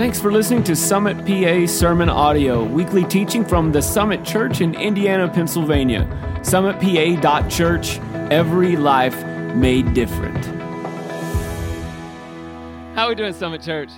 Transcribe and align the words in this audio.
Thanks 0.00 0.18
for 0.18 0.32
listening 0.32 0.64
to 0.64 0.74
Summit 0.74 1.26
PA 1.26 1.66
Sermon 1.66 2.08
Audio, 2.08 2.64
weekly 2.64 3.04
teaching 3.04 3.44
from 3.44 3.70
the 3.70 3.82
Summit 3.82 4.24
Church 4.24 4.62
in 4.62 4.74
Indiana, 4.74 5.28
Pennsylvania. 5.28 6.08
SummitPA.church, 6.40 7.98
every 8.32 8.76
life 8.76 9.22
made 9.54 9.92
different. 9.92 10.42
How 12.94 13.04
are 13.04 13.08
we 13.10 13.14
doing, 13.14 13.34
Summit 13.34 13.60
Church? 13.60 13.90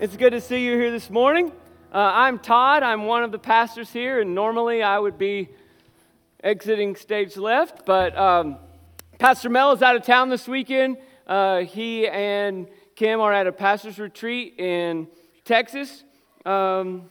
It's 0.00 0.18
good 0.18 0.32
to 0.32 0.40
see 0.42 0.62
you 0.62 0.74
here 0.74 0.90
this 0.90 1.08
morning. 1.08 1.50
Uh, 1.90 2.10
I'm 2.12 2.38
Todd. 2.38 2.82
I'm 2.82 3.06
one 3.06 3.24
of 3.24 3.32
the 3.32 3.38
pastors 3.38 3.90
here, 3.90 4.20
and 4.20 4.34
normally 4.34 4.82
I 4.82 4.98
would 4.98 5.16
be 5.16 5.48
exiting 6.44 6.94
stage 6.94 7.38
left, 7.38 7.86
but 7.86 8.14
um, 8.18 8.58
Pastor 9.18 9.48
Mel 9.48 9.72
is 9.72 9.80
out 9.80 9.96
of 9.96 10.04
town 10.04 10.28
this 10.28 10.46
weekend. 10.46 10.98
Uh, 11.26 11.60
he 11.60 12.06
and 12.06 12.68
Kim 12.96 13.20
are 13.20 13.30
at 13.30 13.46
a 13.46 13.52
pastor's 13.52 13.98
retreat 13.98 14.54
in 14.58 15.06
Texas. 15.44 16.02
Um, 16.46 17.10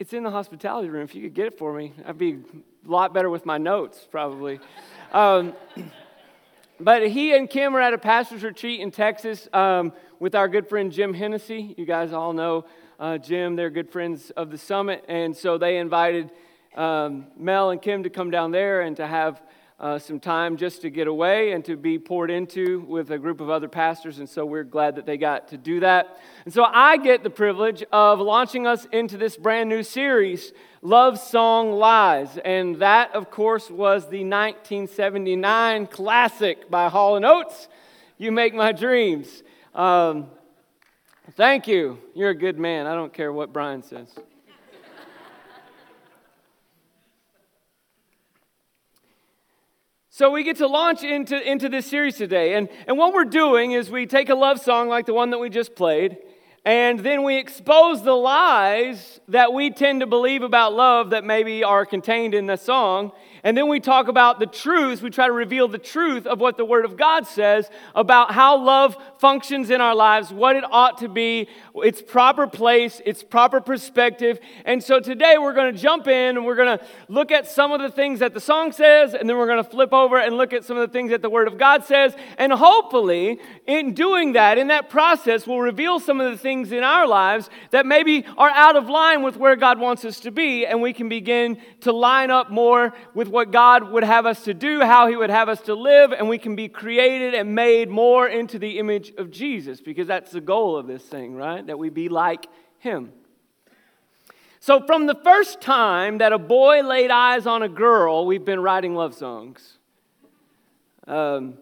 it's 0.00 0.12
in 0.12 0.24
the 0.24 0.32
hospitality 0.32 0.88
room. 0.88 1.04
If 1.04 1.14
you 1.14 1.22
could 1.22 1.34
get 1.34 1.46
it 1.46 1.56
for 1.56 1.72
me, 1.72 1.92
I'd 2.04 2.18
be 2.18 2.32
a 2.32 2.90
lot 2.90 3.14
better 3.14 3.30
with 3.30 3.46
my 3.46 3.56
notes, 3.56 4.08
probably. 4.10 4.58
Um, 5.12 5.52
but 6.80 7.06
he 7.06 7.36
and 7.36 7.48
Kim 7.48 7.76
are 7.76 7.80
at 7.80 7.94
a 7.94 7.98
pastor's 7.98 8.42
retreat 8.42 8.80
in 8.80 8.90
Texas 8.90 9.48
um, 9.52 9.92
with 10.18 10.34
our 10.34 10.48
good 10.48 10.68
friend 10.68 10.90
Jim 10.90 11.14
Hennessy. 11.14 11.76
You 11.78 11.86
guys 11.86 12.12
all 12.12 12.32
know 12.32 12.64
uh, 12.98 13.16
Jim, 13.16 13.54
they're 13.54 13.70
good 13.70 13.90
friends 13.92 14.30
of 14.30 14.50
the 14.50 14.58
summit. 14.58 15.04
And 15.06 15.36
so 15.36 15.56
they 15.56 15.76
invited 15.76 16.32
um, 16.74 17.28
Mel 17.36 17.70
and 17.70 17.80
Kim 17.80 18.02
to 18.02 18.10
come 18.10 18.32
down 18.32 18.50
there 18.50 18.80
and 18.80 18.96
to 18.96 19.06
have 19.06 19.40
uh, 19.80 19.98
some 19.98 20.20
time 20.20 20.58
just 20.58 20.82
to 20.82 20.90
get 20.90 21.06
away 21.06 21.52
and 21.52 21.64
to 21.64 21.74
be 21.74 21.98
poured 21.98 22.30
into 22.30 22.80
with 22.80 23.10
a 23.10 23.18
group 23.18 23.40
of 23.40 23.48
other 23.48 23.66
pastors. 23.66 24.18
And 24.18 24.28
so 24.28 24.44
we're 24.44 24.62
glad 24.62 24.96
that 24.96 25.06
they 25.06 25.16
got 25.16 25.48
to 25.48 25.56
do 25.56 25.80
that. 25.80 26.18
And 26.44 26.52
so 26.52 26.64
I 26.64 26.98
get 26.98 27.22
the 27.22 27.30
privilege 27.30 27.82
of 27.90 28.20
launching 28.20 28.66
us 28.66 28.86
into 28.92 29.16
this 29.16 29.38
brand 29.38 29.70
new 29.70 29.82
series, 29.82 30.52
Love 30.82 31.18
Song 31.18 31.72
Lies. 31.72 32.36
And 32.44 32.76
that, 32.76 33.14
of 33.14 33.30
course, 33.30 33.70
was 33.70 34.02
the 34.02 34.22
1979 34.22 35.86
classic 35.86 36.70
by 36.70 36.90
Hall 36.90 37.18
& 37.24 37.24
Oates, 37.24 37.68
You 38.18 38.32
Make 38.32 38.52
My 38.52 38.72
Dreams. 38.72 39.42
Um, 39.74 40.26
thank 41.36 41.66
you. 41.66 41.98
You're 42.14 42.30
a 42.30 42.34
good 42.34 42.58
man. 42.58 42.86
I 42.86 42.94
don't 42.94 43.14
care 43.14 43.32
what 43.32 43.50
Brian 43.50 43.82
says. 43.82 44.14
So 50.20 50.30
we 50.30 50.42
get 50.42 50.58
to 50.58 50.66
launch 50.66 51.02
into, 51.02 51.40
into 51.50 51.70
this 51.70 51.86
series 51.86 52.18
today. 52.18 52.52
And, 52.52 52.68
and 52.86 52.98
what 52.98 53.14
we're 53.14 53.24
doing 53.24 53.72
is 53.72 53.90
we 53.90 54.04
take 54.04 54.28
a 54.28 54.34
love 54.34 54.60
song 54.60 54.86
like 54.86 55.06
the 55.06 55.14
one 55.14 55.30
that 55.30 55.38
we 55.38 55.48
just 55.48 55.74
played, 55.74 56.18
and 56.64 57.00
then 57.00 57.22
we 57.22 57.38
expose 57.38 58.02
the 58.02 58.12
lies 58.12 59.18
that 59.28 59.54
we 59.54 59.70
tend 59.70 60.00
to 60.00 60.06
believe 60.06 60.42
about 60.42 60.74
love 60.74 61.10
that 61.10 61.24
maybe 61.24 61.64
are 61.64 61.86
contained 61.86 62.34
in 62.34 62.46
the 62.46 62.56
song. 62.56 63.12
And 63.42 63.56
then 63.56 63.68
we 63.68 63.80
talk 63.80 64.08
about 64.08 64.38
the 64.38 64.46
truths. 64.46 65.00
We 65.00 65.08
try 65.08 65.26
to 65.26 65.32
reveal 65.32 65.68
the 65.68 65.78
truth 65.78 66.26
of 66.26 66.40
what 66.40 66.58
the 66.58 66.64
Word 66.66 66.84
of 66.84 66.98
God 66.98 67.26
says 67.26 67.70
about 67.94 68.32
how 68.32 68.62
love 68.62 68.96
functions 69.18 69.70
in 69.70 69.80
our 69.80 69.94
lives, 69.94 70.30
what 70.30 70.56
it 70.56 70.64
ought 70.70 70.98
to 70.98 71.08
be, 71.08 71.48
its 71.76 72.02
proper 72.02 72.46
place, 72.46 73.00
its 73.06 73.22
proper 73.22 73.62
perspective. 73.62 74.38
And 74.66 74.84
so 74.84 75.00
today 75.00 75.36
we're 75.38 75.54
going 75.54 75.74
to 75.74 75.80
jump 75.80 76.06
in 76.06 76.36
and 76.36 76.44
we're 76.44 76.56
going 76.56 76.78
to 76.78 76.84
look 77.08 77.32
at 77.32 77.48
some 77.48 77.72
of 77.72 77.80
the 77.80 77.90
things 77.90 78.18
that 78.20 78.34
the 78.34 78.40
song 78.40 78.72
says, 78.72 79.14
and 79.14 79.26
then 79.26 79.38
we're 79.38 79.46
going 79.46 79.64
to 79.64 79.70
flip 79.70 79.94
over 79.94 80.18
and 80.18 80.36
look 80.36 80.52
at 80.52 80.64
some 80.64 80.76
of 80.76 80.86
the 80.86 80.92
things 80.92 81.10
that 81.10 81.22
the 81.22 81.30
Word 81.30 81.48
of 81.48 81.56
God 81.56 81.84
says. 81.84 82.14
And 82.36 82.52
hopefully, 82.52 83.40
in 83.66 83.94
doing 83.94 84.34
that, 84.34 84.58
in 84.58 84.66
that 84.66 84.90
process, 84.90 85.46
we'll 85.46 85.60
reveal 85.60 85.98
some 85.98 86.20
of 86.20 86.30
the 86.30 86.36
things 86.36 86.49
in 86.50 86.82
our 86.82 87.06
lives 87.06 87.48
that 87.70 87.86
maybe 87.86 88.24
are 88.36 88.50
out 88.50 88.76
of 88.76 88.88
line 88.88 89.22
with 89.22 89.36
where 89.36 89.56
God 89.56 89.78
wants 89.78 90.04
us 90.04 90.20
to 90.20 90.30
be, 90.30 90.66
and 90.66 90.82
we 90.82 90.92
can 90.92 91.08
begin 91.08 91.58
to 91.80 91.92
line 91.92 92.30
up 92.30 92.50
more 92.50 92.92
with 93.14 93.28
what 93.28 93.52
God 93.52 93.90
would 93.90 94.04
have 94.04 94.26
us 94.26 94.44
to 94.44 94.54
do, 94.54 94.80
how 94.80 95.06
He 95.06 95.16
would 95.16 95.30
have 95.30 95.48
us 95.48 95.60
to 95.62 95.74
live, 95.74 96.12
and 96.12 96.28
we 96.28 96.38
can 96.38 96.56
be 96.56 96.68
created 96.68 97.34
and 97.34 97.54
made 97.54 97.88
more 97.88 98.28
into 98.28 98.58
the 98.58 98.78
image 98.78 99.12
of 99.16 99.30
Jesus, 99.30 99.80
because 99.80 100.08
that's 100.08 100.32
the 100.32 100.40
goal 100.40 100.76
of 100.76 100.86
this 100.86 101.02
thing, 101.02 101.34
right? 101.34 101.66
That 101.66 101.78
we 101.78 101.88
be 101.88 102.08
like 102.08 102.46
Him. 102.78 103.12
So, 104.58 104.84
from 104.84 105.06
the 105.06 105.14
first 105.14 105.60
time 105.60 106.18
that 106.18 106.32
a 106.32 106.38
boy 106.38 106.82
laid 106.82 107.10
eyes 107.10 107.46
on 107.46 107.62
a 107.62 107.68
girl, 107.68 108.26
we've 108.26 108.44
been 108.44 108.60
writing 108.60 108.94
love 108.94 109.14
songs. 109.14 109.78
Um, 111.06 111.54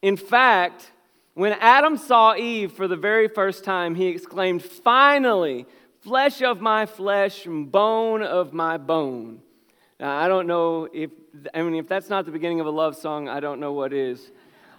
in 0.00 0.16
fact, 0.16 0.92
when 1.38 1.52
Adam 1.60 1.96
saw 1.96 2.34
Eve 2.34 2.72
for 2.72 2.88
the 2.88 2.96
very 2.96 3.28
first 3.28 3.62
time, 3.62 3.94
he 3.94 4.08
exclaimed, 4.08 4.60
Finally, 4.60 5.66
flesh 6.00 6.42
of 6.42 6.60
my 6.60 6.84
flesh 6.84 7.46
and 7.46 7.70
bone 7.70 8.24
of 8.24 8.52
my 8.52 8.76
bone. 8.76 9.40
Now, 10.00 10.18
I 10.18 10.26
don't 10.26 10.48
know 10.48 10.88
if, 10.92 11.10
I 11.54 11.62
mean, 11.62 11.76
if 11.76 11.86
that's 11.86 12.10
not 12.10 12.26
the 12.26 12.32
beginning 12.32 12.58
of 12.58 12.66
a 12.66 12.70
love 12.70 12.96
song, 12.96 13.28
I 13.28 13.38
don't 13.38 13.60
know 13.60 13.72
what 13.72 13.92
is. 13.92 14.32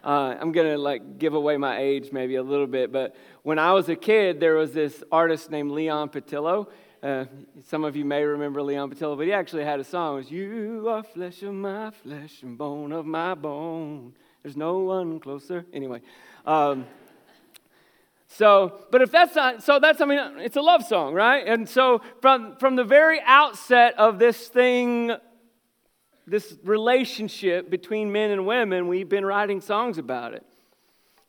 Uh, 0.03 0.35
I'm 0.37 0.51
to 0.51 0.77
like 0.77 1.17
give 1.17 1.33
away 1.33 1.55
my 1.55 1.79
age 1.79 2.11
maybe 2.11 2.35
a 2.35 2.43
little 2.43 2.67
bit, 2.67 2.91
but 2.91 3.15
when 3.43 3.57
I 3.57 3.71
was 3.71 3.87
a 3.87 3.95
kid, 3.95 4.41
there 4.41 4.55
was 4.55 4.73
this 4.73 5.01
artist 5.13 5.49
named 5.49 5.71
Leon 5.71 6.09
Patillo. 6.09 6.67
Uh, 7.01 7.23
some 7.69 7.85
of 7.85 7.95
you 7.95 8.03
may 8.03 8.21
remember 8.21 8.61
Leon 8.61 8.93
Patillo, 8.93 9.15
but 9.15 9.25
he 9.25 9.31
actually 9.31 9.63
had 9.63 9.79
a 9.79 9.85
song. 9.85 10.15
It 10.15 10.17
was, 10.17 10.31
You 10.31 10.89
are 10.89 11.03
flesh 11.03 11.41
of 11.41 11.53
my 11.53 11.91
flesh 11.91 12.43
and 12.43 12.57
bone 12.57 12.91
of 12.91 13.05
my 13.05 13.33
bone. 13.33 14.13
There's 14.49 14.57
no 14.57 14.79
one 14.79 15.19
closer. 15.19 15.63
Anyway. 15.71 16.01
Um, 16.43 16.87
so, 18.29 18.79
but 18.89 19.03
if 19.03 19.11
that's 19.11 19.35
not, 19.35 19.61
so 19.61 19.77
that's, 19.77 20.01
I 20.01 20.05
mean, 20.05 20.17
it's 20.39 20.55
a 20.55 20.61
love 20.61 20.83
song, 20.83 21.13
right? 21.13 21.47
And 21.47 21.69
so 21.69 22.01
from, 22.19 22.55
from 22.55 22.75
the 22.75 22.83
very 22.83 23.21
outset 23.23 23.93
of 23.99 24.17
this 24.17 24.47
thing, 24.47 25.11
this 26.25 26.55
relationship 26.63 27.69
between 27.69 28.11
men 28.11 28.31
and 28.31 28.47
women, 28.47 28.87
we've 28.87 29.07
been 29.07 29.23
writing 29.23 29.61
songs 29.61 29.99
about 29.99 30.33
it. 30.33 30.43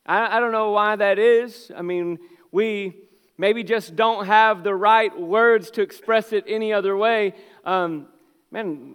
I, 0.06 0.38
I 0.38 0.40
don't 0.40 0.52
know 0.52 0.70
why 0.70 0.96
that 0.96 1.18
is. 1.18 1.70
I 1.76 1.82
mean, 1.82 2.20
we 2.50 2.94
maybe 3.36 3.62
just 3.64 3.96
don't 3.96 4.24
have 4.24 4.64
the 4.64 4.74
right 4.74 5.14
words 5.20 5.70
to 5.72 5.82
express 5.82 6.32
it 6.32 6.44
any 6.48 6.72
other 6.72 6.96
way. 6.96 7.34
Um, 7.66 8.06
man, 8.50 8.94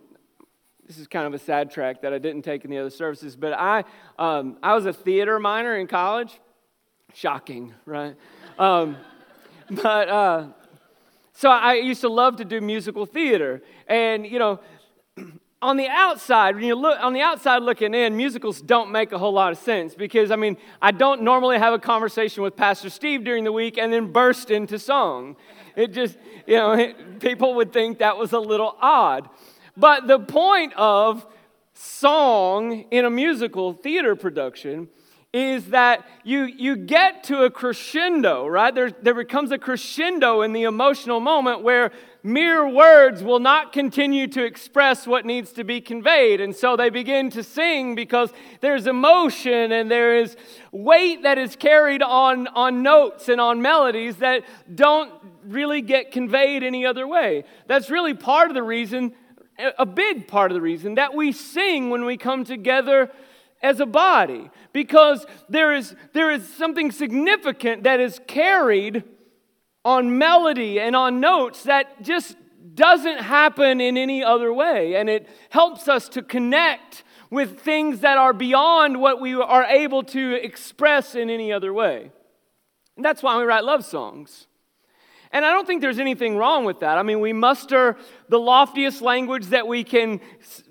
this 0.88 1.00
is 1.00 1.07
kind 1.07 1.25
of 1.25 1.34
a 1.34 1.40
sad 1.40 1.72
track 1.72 2.01
that 2.01 2.13
I 2.13 2.19
didn't 2.19 2.44
take 2.44 2.63
in 2.63 2.69
the 2.69 2.78
other 2.78 2.91
services, 2.91 3.35
but 3.35 3.53
I, 3.53 3.84
um, 4.19 4.57
I 4.62 4.75
was 4.75 4.85
a 4.85 4.94
theater 4.94 5.40
minor 5.40 5.75
in 5.78 5.88
college. 5.88 6.40
Shocking, 7.13 7.73
right? 7.85 8.16
Um, 8.59 8.97
but 9.69 10.09
uh, 10.09 10.47
so 11.34 11.50
I 11.50 11.75
used 11.75 12.01
to 12.01 12.09
love 12.09 12.35
to 12.38 12.46
do 12.46 12.62
musical 12.62 13.06
theater. 13.06 13.63
And, 13.88 14.28
you 14.28 14.38
know, 14.38 14.59
on 15.62 15.78
the 15.78 15.88
outside, 15.88 16.56
when 16.56 16.66
you 16.66 16.75
look 16.75 17.00
on 17.02 17.13
the 17.13 17.22
outside 17.22 17.63
looking 17.63 17.96
in, 17.96 18.16
musicals 18.16 18.62
don't 18.62 18.91
make 18.91 19.12
a 19.12 19.17
whole 19.17 19.34
lot 19.34 19.52
of 19.52 19.57
sense 19.57 19.96
because 19.96 20.29
I 20.29 20.35
mean, 20.35 20.56
I 20.84 20.91
don't 20.91 21.23
normally 21.23 21.57
have 21.57 21.73
a 21.73 21.79
conversation 21.79 22.44
with 22.44 22.56
Pastor 22.56 22.91
Steve 22.91 23.23
during 23.23 23.44
the 23.44 23.52
week 23.52 23.79
and 23.79 23.91
then 23.91 24.12
burst 24.12 24.52
into 24.52 24.78
song. 24.78 25.35
It 25.75 25.94
just, 25.94 26.17
you 26.46 26.57
know, 26.57 26.73
it, 26.73 27.19
people 27.19 27.56
would 27.56 27.73
think 27.73 28.00
that 28.00 28.17
was 28.17 28.34
a 28.34 28.40
little 28.40 28.78
odd. 28.79 29.29
But 29.77 30.07
the 30.07 30.19
point 30.19 30.73
of 30.75 31.25
song 31.73 32.85
in 32.91 33.05
a 33.05 33.09
musical 33.09 33.73
theater 33.73 34.15
production 34.15 34.87
is 35.35 35.65
that 35.65 36.07
you, 36.23 36.45
you 36.45 36.77
get 36.77 37.25
to 37.25 37.43
a 37.43 37.49
crescendo, 37.49 38.47
right? 38.47 38.73
There, 38.73 38.89
there 38.89 39.13
becomes 39.13 39.51
a 39.51 39.57
crescendo 39.57 40.43
in 40.43 40.53
the 40.53 40.63
emotional 40.63 41.19
moment 41.19 41.61
where 41.61 41.91
mere 42.23 42.65
words 42.69 43.21
will 43.21 43.41
not 43.41 43.73
continue 43.73 44.27
to 44.27 44.45
express 44.45 45.05
what 45.05 45.25
needs 45.25 45.51
to 45.51 45.65
be 45.65 45.81
conveyed. 45.81 46.39
And 46.39 46.55
so 46.55 46.77
they 46.77 46.89
begin 46.89 47.29
to 47.31 47.43
sing 47.43 47.95
because 47.95 48.31
there's 48.61 48.87
emotion 48.87 49.73
and 49.73 49.91
there 49.91 50.15
is 50.15 50.37
weight 50.71 51.23
that 51.23 51.37
is 51.37 51.57
carried 51.57 52.01
on, 52.01 52.47
on 52.47 52.81
notes 52.81 53.28
and 53.28 53.41
on 53.41 53.61
melodies 53.61 54.16
that 54.17 54.43
don't 54.73 55.11
really 55.43 55.81
get 55.81 56.13
conveyed 56.13 56.63
any 56.63 56.85
other 56.85 57.05
way. 57.05 57.43
That's 57.67 57.89
really 57.89 58.13
part 58.13 58.49
of 58.49 58.55
the 58.55 58.63
reason, 58.63 59.13
a 59.57 59.85
big 59.85 60.28
part 60.28 60.52
of 60.52 60.55
the 60.55 60.61
reason, 60.61 60.96
that 60.96 61.13
we 61.13 61.31
sing 61.31 61.90
when 61.90 62.05
we 62.05 62.17
come 62.17 62.43
together 62.43 63.11
as 63.61 63.79
a 63.79 63.85
body 63.85 64.49
because 64.73 65.25
there 65.49 65.73
is, 65.73 65.96
there 66.13 66.31
is 66.31 66.47
something 66.55 66.91
significant 66.91 67.84
that 67.84 67.99
is 67.99 68.19
carried 68.28 69.03
on 69.84 70.17
melody 70.17 70.79
and 70.79 70.96
on 70.96 71.19
notes 71.19 71.63
that 71.63 72.02
just 72.02 72.35
doesn't 72.73 73.19
happen 73.19 73.79
in 73.79 73.97
any 73.97 74.23
other 74.23 74.53
way. 74.53 74.96
And 74.96 75.09
it 75.09 75.28
helps 75.49 75.87
us 75.87 76.09
to 76.09 76.22
connect 76.22 77.03
with 77.29 77.59
things 77.59 78.02
that 78.02 78.17
are 78.17 78.34
beyond 78.34 78.99
what 78.99 79.22
we 79.22 79.34
are 79.34 79.63
able 79.63 80.03
to 80.03 80.34
express 80.34 81.16
in 81.16 81.29
any 81.29 81.52
other 81.52 81.73
way. 81.73 82.11
And 82.96 83.05
that's 83.05 83.23
why 83.23 83.37
we 83.37 83.43
write 83.43 83.63
love 83.63 83.85
songs. 83.85 84.47
And 85.35 85.43
I 85.43 85.52
don't 85.52 85.67
think 85.67 85.82
there's 85.82 85.99
anything 85.99 86.37
wrong 86.37 86.64
with 86.64 86.79
that. 86.79 86.97
I 86.97 87.03
mean, 87.03 87.20
we 87.20 87.34
muster 87.34 87.97
the 88.29 88.40
loftiest 88.40 89.02
language 89.02 89.47
that 89.47 89.67
we 89.67 89.84
can, 89.84 90.22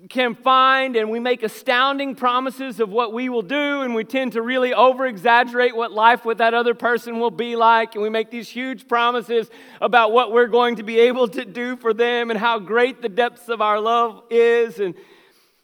can 0.09 0.33
find, 0.33 0.95
and 0.95 1.11
we 1.11 1.19
make 1.19 1.43
astounding 1.43 2.15
promises 2.15 2.79
of 2.79 2.89
what 2.89 3.13
we 3.13 3.29
will 3.29 3.43
do, 3.43 3.81
and 3.81 3.93
we 3.93 4.03
tend 4.03 4.31
to 4.31 4.41
really 4.41 4.73
over 4.73 5.05
exaggerate 5.05 5.75
what 5.75 5.91
life 5.91 6.25
with 6.25 6.39
that 6.39 6.55
other 6.55 6.73
person 6.73 7.19
will 7.19 7.29
be 7.29 7.55
like, 7.55 7.93
and 7.93 8.01
we 8.01 8.09
make 8.09 8.31
these 8.31 8.49
huge 8.49 8.87
promises 8.87 9.51
about 9.81 10.11
what 10.11 10.31
we're 10.31 10.47
going 10.47 10.77
to 10.77 10.83
be 10.83 10.97
able 10.97 11.27
to 11.27 11.45
do 11.45 11.77
for 11.77 11.93
them 11.93 12.31
and 12.31 12.39
how 12.39 12.57
great 12.57 13.03
the 13.03 13.09
depths 13.09 13.49
of 13.49 13.61
our 13.61 13.79
love 13.79 14.23
is. 14.31 14.79
And, 14.79 14.95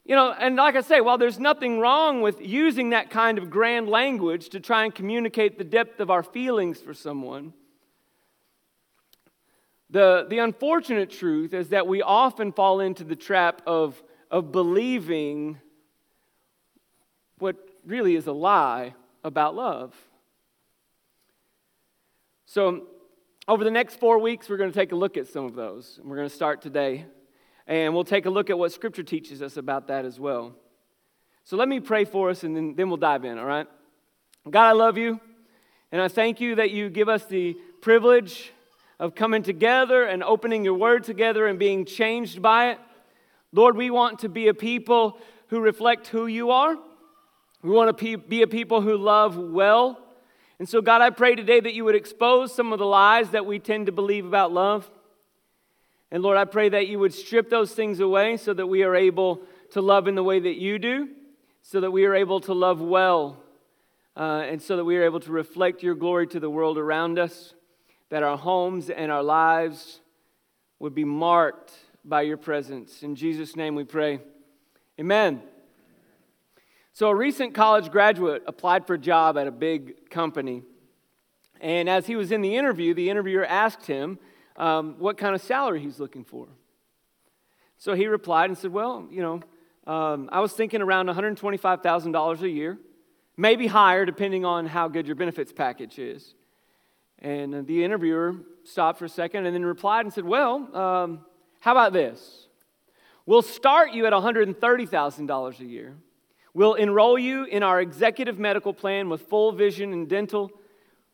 you 0.05 0.15
know, 0.15 0.31
and 0.31 0.55
like 0.57 0.75
I 0.75 0.81
say, 0.81 1.01
while 1.01 1.17
there's 1.17 1.39
nothing 1.39 1.79
wrong 1.79 2.21
with 2.21 2.39
using 2.39 2.91
that 2.91 3.09
kind 3.09 3.39
of 3.39 3.49
grand 3.49 3.89
language 3.89 4.49
to 4.49 4.59
try 4.59 4.83
and 4.83 4.93
communicate 4.93 5.57
the 5.57 5.63
depth 5.63 5.99
of 5.99 6.11
our 6.11 6.21
feelings 6.21 6.79
for 6.79 6.93
someone, 6.93 7.53
the, 9.91 10.25
the 10.29 10.39
unfortunate 10.39 11.09
truth 11.09 11.53
is 11.53 11.69
that 11.69 11.85
we 11.85 12.01
often 12.01 12.53
fall 12.53 12.79
into 12.79 13.03
the 13.03 13.15
trap 13.15 13.61
of, 13.67 14.01
of 14.31 14.51
believing 14.51 15.59
what 17.39 17.57
really 17.85 18.15
is 18.15 18.25
a 18.25 18.31
lie 18.31 18.95
about 19.23 19.53
love. 19.53 19.93
So, 22.45 22.87
over 23.47 23.63
the 23.65 23.71
next 23.71 23.99
four 23.99 24.19
weeks, 24.19 24.47
we're 24.47 24.57
going 24.57 24.71
to 24.71 24.77
take 24.77 24.93
a 24.93 24.95
look 24.95 25.17
at 25.17 25.27
some 25.27 25.45
of 25.45 25.55
those. 25.55 25.99
We're 26.03 26.15
going 26.15 26.29
to 26.29 26.33
start 26.35 26.61
today, 26.61 27.05
and 27.67 27.93
we'll 27.93 28.05
take 28.05 28.25
a 28.25 28.29
look 28.29 28.49
at 28.49 28.57
what 28.57 28.71
Scripture 28.71 29.03
teaches 29.03 29.41
us 29.41 29.57
about 29.57 29.87
that 29.87 30.05
as 30.05 30.19
well. 30.19 30.55
So, 31.43 31.57
let 31.57 31.67
me 31.67 31.81
pray 31.81 32.05
for 32.05 32.29
us, 32.29 32.43
and 32.43 32.55
then, 32.55 32.75
then 32.75 32.87
we'll 32.87 32.97
dive 32.97 33.25
in, 33.25 33.37
all 33.37 33.45
right? 33.45 33.67
God, 34.49 34.67
I 34.67 34.71
love 34.71 34.97
you, 34.97 35.19
and 35.91 36.01
I 36.01 36.07
thank 36.07 36.39
you 36.39 36.55
that 36.55 36.71
you 36.71 36.89
give 36.89 37.09
us 37.09 37.25
the 37.25 37.57
privilege 37.81 38.53
of 39.01 39.15
coming 39.15 39.41
together 39.41 40.03
and 40.03 40.23
opening 40.23 40.63
your 40.63 40.75
word 40.75 41.03
together 41.03 41.47
and 41.47 41.57
being 41.57 41.85
changed 41.85 42.39
by 42.39 42.69
it. 42.69 42.79
Lord, 43.51 43.75
we 43.75 43.89
want 43.89 44.19
to 44.19 44.29
be 44.29 44.47
a 44.47 44.53
people 44.53 45.17
who 45.47 45.59
reflect 45.59 46.05
who 46.07 46.27
you 46.27 46.51
are. 46.51 46.77
We 47.63 47.71
want 47.71 47.97
to 47.97 48.17
be 48.17 48.43
a 48.43 48.47
people 48.47 48.79
who 48.81 48.95
love 48.95 49.35
well. 49.37 49.99
And 50.59 50.69
so, 50.69 50.81
God, 50.81 51.01
I 51.01 51.09
pray 51.09 51.33
today 51.33 51.59
that 51.59 51.73
you 51.73 51.83
would 51.83 51.95
expose 51.95 52.53
some 52.53 52.71
of 52.71 52.77
the 52.77 52.85
lies 52.85 53.31
that 53.31 53.47
we 53.47 53.57
tend 53.57 53.87
to 53.87 53.91
believe 53.91 54.23
about 54.23 54.53
love. 54.53 54.89
And 56.11 56.21
Lord, 56.21 56.37
I 56.37 56.45
pray 56.45 56.69
that 56.69 56.87
you 56.87 56.99
would 56.99 57.13
strip 57.13 57.49
those 57.49 57.71
things 57.71 58.01
away 58.01 58.37
so 58.37 58.53
that 58.53 58.67
we 58.67 58.83
are 58.83 58.95
able 58.95 59.41
to 59.71 59.81
love 59.81 60.07
in 60.07 60.13
the 60.13 60.23
way 60.23 60.39
that 60.39 60.57
you 60.57 60.77
do, 60.77 61.09
so 61.63 61.81
that 61.81 61.89
we 61.89 62.05
are 62.05 62.13
able 62.13 62.39
to 62.41 62.53
love 62.53 62.81
well, 62.81 63.41
uh, 64.15 64.43
and 64.45 64.61
so 64.61 64.77
that 64.77 64.85
we 64.85 64.95
are 64.97 65.03
able 65.03 65.21
to 65.21 65.31
reflect 65.31 65.81
your 65.81 65.95
glory 65.95 66.27
to 66.27 66.39
the 66.39 66.51
world 66.51 66.77
around 66.77 67.17
us 67.17 67.55
that 68.11 68.23
our 68.23 68.37
homes 68.37 68.89
and 68.89 69.09
our 69.09 69.23
lives 69.23 70.01
would 70.79 70.93
be 70.93 71.05
marked 71.05 71.71
by 72.03 72.21
your 72.21 72.35
presence. 72.35 73.03
In 73.03 73.15
Jesus' 73.15 73.55
name 73.55 73.73
we 73.73 73.85
pray. 73.85 74.19
Amen. 74.99 75.41
So, 76.91 77.07
a 77.07 77.15
recent 77.15 77.53
college 77.53 77.89
graduate 77.89 78.43
applied 78.45 78.85
for 78.85 78.95
a 78.95 78.99
job 78.99 79.37
at 79.37 79.47
a 79.47 79.51
big 79.51 80.09
company. 80.09 80.63
And 81.61 81.87
as 81.87 82.05
he 82.05 82.17
was 82.17 82.33
in 82.33 82.41
the 82.41 82.57
interview, 82.57 82.93
the 82.93 83.09
interviewer 83.09 83.45
asked 83.45 83.85
him 83.85 84.19
um, 84.57 84.95
what 84.99 85.17
kind 85.17 85.33
of 85.33 85.41
salary 85.41 85.79
he's 85.79 85.99
looking 85.99 86.25
for. 86.25 86.49
So 87.77 87.93
he 87.93 88.07
replied 88.07 88.49
and 88.49 88.57
said, 88.57 88.73
Well, 88.73 89.07
you 89.09 89.21
know, 89.21 89.91
um, 89.91 90.29
I 90.33 90.41
was 90.41 90.51
thinking 90.51 90.81
around 90.81 91.07
$125,000 91.07 92.41
a 92.41 92.49
year, 92.49 92.77
maybe 93.37 93.67
higher 93.67 94.05
depending 94.05 94.43
on 94.43 94.65
how 94.65 94.89
good 94.89 95.07
your 95.07 95.15
benefits 95.15 95.53
package 95.53 95.97
is. 95.97 96.35
And 97.21 97.67
the 97.67 97.83
interviewer 97.83 98.35
stopped 98.63 98.99
for 98.99 99.05
a 99.05 99.09
second 99.09 99.45
and 99.45 99.55
then 99.55 99.63
replied 99.63 100.05
and 100.05 100.13
said, 100.13 100.25
Well, 100.25 100.75
um, 100.75 101.25
how 101.59 101.71
about 101.71 101.93
this? 101.93 102.47
We'll 103.25 103.43
start 103.43 103.93
you 103.93 104.07
at 104.07 104.13
$130,000 104.13 105.59
a 105.59 105.65
year. 105.65 105.95
We'll 106.53 106.73
enroll 106.73 107.17
you 107.17 107.45
in 107.45 107.63
our 107.63 107.79
executive 107.79 108.39
medical 108.39 108.73
plan 108.73 109.09
with 109.09 109.21
full 109.21 109.51
vision 109.51 109.93
and 109.93 110.09
dental. 110.09 110.51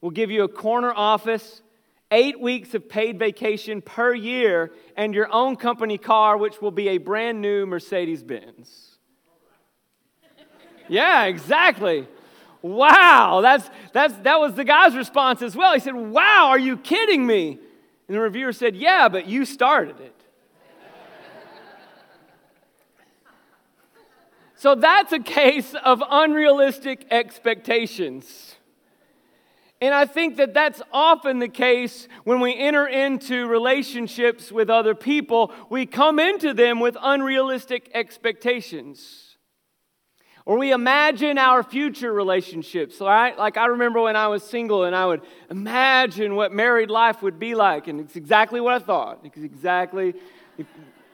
We'll 0.01 0.11
give 0.11 0.31
you 0.31 0.43
a 0.43 0.47
corner 0.47 0.93
office, 0.93 1.61
eight 2.09 2.39
weeks 2.39 2.73
of 2.73 2.87
paid 2.87 3.19
vacation 3.19 3.81
per 3.81 4.15
year, 4.15 4.71
and 4.95 5.13
your 5.13 5.31
own 5.31 5.57
company 5.57 5.97
car, 5.97 6.37
which 6.37 6.61
will 6.61 6.71
be 6.71 6.89
a 6.89 6.97
brand 6.97 7.41
new 7.41 7.65
Mercedes 7.65 8.23
Benz. 8.23 8.97
yeah, 10.87 11.25
exactly. 11.25 12.07
Wow, 12.75 13.41
that's, 13.41 13.69
that's, 13.93 14.13
that 14.23 14.39
was 14.39 14.55
the 14.55 14.63
guy's 14.63 14.95
response 14.95 15.41
as 15.41 15.55
well. 15.55 15.73
He 15.73 15.79
said, 15.79 15.95
Wow, 15.95 16.47
are 16.49 16.59
you 16.59 16.77
kidding 16.77 17.25
me? 17.25 17.59
And 18.07 18.15
the 18.15 18.21
reviewer 18.21 18.53
said, 18.53 18.75
Yeah, 18.75 19.09
but 19.09 19.27
you 19.27 19.45
started 19.45 19.99
it. 19.99 20.13
so 24.55 24.75
that's 24.75 25.11
a 25.11 25.19
case 25.19 25.75
of 25.83 26.01
unrealistic 26.09 27.07
expectations. 27.11 28.55
And 29.79 29.93
I 29.93 30.05
think 30.05 30.37
that 30.37 30.55
that's 30.55 30.81
often 30.91 31.39
the 31.39 31.47
case 31.47 32.07
when 32.23 32.39
we 32.39 32.57
enter 32.57 32.87
into 32.87 33.47
relationships 33.47 34.51
with 34.51 34.71
other 34.71 34.95
people. 34.95 35.51
We 35.69 35.85
come 35.85 36.17
into 36.17 36.53
them 36.53 36.79
with 36.79 36.97
unrealistic 36.99 37.91
expectations. 37.93 39.26
Or 40.47 40.57
we 40.57 40.71
imagine 40.71 41.37
our 41.37 41.61
future 41.61 42.13
relationships, 42.13 43.01
right? 43.01 43.37
Like 43.37 43.57
I 43.57 43.65
remember 43.65 43.99
when 43.99 44.15
I 44.15 44.29
was 44.29 44.43
single 44.43 44.85
and 44.85 44.95
I 44.95 45.05
would 45.05 45.21
imagine 45.49 46.35
what 46.35 46.53
married 46.53 46.89
life 46.89 47.21
would 47.21 47.37
be 47.37 47.53
like, 47.53 47.89
and 47.89 47.99
it's 47.99 48.15
exactly 48.15 48.61
what 48.61 48.73
I 48.73 48.79
thought. 48.79 49.19
It's 49.25 49.37
exactly, 49.39 50.13
if, 50.57 50.65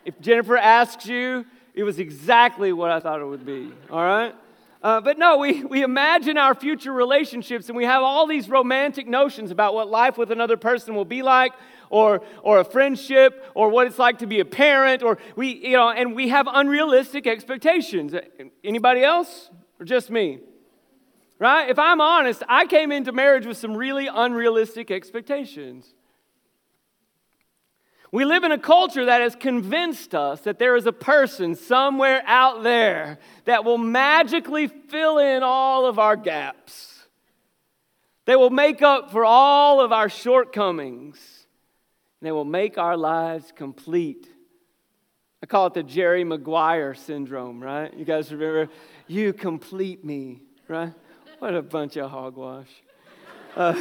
if 0.05 0.21
Jennifer 0.21 0.55
asks 0.55 1.07
you, 1.07 1.47
it 1.73 1.81
was 1.81 1.97
exactly 1.97 2.73
what 2.73 2.91
I 2.91 2.99
thought 2.99 3.21
it 3.21 3.25
would 3.25 3.43
be, 3.43 3.71
all 3.89 4.03
right? 4.03 4.35
Uh, 4.83 5.01
but 5.01 5.17
no, 5.17 5.37
we, 5.37 5.63
we 5.63 5.81
imagine 5.81 6.37
our 6.37 6.53
future 6.53 6.93
relationships 6.93 7.69
and 7.69 7.75
we 7.75 7.85
have 7.85 8.03
all 8.03 8.27
these 8.27 8.47
romantic 8.47 9.07
notions 9.07 9.49
about 9.49 9.73
what 9.73 9.89
life 9.89 10.15
with 10.15 10.29
another 10.29 10.57
person 10.57 10.93
will 10.93 11.05
be 11.05 11.23
like 11.23 11.53
or, 11.93 12.23
or 12.41 12.59
a 12.59 12.63
friendship 12.63 13.45
or 13.53 13.69
what 13.69 13.85
it's 13.85 13.99
like 13.99 14.17
to 14.17 14.25
be 14.25 14.39
a 14.39 14.45
parent 14.45 15.03
or 15.03 15.19
we, 15.35 15.53
you 15.53 15.73
know, 15.73 15.91
and 15.91 16.15
we 16.15 16.29
have 16.29 16.47
unrealistic 16.51 17.27
expectations. 17.27 18.15
Anybody 18.63 19.03
else 19.03 19.51
or 19.79 19.85
just 19.85 20.09
me? 20.09 20.39
Right? 21.37 21.69
If 21.69 21.77
I'm 21.77 22.01
honest, 22.01 22.41
I 22.49 22.65
came 22.65 22.91
into 22.91 23.11
marriage 23.11 23.45
with 23.45 23.57
some 23.57 23.77
really 23.77 24.07
unrealistic 24.07 24.89
expectations. 24.89 25.93
We 28.11 28.25
live 28.25 28.43
in 28.43 28.51
a 28.51 28.57
culture 28.57 29.05
that 29.05 29.21
has 29.21 29.35
convinced 29.35 30.15
us 30.15 30.41
that 30.41 30.57
there 30.57 30.75
is 30.75 30.87
a 30.87 30.93
person 30.93 31.53
somewhere 31.53 32.23
out 32.25 32.63
there 32.63 33.19
that 33.45 33.65
will 33.65 33.77
magically 33.77 34.65
fill 34.67 35.19
in 35.19 35.43
all 35.43 35.85
of 35.85 35.99
our 35.99 36.15
gaps. 36.15 37.05
They 38.25 38.35
will 38.35 38.49
make 38.49 38.81
up 38.81 39.11
for 39.11 39.25
all 39.25 39.79
of 39.79 39.91
our 39.91 40.09
shortcomings. 40.09 41.42
And 42.23 42.27
they 42.29 42.31
will 42.31 42.45
make 42.45 42.77
our 42.77 42.95
lives 42.95 43.51
complete. 43.53 44.29
I 45.41 45.45
call 45.45 45.67
it 45.67 45.73
the 45.73 45.83
Jerry 45.83 46.23
Maguire 46.23 46.93
syndrome, 46.93 47.61
right? 47.61 47.93
You 47.93 48.05
guys 48.05 48.31
remember? 48.31 48.71
You 49.07 49.33
complete 49.33 50.05
me, 50.05 50.41
right? 50.69 50.93
What 51.39 51.53
a 51.53 51.61
bunch 51.61 51.97
of 51.97 52.09
hogwash. 52.09 52.69
Uh, 53.57 53.75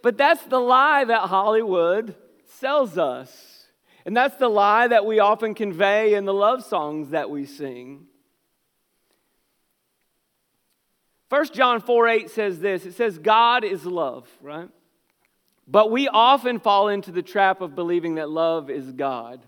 But 0.00 0.16
that's 0.16 0.44
the 0.44 0.60
lie 0.60 1.04
that 1.04 1.22
Hollywood 1.22 2.14
sells 2.44 2.96
us. 2.98 3.66
And 4.04 4.16
that's 4.16 4.36
the 4.36 4.48
lie 4.48 4.86
that 4.86 5.04
we 5.04 5.18
often 5.18 5.54
convey 5.54 6.14
in 6.14 6.24
the 6.24 6.32
love 6.32 6.64
songs 6.64 7.10
that 7.10 7.30
we 7.30 7.46
sing. 7.46 8.06
1 11.32 11.46
John 11.52 11.80
4 11.80 12.08
8 12.08 12.30
says 12.30 12.60
this 12.60 12.84
it 12.84 12.92
says, 12.94 13.16
God 13.18 13.64
is 13.64 13.86
love, 13.86 14.28
right? 14.42 14.68
But 15.66 15.90
we 15.90 16.08
often 16.08 16.60
fall 16.60 16.88
into 16.88 17.10
the 17.10 17.22
trap 17.22 17.62
of 17.62 17.74
believing 17.74 18.16
that 18.16 18.28
love 18.28 18.68
is 18.68 18.92
God. 18.92 19.40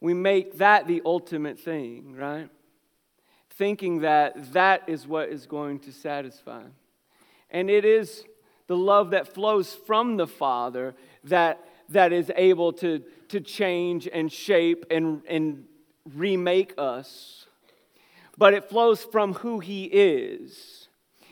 We 0.00 0.14
make 0.14 0.58
that 0.58 0.86
the 0.86 1.02
ultimate 1.04 1.58
thing, 1.58 2.14
right? 2.14 2.48
thinking 3.54 4.00
that 4.00 4.52
that 4.52 4.82
is 4.88 5.06
what 5.06 5.28
is 5.28 5.46
going 5.46 5.78
to 5.78 5.92
satisfy. 5.92 6.62
And 7.50 7.70
it 7.70 7.84
is 7.84 8.24
the 8.66 8.76
love 8.76 9.10
that 9.10 9.28
flows 9.28 9.74
from 9.74 10.16
the 10.16 10.26
Father 10.26 10.94
that, 11.24 11.64
that 11.90 12.12
is 12.12 12.32
able 12.34 12.72
to, 12.74 13.02
to 13.28 13.40
change 13.40 14.08
and 14.12 14.32
shape 14.32 14.86
and, 14.90 15.22
and 15.28 15.64
remake 16.14 16.74
us. 16.78 17.41
But 18.38 18.54
it 18.54 18.68
flows 18.68 19.02
from 19.02 19.34
who 19.34 19.60
He 19.60 19.84
is. 19.84 20.88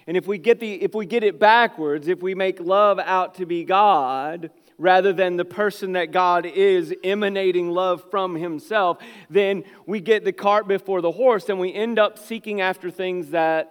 And 0.06 0.16
if 0.16 0.26
we, 0.26 0.38
get 0.38 0.60
the, 0.60 0.74
if 0.82 0.94
we 0.94 1.06
get 1.06 1.22
it 1.22 1.38
backwards, 1.38 2.08
if 2.08 2.22
we 2.22 2.34
make 2.34 2.60
love 2.60 2.98
out 2.98 3.36
to 3.36 3.46
be 3.46 3.64
God, 3.64 4.50
rather 4.80 5.12
than 5.12 5.36
the 5.36 5.44
person 5.44 5.92
that 5.92 6.10
God 6.10 6.46
is 6.46 6.94
emanating 7.04 7.70
love 7.70 8.02
from 8.10 8.34
Himself, 8.34 8.98
then 9.28 9.62
we 9.86 10.00
get 10.00 10.24
the 10.24 10.32
cart 10.32 10.66
before 10.66 11.02
the 11.02 11.12
horse 11.12 11.50
and 11.50 11.60
we 11.60 11.72
end 11.72 11.98
up 11.98 12.18
seeking 12.18 12.62
after 12.62 12.90
things 12.90 13.30
that 13.30 13.70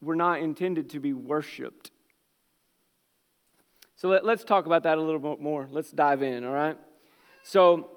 we're 0.00 0.16
not 0.16 0.40
intended 0.40 0.90
to 0.90 1.00
be 1.00 1.12
worshiped. 1.12 1.92
So 3.94 4.08
let, 4.08 4.24
us 4.24 4.42
talk 4.42 4.66
about 4.66 4.82
that 4.82 4.98
a 4.98 5.00
little 5.00 5.20
bit 5.20 5.40
more. 5.40 5.68
Let's 5.70 5.92
dive 5.92 6.24
in, 6.24 6.44
all 6.44 6.52
right? 6.52 6.76
So, 7.44 7.88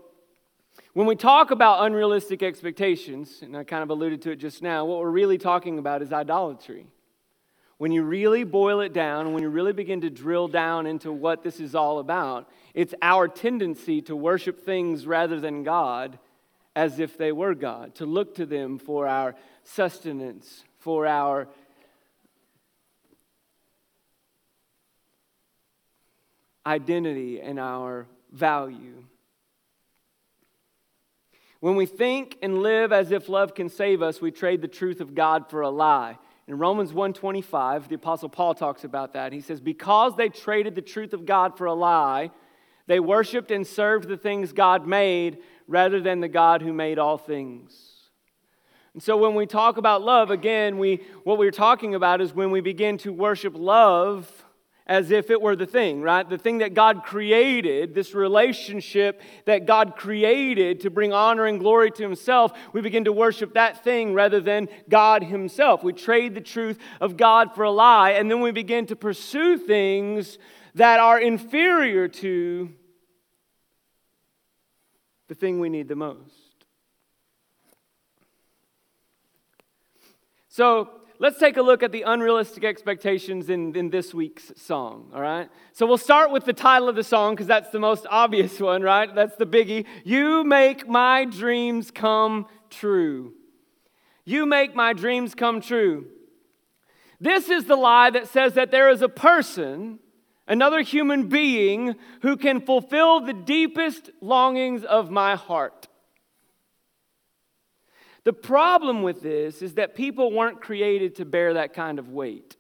when 0.96 1.08
we 1.08 1.18
talk 1.18 1.52
about 1.52 1.86
unrealistic 1.86 2.42
expectations, 2.42 3.40
and 3.42 3.58
I 3.58 3.66
kind 3.66 3.84
of 3.84 3.90
alluded 3.90 4.22
to 4.22 4.32
it 4.32 4.38
just 4.38 4.62
now, 4.62 4.86
what 4.86 5.00
we're 5.00 5.10
really 5.10 5.38
talking 5.38 5.78
about 5.78 6.02
is 6.02 6.14
idolatry. 6.14 6.88
When 7.78 7.92
you 7.92 8.04
really 8.04 8.46
boil 8.46 8.80
it 8.80 8.94
down, 8.94 9.34
when 9.34 9.44
you 9.44 9.50
really 9.50 9.74
begin 9.74 10.00
to 10.02 10.10
drill 10.10 10.48
down 10.48 10.88
into 10.88 11.12
what 11.12 11.44
this 11.44 11.60
is 11.60 11.76
all 11.76 12.00
about, 12.00 12.50
it's 12.74 12.96
our 13.02 13.28
tendency 13.28 14.02
to 14.04 14.16
worship 14.16 14.64
things 14.64 15.06
rather 15.06 15.38
than 15.38 15.64
God 15.64 16.18
as 16.78 16.98
if 16.98 17.18
they 17.18 17.34
were 17.34 17.56
God, 17.56 17.96
to 17.96 18.06
look 18.06 18.36
to 18.36 18.46
them 18.46 18.78
for 18.78 19.06
our 19.06 19.36
sustenance, 19.66 20.64
for 20.80 21.06
our 21.06 21.50
identity 26.66 27.42
and 27.42 27.60
our 27.60 28.08
value. 28.32 29.04
When 31.66 31.76
we 31.76 31.88
think 31.88 32.38
and 32.44 32.60
live 32.60 32.94
as 32.94 33.10
if 33.10 33.28
love 33.28 33.56
can 33.56 33.70
save 33.70 34.04
us, 34.04 34.22
we 34.22 34.30
trade 34.30 34.62
the 34.62 34.68
truth 34.68 35.02
of 35.02 35.16
God 35.16 35.50
for 35.50 35.62
a 35.62 35.70
lie. 35.72 36.20
In 36.48 36.60
Romans 36.60 36.94
1:25, 36.94 37.88
the 37.88 37.96
apostle 37.96 38.30
Paul 38.30 38.54
talks 38.54 38.84
about 38.84 39.14
that. 39.14 39.34
He 39.34 39.42
says, 39.42 39.60
"Because 39.60 40.16
they 40.16 40.30
traded 40.30 40.76
the 40.76 40.84
truth 40.84 41.12
of 41.12 41.26
God 41.26 41.58
for 41.58 41.66
a 41.66 41.74
lie, 41.74 42.30
they 42.86 43.00
worshiped 43.00 43.50
and 43.50 43.66
served 43.66 44.08
the 44.08 44.16
things 44.16 44.54
God 44.54 44.86
made 44.86 45.40
rather 45.68 46.00
than 46.00 46.20
the 46.20 46.28
God 46.28 46.62
who 46.62 46.72
made 46.72 47.00
all 47.00 47.18
things." 47.18 48.12
And 48.94 49.02
so 49.02 49.18
when 49.18 49.34
we 49.34 49.48
talk 49.48 49.78
about 49.78 50.04
love, 50.04 50.30
again, 50.30 50.78
we 50.78 50.98
what 51.24 51.40
we're 51.40 51.50
talking 51.50 51.96
about 51.96 52.22
is 52.22 52.36
when 52.36 52.52
we 52.52 52.62
begin 52.62 52.96
to 53.00 53.12
worship 53.12 53.54
love 53.58 54.35
as 54.88 55.10
if 55.10 55.32
it 55.32 55.42
were 55.42 55.56
the 55.56 55.66
thing, 55.66 56.02
right? 56.02 56.30
The 56.30 56.38
thing 56.38 56.60
that 56.60 56.76
God 56.76 57.04
created, 57.04 57.96
this 57.96 58.14
relationship 58.14 59.22
that 59.46 59.66
God 59.66 59.96
created 59.96 60.82
to 60.82 60.92
bring 60.92 61.12
honor 61.12 61.46
and 61.46 61.60
glory 61.60 61.90
to 61.92 62.04
Himself, 62.04 62.52
we 62.72 62.82
begin 62.82 63.06
to 63.06 63.12
worship 63.12 63.56
that 63.56 63.84
thing 63.84 64.14
rather 64.14 64.40
than 64.40 64.70
God 64.88 65.24
Himself. 65.24 65.84
We 65.84 65.94
trade 65.94 66.36
the 66.36 66.42
truth 66.42 66.78
of 67.02 67.18
God 67.18 67.56
for 67.56 67.64
a 67.64 67.72
lie, 67.72 68.12
and 68.12 68.30
then 68.30 68.42
we 68.42 68.52
begin 68.52 68.86
to 68.88 68.96
pursue 68.96 69.58
things 69.58 70.38
that 70.76 71.00
are 71.00 71.20
inferior 71.20 72.08
to 72.08 72.70
the 75.28 75.36
thing 75.36 75.60
we 75.60 75.70
need 75.70 75.88
the 75.88 75.96
most. 75.96 76.34
So, 80.50 80.90
let's 81.20 81.40
take 81.40 81.58
a 81.58 81.62
look 81.62 81.84
at 81.84 81.92
the 81.92 82.04
unrealistic 82.04 82.64
expectations 82.64 83.50
in, 83.50 83.76
in 83.76 83.90
this 83.90 84.14
week's 84.14 84.52
song, 84.56 85.12
all 85.14 85.22
right? 85.22 85.50
So 85.74 85.86
we'll 85.86 85.98
start 85.98 86.32
with 86.32 86.46
the 86.46 86.54
title 86.54 86.90
of 86.90 86.96
the 86.96 87.04
song 87.04 87.34
because 87.34 87.48
that's 87.48 87.70
the 87.70 87.80
most 87.80 88.06
obvious 88.10 88.60
one, 88.60 88.82
right? 88.82 89.14
That's 89.14 89.36
the 89.36 89.46
biggie. 89.46 89.86
You 90.04 90.44
make 90.44 90.88
my 90.88 91.26
dreams 91.26 91.92
come 91.92 92.48
true. 92.70 93.34
You 94.26 94.46
make 94.46 94.76
my 94.76 94.94
dreams 94.94 95.36
come 95.36 95.62
true. 95.62 96.08
This 97.20 97.50
is 97.50 97.66
the 97.66 97.76
lie 97.76 98.10
that 98.10 98.28
says 98.28 98.54
that 98.54 98.72
there 98.72 98.90
is 98.90 99.02
a 99.02 99.10
person, 99.10 100.00
another 100.48 100.82
human 100.82 101.30
being, 101.30 101.96
who 102.22 102.36
can 102.36 102.60
fulfill 102.60 103.22
the 103.22 103.34
deepest 103.34 104.10
longings 104.22 104.84
of 104.84 105.10
my 105.10 105.36
heart. 105.36 105.88
The 108.26 108.34
problem 108.34 109.04
with 109.04 109.22
this 109.22 109.62
is 109.62 109.76
that 109.76 109.96
people 109.96 110.32
weren't 110.32 110.60
created 110.60 111.16
to 111.16 111.26
bear 111.26 111.54
that 111.54 111.74
kind 111.74 112.00
of 112.00 112.10
weight. 112.10 112.58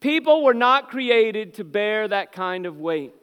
People 0.00 0.44
were 0.44 0.52
not 0.52 0.90
created 0.90 1.54
to 1.54 1.64
bear 1.64 2.08
that 2.08 2.32
kind 2.32 2.66
of 2.66 2.78
weight. 2.78 3.14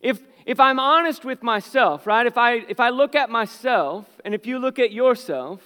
If, 0.00 0.20
if 0.46 0.60
I'm 0.60 0.78
honest 0.78 1.24
with 1.24 1.42
myself, 1.42 2.06
right, 2.06 2.24
if 2.24 2.38
I, 2.38 2.52
if 2.68 2.78
I 2.78 2.90
look 2.90 3.16
at 3.16 3.28
myself 3.28 4.06
and 4.24 4.32
if 4.32 4.46
you 4.46 4.60
look 4.60 4.78
at 4.78 4.92
yourself, 4.92 5.60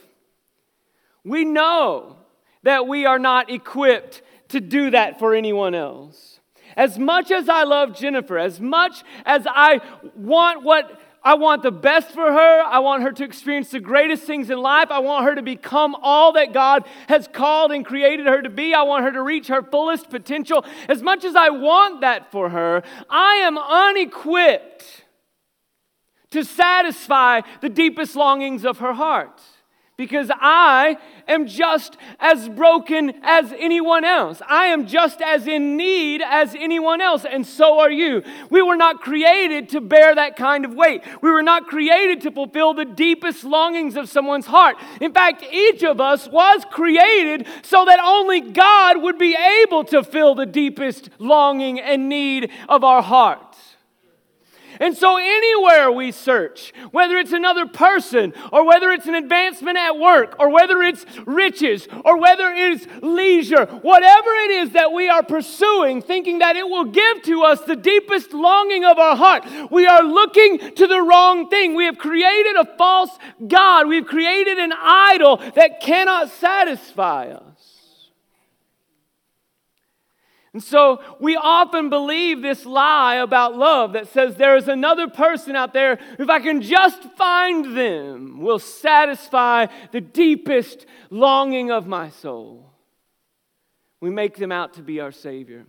we 1.23 1.45
know 1.45 2.17
that 2.63 2.89
we 2.89 3.05
are 3.05 3.19
not 3.19 3.51
equipped 3.51 4.23
to 4.49 4.61
do 4.61 4.91
that 4.91 5.19
for 5.19 5.35
anyone 5.35 5.75
else. 5.75 6.41
As 6.77 6.99
much 6.99 7.31
as 7.31 7.49
I 7.49 7.65
love 7.65 7.95
Jennifer, 7.95 8.39
as 8.39 8.59
much 8.59 9.03
as 9.27 9.47
I 9.47 9.81
want 10.17 10.63
what 10.63 10.99
I 11.23 11.35
want 11.35 11.63
the 11.63 11.71
best 11.71 12.13
for 12.13 12.33
her. 12.33 12.63
I 12.63 12.79
want 12.79 13.03
her 13.03 13.13
to 13.13 13.25
experience 13.25 13.71
the 13.71 13.81
greatest 13.81 14.23
things 14.23 14.49
in 14.49 14.59
life. 14.59 14.91
I 14.91 15.01
want 15.01 15.27
her 15.27 15.35
to 15.35 15.43
become 15.43 15.95
all 16.01 16.33
that 16.33 16.55
God 16.55 16.87
has 17.09 17.29
called 17.29 17.73
and 17.73 17.85
created 17.85 18.27
her 18.27 18.41
to 18.41 18.49
be. 18.49 18.73
I 18.73 18.83
want 18.83 19.05
her 19.05 19.13
to 19.13 19.23
reach 19.23 19.49
her 19.49 19.63
fullest 19.63 20.09
potential. 20.09 20.65
As 20.89 21.03
much 21.03 21.25
as 21.25 21.37
I 21.37 21.51
want 21.51 22.01
that 22.01 22.31
for 22.33 22.49
her, 22.49 22.83
I 23.11 23.35
am 23.37 23.59
unequipped 23.59 25.05
to 26.31 26.45
satisfy 26.45 27.43
the 27.61 27.69
deepest 27.69 28.17
longings 28.17 28.65
of 28.65 28.79
her 28.79 28.95
heart 28.95 29.41
because 30.01 30.31
I 30.35 30.97
am 31.29 31.47
just 31.47 31.99
as 32.19 32.49
broken 32.49 33.13
as 33.21 33.53
anyone 33.53 34.03
else. 34.03 34.41
I 34.49 34.69
am 34.69 34.87
just 34.87 35.21
as 35.21 35.47
in 35.47 35.77
need 35.77 36.23
as 36.23 36.55
anyone 36.55 37.03
else, 37.03 37.27
and 37.27 37.47
so 37.47 37.81
are 37.81 37.91
you. 37.91 38.23
We 38.49 38.63
were 38.63 38.77
not 38.77 39.03
created 39.03 39.69
to 39.69 39.83
bear 39.83 40.15
that 40.15 40.37
kind 40.37 40.65
of 40.65 40.73
weight. 40.73 41.03
We 41.21 41.31
were 41.31 41.43
not 41.43 41.67
created 41.67 42.23
to 42.23 42.31
fulfill 42.31 42.73
the 42.73 42.87
deepest 42.87 43.45
longings 43.45 43.95
of 43.95 44.09
someone's 44.09 44.47
heart. 44.47 44.77
In 45.03 45.13
fact, 45.13 45.45
each 45.53 45.85
of 45.85 46.01
us 46.01 46.27
was 46.29 46.65
created 46.71 47.47
so 47.61 47.85
that 47.85 48.01
only 48.03 48.41
God 48.41 49.03
would 49.03 49.19
be 49.19 49.37
able 49.37 49.85
to 49.85 50.03
fill 50.03 50.35
the 50.35 50.47
deepest 50.47 51.11
longing 51.19 51.79
and 51.79 52.09
need 52.09 52.51
of 52.71 52.85
our 52.85 53.03
heart. 53.03 53.50
And 54.81 54.97
so, 54.97 55.19
anywhere 55.19 55.93
we 55.93 56.11
search, 56.11 56.73
whether 56.91 57.19
it's 57.19 57.33
another 57.33 57.67
person, 57.67 58.33
or 58.51 58.67
whether 58.67 58.91
it's 58.91 59.07
an 59.07 59.15
advancement 59.15 59.77
at 59.77 59.99
work, 59.99 60.37
or 60.39 60.49
whether 60.49 60.83
it's 60.83 61.05
riches, 61.27 61.87
or 62.03 62.19
whether 62.19 62.51
it's 62.51 62.87
leisure, 63.03 63.67
whatever 63.67 64.31
it 64.31 64.51
is 64.53 64.71
that 64.71 64.93
we 64.93 65.11
are 65.11 65.23
pursuing, 65.23 66.01
thinking 66.01 66.39
that 66.39 66.57
it 66.57 66.67
will 66.67 66.87
give 66.87 67.23
to 67.25 67.43
us 67.43 67.61
the 67.61 67.77
deepest 67.77 68.33
longing 68.33 68.87
of 68.87 68.99
our 68.99 69.17
heart, 69.17 69.45
we 69.71 69.87
are 69.87 70.03
looking 70.03 70.75
to 70.77 70.87
the 70.87 71.03
wrong 71.03 71.51
thing. 71.51 71.75
We 71.75 71.85
have 71.85 71.99
created 71.99 72.57
a 72.57 72.65
false 72.79 73.11
God, 73.47 73.87
we've 73.87 74.07
created 74.07 74.59
an 74.59 74.73
idol 74.73 75.37
that 75.57 75.81
cannot 75.81 76.31
satisfy 76.31 77.27
us. 77.27 77.80
And 80.53 80.63
so 80.63 81.01
we 81.21 81.37
often 81.37 81.91
believe 81.91 82.43
this 82.43 82.67
lie 82.67 83.17
about 83.17 83.57
love 83.57 83.93
that 83.93 84.09
says 84.09 84.35
there 84.35 84.57
is 84.57 84.67
another 84.67 85.07
person 85.09 85.55
out 85.55 85.73
there, 85.73 85.99
if 86.19 86.29
I 86.29 86.41
can 86.41 86.61
just 86.61 87.05
find 87.17 87.77
them, 87.77 88.41
will 88.41 88.59
satisfy 88.59 89.67
the 89.93 90.01
deepest 90.01 90.87
longing 91.09 91.71
of 91.71 91.87
my 91.87 92.11
soul. 92.11 92.73
We 94.01 94.11
make 94.11 94.37
them 94.37 94.51
out 94.51 94.75
to 94.75 94.83
be 94.83 94.99
our 94.99 95.13
Savior. 95.13 95.67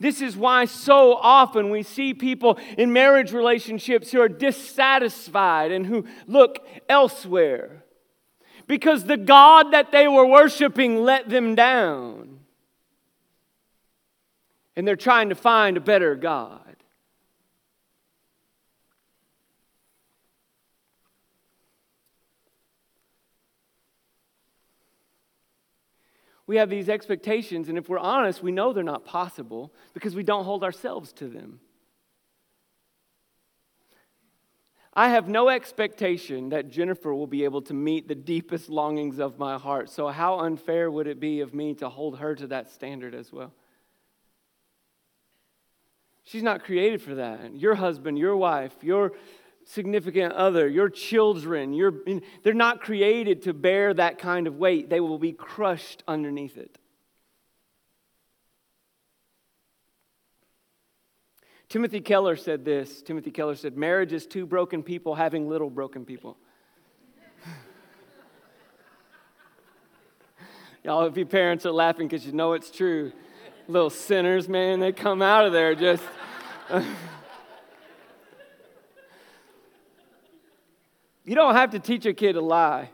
This 0.00 0.22
is 0.22 0.36
why 0.36 0.64
so 0.64 1.14
often 1.14 1.68
we 1.68 1.82
see 1.82 2.14
people 2.14 2.58
in 2.78 2.92
marriage 2.92 3.32
relationships 3.32 4.10
who 4.10 4.20
are 4.20 4.28
dissatisfied 4.28 5.70
and 5.70 5.86
who 5.86 6.06
look 6.26 6.66
elsewhere 6.88 7.84
because 8.66 9.04
the 9.04 9.16
God 9.18 9.72
that 9.72 9.92
they 9.92 10.08
were 10.08 10.26
worshiping 10.26 11.02
let 11.04 11.28
them 11.28 11.54
down 11.54 12.41
and 14.76 14.86
they're 14.86 14.96
trying 14.96 15.28
to 15.28 15.34
find 15.34 15.76
a 15.76 15.80
better 15.80 16.14
God. 16.14 16.76
We 26.46 26.56
have 26.56 26.68
these 26.68 26.88
expectations, 26.88 27.68
and 27.68 27.78
if 27.78 27.88
we're 27.88 27.98
honest, 27.98 28.42
we 28.42 28.52
know 28.52 28.72
they're 28.72 28.82
not 28.82 29.04
possible 29.04 29.72
because 29.94 30.14
we 30.14 30.22
don't 30.22 30.44
hold 30.44 30.64
ourselves 30.64 31.12
to 31.14 31.28
them. 31.28 31.60
I 34.94 35.08
have 35.08 35.28
no 35.28 35.48
expectation 35.48 36.50
that 36.50 36.68
Jennifer 36.68 37.14
will 37.14 37.26
be 37.26 37.44
able 37.44 37.62
to 37.62 37.74
meet 37.74 38.08
the 38.08 38.14
deepest 38.14 38.68
longings 38.68 39.18
of 39.18 39.38
my 39.38 39.56
heart. 39.56 39.88
So, 39.88 40.08
how 40.08 40.40
unfair 40.40 40.90
would 40.90 41.06
it 41.06 41.18
be 41.18 41.40
of 41.40 41.54
me 41.54 41.72
to 41.76 41.88
hold 41.88 42.18
her 42.18 42.34
to 42.34 42.46
that 42.48 42.70
standard 42.70 43.14
as 43.14 43.32
well? 43.32 43.54
She's 46.24 46.42
not 46.42 46.64
created 46.64 47.02
for 47.02 47.16
that. 47.16 47.56
Your 47.56 47.74
husband, 47.74 48.18
your 48.18 48.36
wife, 48.36 48.72
your 48.82 49.12
significant 49.64 50.32
other, 50.34 50.68
your 50.68 50.88
children, 50.88 51.72
your, 51.72 51.92
they're 52.42 52.54
not 52.54 52.80
created 52.80 53.42
to 53.42 53.52
bear 53.52 53.92
that 53.94 54.18
kind 54.18 54.46
of 54.46 54.56
weight. 54.56 54.88
They 54.88 55.00
will 55.00 55.18
be 55.18 55.32
crushed 55.32 56.02
underneath 56.06 56.56
it. 56.56 56.78
Timothy 61.68 62.00
Keller 62.00 62.36
said 62.36 62.64
this. 62.66 63.02
Timothy 63.02 63.30
Keller 63.30 63.54
said, 63.54 63.78
Marriage 63.78 64.12
is 64.12 64.26
two 64.26 64.44
broken 64.44 64.82
people 64.82 65.14
having 65.14 65.48
little 65.48 65.70
broken 65.70 66.04
people. 66.04 66.36
Y'all, 70.84 71.06
if 71.06 71.16
your 71.16 71.24
parents 71.24 71.64
are 71.64 71.72
laughing 71.72 72.06
because 72.08 72.26
you 72.26 72.32
know 72.32 72.52
it's 72.52 72.70
true, 72.70 73.10
little 73.68 73.90
sinners, 73.90 74.48
man, 74.48 74.80
they 74.80 74.92
come 74.92 75.22
out 75.22 75.46
of 75.46 75.52
there 75.52 75.74
just. 75.74 76.02
you 81.24 81.34
don't 81.34 81.54
have 81.54 81.70
to 81.70 81.78
teach 81.78 82.06
a 82.06 82.14
kid 82.14 82.34
to 82.34 82.40
lie. 82.40 82.90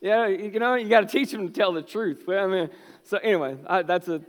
Yeah, 0.00 0.26
you 0.26 0.58
know, 0.58 0.74
you 0.74 0.88
got 0.88 1.00
to 1.00 1.06
teach 1.06 1.30
them 1.30 1.46
to 1.46 1.52
tell 1.52 1.72
the 1.72 1.82
truth. 1.82 2.24
But 2.26 2.38
I 2.38 2.46
mean, 2.46 2.70
so 3.04 3.16
anyway, 3.18 3.56
I, 3.66 3.82
that's 3.82 4.08
a, 4.08 4.20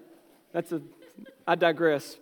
that's 0.54 0.72
a, 0.72 0.82
I 1.46 1.56
digress. 1.56 2.18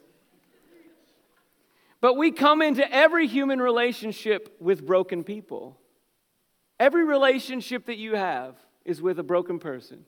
But 2.02 2.18
we 2.18 2.32
come 2.32 2.62
into 2.62 2.92
every 2.92 3.28
human 3.28 3.62
relationship 3.62 4.58
with 4.60 4.86
broken 4.86 5.24
people. 5.24 5.78
Every 6.80 7.06
relationship 7.06 7.86
that 7.86 7.98
you 7.98 8.16
have 8.16 8.56
is 8.84 9.02
with 9.02 9.20
a 9.20 9.24
broken 9.24 9.60
person. 9.60 10.04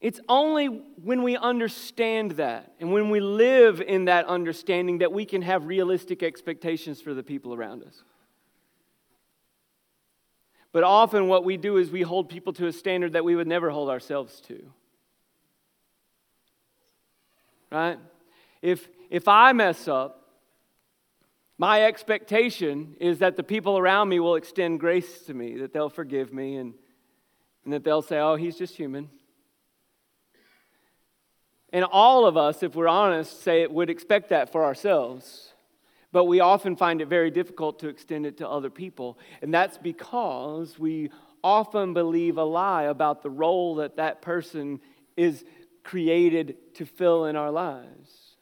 It's 0.00 0.20
only 0.28 0.66
when 0.66 1.22
we 1.22 1.36
understand 1.36 2.32
that 2.32 2.72
and 2.80 2.90
when 2.90 3.10
we 3.10 3.20
live 3.20 3.82
in 3.82 4.06
that 4.06 4.26
understanding 4.26 4.98
that 4.98 5.12
we 5.12 5.26
can 5.26 5.42
have 5.42 5.66
realistic 5.66 6.22
expectations 6.22 7.02
for 7.02 7.12
the 7.12 7.22
people 7.22 7.52
around 7.52 7.82
us. 7.82 8.02
But 10.72 10.84
often, 10.84 11.26
what 11.26 11.44
we 11.44 11.56
do 11.56 11.76
is 11.76 11.90
we 11.90 12.02
hold 12.02 12.28
people 12.28 12.52
to 12.54 12.66
a 12.66 12.72
standard 12.72 13.12
that 13.12 13.24
we 13.24 13.34
would 13.34 13.48
never 13.48 13.70
hold 13.70 13.90
ourselves 13.90 14.40
to. 14.42 14.72
Right? 17.70 17.98
If, 18.62 18.88
if 19.10 19.28
I 19.28 19.52
mess 19.52 19.86
up, 19.86 20.28
my 21.58 21.84
expectation 21.84 22.96
is 23.00 23.18
that 23.18 23.36
the 23.36 23.42
people 23.42 23.76
around 23.76 24.08
me 24.08 24.18
will 24.18 24.36
extend 24.36 24.80
grace 24.80 25.24
to 25.24 25.34
me, 25.34 25.58
that 25.58 25.74
they'll 25.74 25.90
forgive 25.90 26.32
me, 26.32 26.56
and, 26.56 26.72
and 27.64 27.72
that 27.74 27.84
they'll 27.84 28.00
say, 28.00 28.18
oh, 28.18 28.36
he's 28.36 28.56
just 28.56 28.76
human. 28.76 29.10
And 31.72 31.84
all 31.84 32.26
of 32.26 32.36
us, 32.36 32.62
if 32.62 32.74
we're 32.74 32.88
honest, 32.88 33.42
say 33.42 33.62
it 33.62 33.70
would 33.70 33.90
expect 33.90 34.30
that 34.30 34.50
for 34.50 34.64
ourselves. 34.64 35.52
But 36.12 36.24
we 36.24 36.40
often 36.40 36.74
find 36.74 37.00
it 37.00 37.06
very 37.06 37.30
difficult 37.30 37.78
to 37.80 37.88
extend 37.88 38.26
it 38.26 38.38
to 38.38 38.48
other 38.48 38.70
people. 38.70 39.18
And 39.42 39.54
that's 39.54 39.78
because 39.78 40.78
we 40.78 41.10
often 41.42 41.94
believe 41.94 42.36
a 42.36 42.44
lie 42.44 42.84
about 42.84 43.22
the 43.22 43.30
role 43.30 43.76
that 43.76 43.96
that 43.96 44.20
person 44.20 44.80
is 45.16 45.44
created 45.84 46.56
to 46.74 46.84
fill 46.84 47.26
in 47.26 47.36
our 47.36 47.50
lives. 47.50 48.36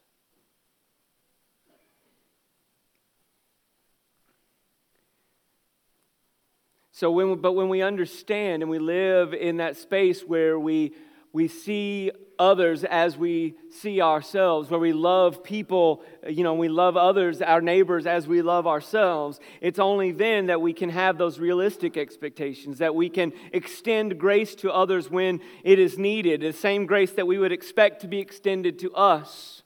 So 6.93 7.13
when, 7.13 7.37
but 7.37 7.53
when 7.53 7.69
we 7.69 7.83
understand 7.83 8.63
and 8.63 8.69
we 8.69 8.81
live 8.81 9.33
in 9.33 9.59
that 9.59 9.77
space 9.77 10.23
where 10.23 10.59
we, 10.59 10.95
we 11.33 11.49
see 11.49 12.11
others 12.39 12.85
as 12.85 13.17
we 13.17 13.55
see 13.71 14.01
ourselves, 14.01 14.71
where 14.71 14.81
we 14.81 14.93
love 14.93 15.43
people, 15.43 16.03
you 16.29 16.45
know, 16.45 16.55
we 16.55 16.69
love 16.69 16.97
others, 16.97 17.43
our 17.43 17.61
neighbors, 17.61 18.07
as 18.07 18.29
we 18.29 18.43
love 18.43 18.67
ourselves, 18.67 19.41
it's 19.61 19.79
only 19.79 20.13
then 20.13 20.47
that 20.47 20.61
we 20.61 20.73
can 20.73 20.89
have 20.89 21.19
those 21.19 21.39
realistic 21.39 21.97
expectations, 21.97 22.79
that 22.79 22.95
we 22.95 23.09
can 23.09 23.33
extend 23.53 24.19
grace 24.19 24.55
to 24.55 24.71
others 24.71 25.11
when 25.11 25.41
it 25.65 25.79
is 25.79 25.99
needed, 25.99 26.41
the 26.41 26.53
same 26.53 26.87
grace 26.87 27.13
that 27.13 27.27
we 27.27 27.39
would 27.39 27.53
expect 27.53 28.01
to 28.03 28.09
be 28.09 28.21
extended 28.21 28.79
to 28.79 28.93
us. 28.95 29.63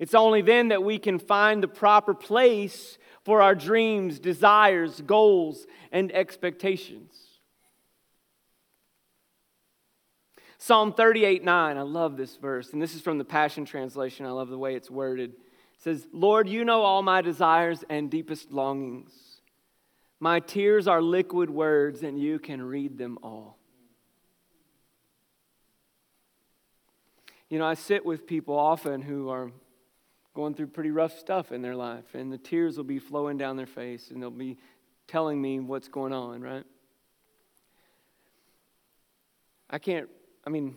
It's 0.00 0.14
only 0.14 0.42
then 0.42 0.68
that 0.68 0.82
we 0.82 0.98
can 0.98 1.18
find 1.18 1.62
the 1.62 1.68
proper 1.68 2.14
place 2.14 2.98
for 3.24 3.42
our 3.42 3.54
dreams, 3.54 4.18
desires, 4.18 5.00
goals, 5.02 5.66
and 5.92 6.10
expectations. 6.12 7.19
Psalm 10.62 10.92
38 10.92 11.42
9, 11.42 11.78
I 11.78 11.80
love 11.80 12.18
this 12.18 12.36
verse, 12.36 12.74
and 12.74 12.82
this 12.82 12.94
is 12.94 13.00
from 13.00 13.16
the 13.16 13.24
Passion 13.24 13.64
Translation. 13.64 14.26
I 14.26 14.30
love 14.30 14.50
the 14.50 14.58
way 14.58 14.74
it's 14.74 14.90
worded. 14.90 15.30
It 15.30 15.82
says, 15.82 16.06
Lord, 16.12 16.50
you 16.50 16.66
know 16.66 16.82
all 16.82 17.02
my 17.02 17.22
desires 17.22 17.82
and 17.88 18.10
deepest 18.10 18.52
longings. 18.52 19.10
My 20.20 20.38
tears 20.38 20.86
are 20.86 21.00
liquid 21.00 21.48
words, 21.48 22.02
and 22.02 22.20
you 22.20 22.38
can 22.38 22.60
read 22.60 22.98
them 22.98 23.18
all. 23.22 23.56
You 27.48 27.58
know, 27.58 27.64
I 27.64 27.72
sit 27.72 28.04
with 28.04 28.26
people 28.26 28.54
often 28.54 29.00
who 29.00 29.30
are 29.30 29.50
going 30.34 30.52
through 30.52 30.66
pretty 30.66 30.90
rough 30.90 31.18
stuff 31.18 31.52
in 31.52 31.62
their 31.62 31.74
life, 31.74 32.14
and 32.14 32.30
the 32.30 32.38
tears 32.38 32.76
will 32.76 32.84
be 32.84 32.98
flowing 32.98 33.38
down 33.38 33.56
their 33.56 33.64
face, 33.64 34.10
and 34.10 34.20
they'll 34.20 34.30
be 34.30 34.58
telling 35.08 35.40
me 35.40 35.58
what's 35.58 35.88
going 35.88 36.12
on, 36.12 36.42
right? 36.42 36.64
I 39.70 39.78
can't, 39.78 40.10
I 40.50 40.52
mean, 40.52 40.74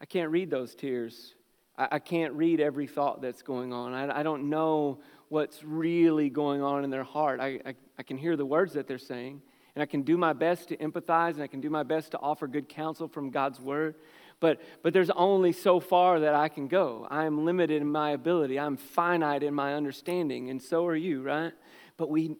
I 0.00 0.04
can't 0.04 0.30
read 0.30 0.48
those 0.48 0.76
tears. 0.76 1.34
I, 1.76 1.88
I 1.90 1.98
can't 1.98 2.34
read 2.34 2.60
every 2.60 2.86
thought 2.86 3.20
that's 3.20 3.42
going 3.42 3.72
on. 3.72 3.92
I, 3.92 4.20
I, 4.20 4.22
don't 4.22 4.48
know 4.48 5.00
what's 5.28 5.64
really 5.64 6.30
going 6.30 6.62
on 6.62 6.84
in 6.84 6.90
their 6.90 7.02
heart. 7.02 7.40
I, 7.40 7.58
I, 7.66 7.74
I 7.98 8.04
can 8.04 8.16
hear 8.16 8.36
the 8.36 8.46
words 8.46 8.74
that 8.74 8.86
they're 8.86 8.96
saying, 8.96 9.42
and 9.74 9.82
I 9.82 9.86
can 9.86 10.02
do 10.02 10.16
my 10.16 10.32
best 10.32 10.68
to 10.68 10.76
empathize, 10.76 11.32
and 11.32 11.42
I 11.42 11.48
can 11.48 11.60
do 11.60 11.68
my 11.68 11.82
best 11.82 12.12
to 12.12 12.18
offer 12.20 12.46
good 12.46 12.68
counsel 12.68 13.08
from 13.08 13.30
God's 13.30 13.58
word. 13.58 13.96
But, 14.38 14.60
but 14.84 14.92
there's 14.92 15.10
only 15.10 15.50
so 15.50 15.80
far 15.80 16.20
that 16.20 16.36
I 16.36 16.46
can 16.48 16.68
go. 16.68 17.08
I 17.10 17.24
am 17.24 17.44
limited 17.44 17.82
in 17.82 17.90
my 17.90 18.12
ability. 18.12 18.56
I'm 18.56 18.76
finite 18.76 19.42
in 19.42 19.52
my 19.52 19.74
understanding, 19.74 20.48
and 20.48 20.62
so 20.62 20.86
are 20.86 20.94
you, 20.94 21.22
right? 21.22 21.54
But 21.96 22.08
we, 22.08 22.36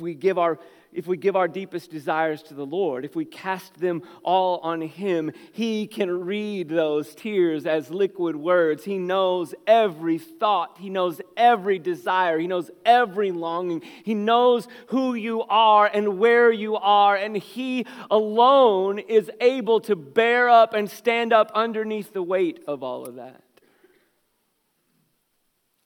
if 0.00 0.04
we 0.04 0.14
give 0.14 0.38
our 0.38 0.58
if 0.92 1.06
we 1.06 1.16
give 1.16 1.36
our 1.36 1.46
deepest 1.46 1.88
desires 1.92 2.42
to 2.42 2.54
the 2.54 2.66
Lord, 2.66 3.04
if 3.04 3.14
we 3.14 3.24
cast 3.24 3.78
them 3.78 4.02
all 4.24 4.58
on 4.58 4.80
Him, 4.80 5.30
He 5.52 5.86
can 5.86 6.24
read 6.24 6.68
those 6.68 7.14
tears 7.14 7.64
as 7.64 7.90
liquid 7.90 8.34
words. 8.34 8.84
He 8.84 8.98
knows 8.98 9.54
every 9.68 10.18
thought, 10.18 10.78
He 10.80 10.90
knows 10.90 11.20
every 11.36 11.78
desire, 11.78 12.40
He 12.40 12.48
knows 12.48 12.72
every 12.84 13.30
longing. 13.30 13.82
He 14.02 14.14
knows 14.14 14.66
who 14.88 15.14
you 15.14 15.42
are 15.42 15.86
and 15.86 16.18
where 16.18 16.50
you 16.50 16.74
are, 16.74 17.14
and 17.14 17.36
He 17.36 17.86
alone 18.10 18.98
is 18.98 19.30
able 19.40 19.78
to 19.82 19.94
bear 19.94 20.48
up 20.48 20.74
and 20.74 20.90
stand 20.90 21.32
up 21.32 21.52
underneath 21.54 22.12
the 22.12 22.22
weight 22.22 22.64
of 22.66 22.82
all 22.82 23.06
of 23.06 23.14
that. 23.14 23.44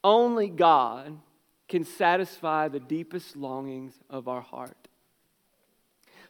Only 0.02 0.48
God 0.48 1.18
can 1.74 1.84
satisfy 1.84 2.68
the 2.68 2.78
deepest 2.78 3.34
longings 3.34 3.94
of 4.08 4.28
our 4.28 4.42
heart. 4.42 4.86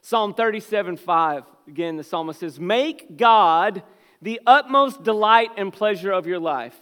Psalm 0.01 0.33
37 0.33 0.97
5, 0.97 1.43
again, 1.67 1.97
the 1.97 2.03
psalmist 2.03 2.39
says, 2.39 2.59
Make 2.59 3.15
God 3.15 3.83
the 4.23 4.41
utmost 4.47 5.03
delight 5.03 5.51
and 5.55 5.71
pleasure 5.71 6.11
of 6.11 6.25
your 6.25 6.39
life, 6.39 6.75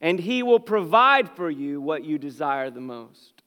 and 0.00 0.20
he 0.20 0.44
will 0.44 0.60
provide 0.60 1.28
for 1.30 1.50
you 1.50 1.80
what 1.80 2.04
you 2.04 2.16
desire 2.16 2.70
the 2.70 2.80
most. 2.80 3.42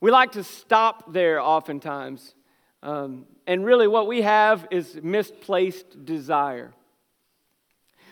We 0.00 0.10
like 0.10 0.32
to 0.32 0.42
stop 0.42 1.12
there 1.12 1.38
oftentimes. 1.38 2.34
Um, 2.82 3.26
and 3.46 3.66
really, 3.66 3.86
what 3.86 4.06
we 4.06 4.22
have 4.22 4.66
is 4.70 4.98
misplaced 5.02 6.06
desire 6.06 6.72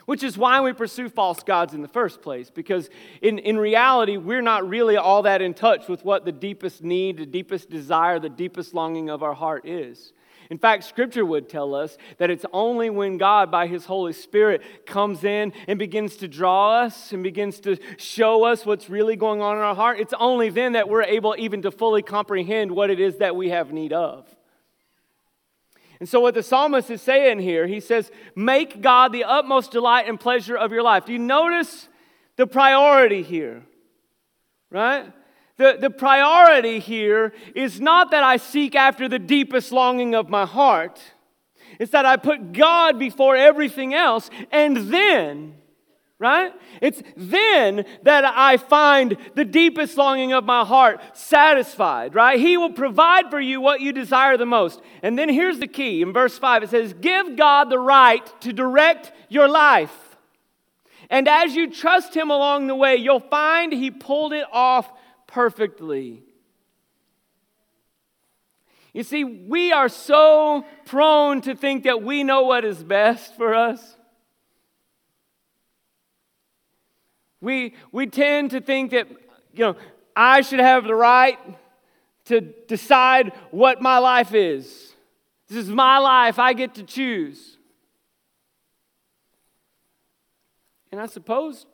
which 0.07 0.23
is 0.23 0.37
why 0.37 0.61
we 0.61 0.73
pursue 0.73 1.09
false 1.09 1.43
gods 1.43 1.75
in 1.75 1.83
the 1.83 1.89
first 1.89 2.23
place. 2.23 2.51
Because 2.51 2.91
in, 3.23 3.39
in 3.39 3.59
reality, 3.59 4.17
we're 4.17 4.43
not 4.43 4.69
really 4.69 4.97
all 4.97 5.23
that 5.23 5.43
in 5.43 5.55
touch 5.55 5.89
with 5.89 6.05
what 6.05 6.25
the 6.25 6.33
deepest 6.33 6.83
need, 6.83 7.19
the 7.19 7.27
deepest 7.27 7.71
desire, 7.71 8.19
the 8.19 8.29
deepest 8.29 8.75
longing 8.75 9.11
of 9.11 9.23
our 9.23 9.35
heart 9.35 9.67
is. 9.67 10.13
In 10.51 10.59
fact, 10.59 10.85
Scripture 10.85 11.25
would 11.25 11.49
tell 11.49 11.75
us 11.75 11.97
that 12.19 12.31
it's 12.31 12.45
only 12.53 12.91
when 12.91 13.17
God, 13.17 13.51
by 13.51 13.67
His 13.67 13.87
Holy 13.87 14.13
Spirit, 14.13 14.63
comes 14.87 15.25
in 15.25 15.53
and 15.67 15.79
begins 15.79 16.17
to 16.19 16.29
draw 16.29 16.83
us 16.83 17.13
and 17.13 17.23
begins 17.23 17.61
to 17.61 17.79
show 17.97 18.45
us 18.45 18.67
what's 18.67 18.91
really 18.91 19.17
going 19.17 19.41
on 19.41 19.57
in 19.57 19.63
our 19.63 19.75
heart, 19.75 20.01
it's 20.01 20.15
only 20.19 20.51
then 20.51 20.73
that 20.73 20.89
we're 20.89 21.03
able 21.03 21.35
even 21.39 21.63
to 21.63 21.71
fully 21.71 22.03
comprehend 22.03 22.71
what 22.71 22.91
it 22.91 23.01
is 23.01 23.19
that 23.19 23.37
we 23.37 23.49
have 23.51 23.73
need 23.73 23.93
of. 23.93 24.34
And 26.01 26.09
so, 26.09 26.21
what 26.21 26.35
the 26.35 26.43
psalmist 26.43 26.91
is 26.91 27.03
saying 27.03 27.39
here, 27.39 27.67
he 27.67 27.81
says, 27.81 28.11
Make 28.35 28.81
God 28.81 29.13
the 29.13 29.25
utmost 29.25 29.71
delight 29.71 30.09
and 30.09 30.19
pleasure 30.19 30.57
of 30.57 30.73
your 30.73 30.83
life. 30.83 31.05
Do 31.07 31.13
you 31.13 31.19
notice 31.19 31.89
the 32.37 32.47
priority 32.47 33.23
here? 33.23 33.65
Right? 34.71 35.13
The, 35.57 35.77
the 35.81 35.91
priority 35.91 36.81
here 36.81 37.33
is 37.55 37.81
not 37.81 38.11
that 38.11 38.25
I 38.25 38.39
seek 38.39 38.75
after 38.75 39.09
the 39.09 39.21
deepest 39.21 39.71
longing 39.71 40.15
of 40.15 40.29
my 40.29 40.47
heart, 40.47 41.01
it's 41.79 41.93
that 41.93 42.07
I 42.07 42.17
put 42.17 42.53
God 42.53 42.99
before 42.99 43.37
everything 43.37 43.95
else, 43.95 44.31
and 44.51 44.77
then 44.93 45.55
right? 46.19 46.53
It's 46.81 47.03
then 47.17 47.85
that 48.03 48.25
I 48.25 48.57
find 48.57 49.17
the 49.35 49.45
deepest 49.45 49.97
longing 49.97 50.33
of 50.33 50.45
my 50.45 50.65
heart 50.65 51.01
satisfied, 51.17 52.15
right? 52.15 52.39
He 52.39 52.57
will 52.57 52.73
provide 52.73 53.31
for 53.31 53.41
you 53.41 53.61
what 53.61 53.81
you 53.81 53.93
desire 53.93 54.37
the 54.37 54.47
most. 54.47 54.81
And 55.03 55.19
then 55.19 55.29
here's 55.29 55.59
the 55.59 55.67
key 55.67 56.03
in 56.03 56.13
verse 56.13 56.39
5 56.39 56.63
it 56.63 56.71
says, 56.71 56.93
Give 56.95 57.37
God 57.37 57.69
the 57.69 57.79
right 57.79 58.25
to 58.43 58.53
direct 58.53 59.13
your 59.29 59.49
life. 59.49 60.17
And 61.11 61.29
as 61.29 61.55
you 61.55 61.71
trust 61.71 62.15
Him 62.17 62.31
along 62.31 62.69
the 62.69 62.75
way, 62.75 62.97
you'll 62.97 63.21
find 63.21 63.73
He 63.73 63.91
pulled 63.91 64.33
it 64.33 64.47
off 64.53 64.91
perfectly. 65.27 66.23
You 68.93 69.03
see, 69.03 69.25
we 69.25 69.73
are 69.73 69.89
so 69.89 70.65
prone 70.87 71.41
to 71.43 71.57
think 71.57 71.83
that 71.83 72.03
we 72.03 72.23
know 72.23 72.43
what 72.43 72.65
is 72.65 72.83
best 72.83 73.37
for 73.37 73.53
us. 73.53 73.97
We, 77.45 77.75
we 77.93 78.07
tend 78.07 78.53
to 78.53 78.61
think 78.61 78.93
that, 78.93 79.07
you 79.53 79.65
know, 79.65 79.77
I 80.17 80.41
should 80.41 80.61
have 80.61 80.85
the 80.85 80.95
right 80.95 81.39
to 82.25 82.41
decide 82.41 83.33
what 83.51 83.83
my 83.83 83.99
life 83.99 84.35
is. 84.35 84.95
This 85.49 85.59
is 85.59 85.69
my 85.69 85.99
life. 85.99 86.39
I 86.39 86.55
get 86.55 86.75
to 86.77 86.83
choose. 86.83 87.59
And 90.91 91.01
I 91.01 91.07
suppose, 91.07 91.67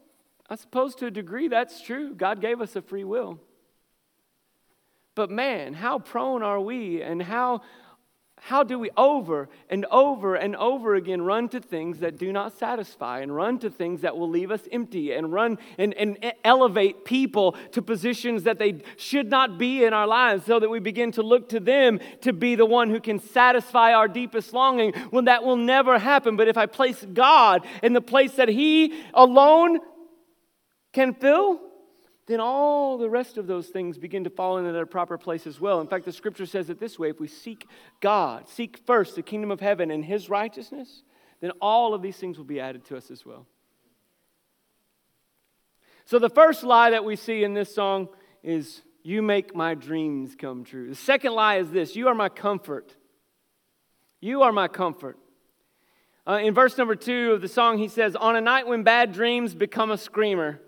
I 0.48 0.56
suppose 0.56 0.94
to 0.96 1.06
a 1.06 1.10
degree 1.10 1.46
that's 1.46 1.80
true. 1.80 2.14
God 2.14 2.40
gave 2.40 2.60
us 2.60 2.74
a 2.74 2.82
free 2.82 3.04
will. 3.04 3.38
But 5.14 5.30
man, 5.30 5.74
how 5.74 5.98
prone 5.98 6.42
are 6.42 6.60
we 6.60 7.00
and 7.02 7.22
how 7.22 7.60
how 8.42 8.62
do 8.62 8.78
we 8.78 8.90
over 8.96 9.48
and 9.68 9.84
over 9.86 10.34
and 10.34 10.56
over 10.56 10.94
again 10.94 11.22
run 11.22 11.48
to 11.50 11.60
things 11.60 12.00
that 12.00 12.18
do 12.18 12.32
not 12.32 12.58
satisfy 12.58 13.20
and 13.20 13.34
run 13.34 13.58
to 13.58 13.70
things 13.70 14.00
that 14.00 14.16
will 14.16 14.28
leave 14.28 14.50
us 14.50 14.62
empty 14.72 15.12
and 15.12 15.32
run 15.32 15.58
and, 15.78 15.94
and 15.94 16.18
elevate 16.44 17.04
people 17.04 17.52
to 17.72 17.82
positions 17.82 18.44
that 18.44 18.58
they 18.58 18.82
should 18.96 19.30
not 19.30 19.58
be 19.58 19.84
in 19.84 19.92
our 19.92 20.06
lives 20.06 20.46
so 20.46 20.58
that 20.58 20.70
we 20.70 20.80
begin 20.80 21.12
to 21.12 21.22
look 21.22 21.48
to 21.50 21.60
them 21.60 22.00
to 22.22 22.32
be 22.32 22.54
the 22.54 22.66
one 22.66 22.90
who 22.90 23.00
can 23.00 23.18
satisfy 23.18 23.92
our 23.92 24.08
deepest 24.08 24.52
longing 24.52 24.92
when 25.10 25.26
that 25.26 25.44
will 25.44 25.56
never 25.56 25.98
happen. 25.98 26.36
But 26.36 26.48
if 26.48 26.56
I 26.56 26.66
place 26.66 27.04
God 27.12 27.64
in 27.82 27.92
the 27.92 28.00
place 28.00 28.32
that 28.32 28.48
He 28.48 29.02
alone 29.14 29.80
can 30.92 31.14
fill, 31.14 31.60
then 32.30 32.40
all 32.40 32.96
the 32.96 33.10
rest 33.10 33.38
of 33.38 33.46
those 33.46 33.68
things 33.68 33.98
begin 33.98 34.24
to 34.24 34.30
fall 34.30 34.58
into 34.58 34.72
their 34.72 34.86
proper 34.86 35.18
place 35.18 35.46
as 35.46 35.60
well. 35.60 35.80
In 35.80 35.88
fact, 35.88 36.04
the 36.04 36.12
scripture 36.12 36.46
says 36.46 36.70
it 36.70 36.78
this 36.78 36.98
way 36.98 37.10
if 37.10 37.18
we 37.18 37.26
seek 37.26 37.66
God, 38.00 38.48
seek 38.48 38.78
first 38.86 39.16
the 39.16 39.22
kingdom 39.22 39.50
of 39.50 39.60
heaven 39.60 39.90
and 39.90 40.04
his 40.04 40.30
righteousness, 40.30 41.02
then 41.40 41.50
all 41.60 41.92
of 41.92 42.02
these 42.02 42.16
things 42.16 42.38
will 42.38 42.44
be 42.44 42.60
added 42.60 42.84
to 42.86 42.96
us 42.96 43.10
as 43.10 43.26
well. 43.26 43.46
So, 46.04 46.18
the 46.18 46.30
first 46.30 46.62
lie 46.62 46.90
that 46.90 47.04
we 47.04 47.16
see 47.16 47.42
in 47.42 47.54
this 47.54 47.74
song 47.74 48.08
is, 48.42 48.82
You 49.02 49.22
make 49.22 49.54
my 49.54 49.74
dreams 49.74 50.36
come 50.36 50.64
true. 50.64 50.88
The 50.88 50.94
second 50.94 51.32
lie 51.34 51.56
is 51.56 51.70
this 51.70 51.96
You 51.96 52.08
are 52.08 52.14
my 52.14 52.28
comfort. 52.28 52.94
You 54.20 54.42
are 54.42 54.52
my 54.52 54.68
comfort. 54.68 55.18
Uh, 56.26 56.40
in 56.42 56.54
verse 56.54 56.76
number 56.76 56.94
two 56.94 57.32
of 57.32 57.40
the 57.40 57.48
song, 57.48 57.78
he 57.78 57.88
says, 57.88 58.14
On 58.14 58.36
a 58.36 58.40
night 58.40 58.66
when 58.66 58.82
bad 58.82 59.12
dreams 59.12 59.54
become 59.54 59.90
a 59.90 59.98
screamer, 59.98 60.60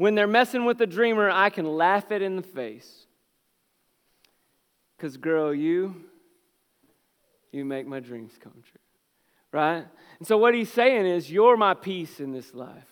when 0.00 0.14
they're 0.14 0.26
messing 0.26 0.64
with 0.64 0.78
the 0.78 0.86
dreamer, 0.86 1.28
I 1.28 1.50
can 1.50 1.66
laugh 1.66 2.10
it 2.10 2.22
in 2.22 2.34
the 2.34 2.42
face. 2.42 3.04
Because, 4.96 5.18
girl, 5.18 5.52
you, 5.52 5.94
you 7.52 7.66
make 7.66 7.86
my 7.86 8.00
dreams 8.00 8.32
come 8.40 8.54
true. 8.66 8.80
Right? 9.52 9.84
And 10.18 10.26
so, 10.26 10.38
what 10.38 10.54
he's 10.54 10.72
saying 10.72 11.04
is, 11.04 11.30
you're 11.30 11.58
my 11.58 11.74
peace 11.74 12.18
in 12.18 12.32
this 12.32 12.54
life. 12.54 12.90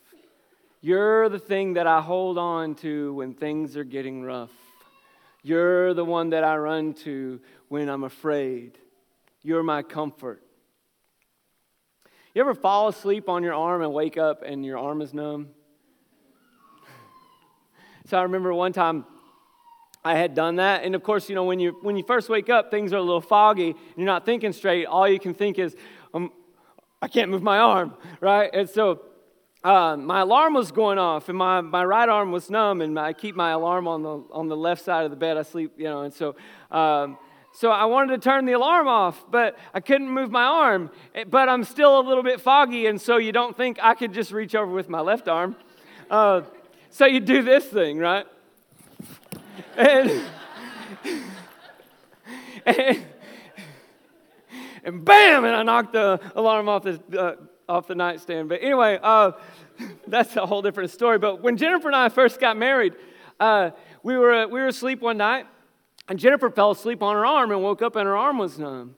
You're 0.83 1.31
the 1.31 1.39
thing 1.39 1.73
that 1.75 1.87
I 1.87 2.03
hold 2.03 2.37
on 2.37 2.75
to 2.77 3.15
when 3.15 3.33
things 3.33 3.75
are 3.79 3.85
getting 3.85 4.23
rough. 4.23 4.53
You're 5.43 5.95
the 5.95 6.05
one 6.05 6.29
that 6.31 6.45
I 6.45 6.59
run 6.59 6.93
to 7.05 7.41
when 7.69 7.89
I'm 7.89 8.05
afraid. 8.05 8.77
You're 9.43 9.63
my 9.63 9.81
comfort. 9.81 10.43
You 12.35 12.43
ever 12.43 12.55
fall 12.55 12.89
asleep 12.89 13.31
on 13.31 13.43
your 13.43 13.55
arm 13.55 13.81
and 13.81 13.95
wake 13.95 14.19
up 14.19 14.43
and 14.43 14.63
your 14.63 14.77
arm 14.77 15.01
is 15.01 15.15
numb? 15.15 15.55
So 18.09 18.17
I 18.17 18.23
remember 18.23 18.55
one 18.55 18.73
time 18.73 19.05
I 20.03 20.15
had 20.15 20.35
done 20.35 20.57
that. 20.57 20.83
And 20.83 20.95
of 20.95 21.03
course, 21.03 21.29
you 21.29 21.35
know, 21.35 21.45
when 21.45 21.61
you, 21.61 21.77
when 21.83 21.95
you 21.95 22.03
first 22.03 22.31
wake 22.31 22.49
up, 22.49 22.71
things 22.71 22.95
are 22.95 22.97
a 22.97 23.03
little 23.03 23.21
foggy 23.21 23.69
and 23.73 23.97
you're 23.99 24.07
not 24.07 24.25
thinking 24.25 24.55
straight. 24.55 24.87
All 24.87 25.07
you 25.07 25.21
can 25.21 25.35
think 25.35 25.59
is, 25.59 25.77
um, 26.15 26.33
I 27.03 27.09
can't 27.09 27.31
move 27.31 27.43
my 27.43 27.59
arm, 27.59 27.93
right? 28.23 28.49
And 28.55 28.67
so 28.67 29.03
uh, 29.63 29.95
my 29.99 30.21
alarm 30.21 30.55
was 30.55 30.73
going 30.73 30.97
off 30.97 31.29
and 31.29 31.37
my, 31.37 31.61
my 31.61 31.85
right 31.85 32.09
arm 32.09 32.33
was 32.33 32.49
numb 32.49 32.81
and 32.81 32.99
I 32.99 33.13
keep 33.13 33.37
my 33.37 33.51
alarm 33.51 33.87
on 33.87 34.03
the, 34.03 34.25
on 34.33 34.49
the 34.49 34.57
left 34.57 34.83
side 34.83 35.05
of 35.05 35.11
the 35.11 35.17
bed. 35.19 35.37
I 35.37 35.43
sleep, 35.43 35.73
you 35.77 35.85
know, 35.85 36.01
and 36.01 36.15
so, 36.15 36.35
um, 36.71 37.19
so 37.53 37.71
I 37.71 37.85
wanted 37.85 38.13
to 38.13 38.27
turn 38.27 38.47
the 38.47 38.53
alarm 38.53 38.89
off, 38.89 39.23
but 39.31 39.59
I 39.75 39.81
couldn't 39.81 40.09
move 40.09 40.31
my 40.31 40.45
arm. 40.45 40.91
Eh, 41.15 41.25
but 41.25 41.51
I'm 41.51 41.65
still 41.65 42.01
a 42.01 42.05
little 42.09 42.23
bit 42.23 42.41
foggy, 42.41 42.87
and 42.87 42.99
so 42.99 43.19
you 43.19 43.33
don't 43.33 43.55
think 43.55 43.79
I 43.83 43.93
could 43.93 44.15
just 44.15 44.33
reach 44.33 44.55
over 44.55 44.73
with 44.73 44.89
my 44.89 45.01
left 45.01 45.29
arm. 45.29 45.57
Uh, 46.09 46.43
so 46.91 47.07
you 47.07 47.21
do 47.21 47.43
this 47.43 47.65
thing, 47.65 47.99
right? 47.99 48.27
And, 49.77 50.23
and, 52.67 53.07
and 54.85 55.05
bam, 55.05 55.45
and 55.45 55.55
I 55.55 55.63
knocked 55.63 55.93
the 55.93 56.21
alarm 56.35 56.69
off 56.69 56.83
the, 56.83 57.01
uh, 57.19 57.37
off 57.69 57.87
the 57.87 57.95
nightstand. 57.95 58.49
But 58.49 58.63
anyway, 58.63 58.99
uh, 59.03 59.33
that's 60.07 60.35
a 60.37 60.47
whole 60.47 60.63
different 60.63 60.91
story. 60.91 61.19
But 61.19 61.43
when 61.43 61.57
Jennifer 61.57 61.89
and 61.89 61.97
I 61.97 62.09
first 62.09 62.41
got 62.41 62.57
married, 62.57 62.95
uh, 63.39 63.71
we, 64.03 64.17
were, 64.17 64.47
we 64.49 64.61
were 64.61 64.69
asleep 64.69 65.01
one 65.01 65.19
night, 65.19 65.47
and 66.09 66.19
Jennifer 66.19 66.51
fell 66.51 66.71
asleep 66.71 67.03
on 67.03 67.15
her 67.15 67.27
arm 67.27 67.51
and 67.51 67.63
woke 67.63 67.83
up, 67.83 67.97
and 67.97 68.07
her 68.07 68.17
arm 68.17 68.39
was 68.39 68.59
numb. 68.59 68.97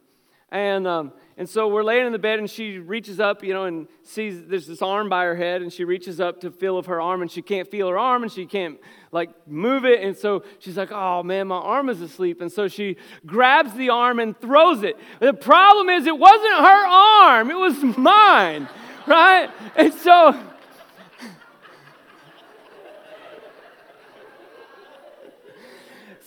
And 0.51 0.87
um, 0.87 1.13
and 1.41 1.49
so 1.49 1.69
we're 1.69 1.83
laying 1.83 2.05
in 2.05 2.13
the 2.13 2.19
bed, 2.19 2.39
and 2.39 2.51
she 2.51 2.79
reaches 2.79 3.19
up, 3.19 3.43
you 3.43 3.55
know, 3.55 3.65
and 3.65 3.89
sees 4.03 4.45
there's 4.45 4.67
this 4.67 4.83
arm 4.83 5.09
by 5.09 5.25
her 5.25 5.35
head, 5.35 5.63
and 5.63 5.73
she 5.73 5.87
reaches 5.87 6.21
up 6.21 6.43
to 6.43 6.51
feel 6.51 6.77
of 6.77 6.85
her 6.85 7.01
arm, 7.01 7.23
and 7.23 7.31
she 7.31 7.41
can't 7.41 7.67
feel 7.67 7.89
her 7.89 7.99
arm, 7.99 8.23
and 8.23 8.31
she 8.31 8.45
can't 8.45 8.79
like 9.11 9.31
move 9.49 9.87
it. 9.87 10.03
And 10.03 10.15
so 10.15 10.45
she's 10.59 10.77
like, 10.77 10.93
"Oh 10.93 11.23
man, 11.23 11.49
my 11.49 11.57
arm 11.57 11.89
is 11.89 12.03
asleep." 12.03 12.43
And 12.43 12.53
so 12.53 12.69
she 12.69 12.99
grabs 13.25 13.73
the 13.73 13.89
arm 13.89 14.19
and 14.19 14.39
throws 14.39 14.83
it. 14.83 14.99
The 15.19 15.33
problem 15.33 15.89
is, 15.89 16.07
it 16.07 16.19
wasn't 16.19 16.59
her 16.59 16.87
arm; 16.87 17.51
it 17.51 17.57
was 17.57 17.83
mine, 17.97 18.69
right? 19.07 19.49
And 19.77 19.95
so 19.95 20.39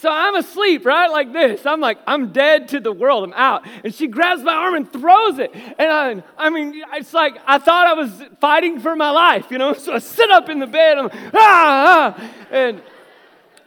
So 0.03 0.11
I'm 0.11 0.35
asleep, 0.35 0.85
right? 0.85 1.09
Like 1.09 1.31
this. 1.31 1.65
I'm 1.65 1.79
like, 1.79 1.97
I'm 2.05 2.33
dead 2.33 2.67
to 2.67 2.81
the 2.81 2.91
world. 2.91 3.23
I'm 3.23 3.31
out. 3.35 3.65
And 3.85 3.95
she 3.95 4.07
grabs 4.07 4.43
my 4.43 4.53
arm 4.53 4.75
and 4.75 4.91
throws 4.91 5.39
it. 5.39 5.55
And 5.55 5.89
I, 5.89 6.21
I 6.37 6.49
mean, 6.49 6.83
it's 6.91 7.13
like 7.13 7.37
I 7.47 7.57
thought 7.57 7.87
I 7.87 7.93
was 7.93 8.11
fighting 8.41 8.81
for 8.81 8.97
my 8.97 9.11
life, 9.11 9.49
you 9.49 9.57
know? 9.57 9.73
So 9.83 9.93
I 9.93 9.99
sit 9.99 10.29
up 10.29 10.49
in 10.49 10.59
the 10.59 10.67
bed. 10.67 10.97
I'm 10.97 11.09
ah, 11.33 12.17
ah. 12.17 12.31
And, 12.51 12.81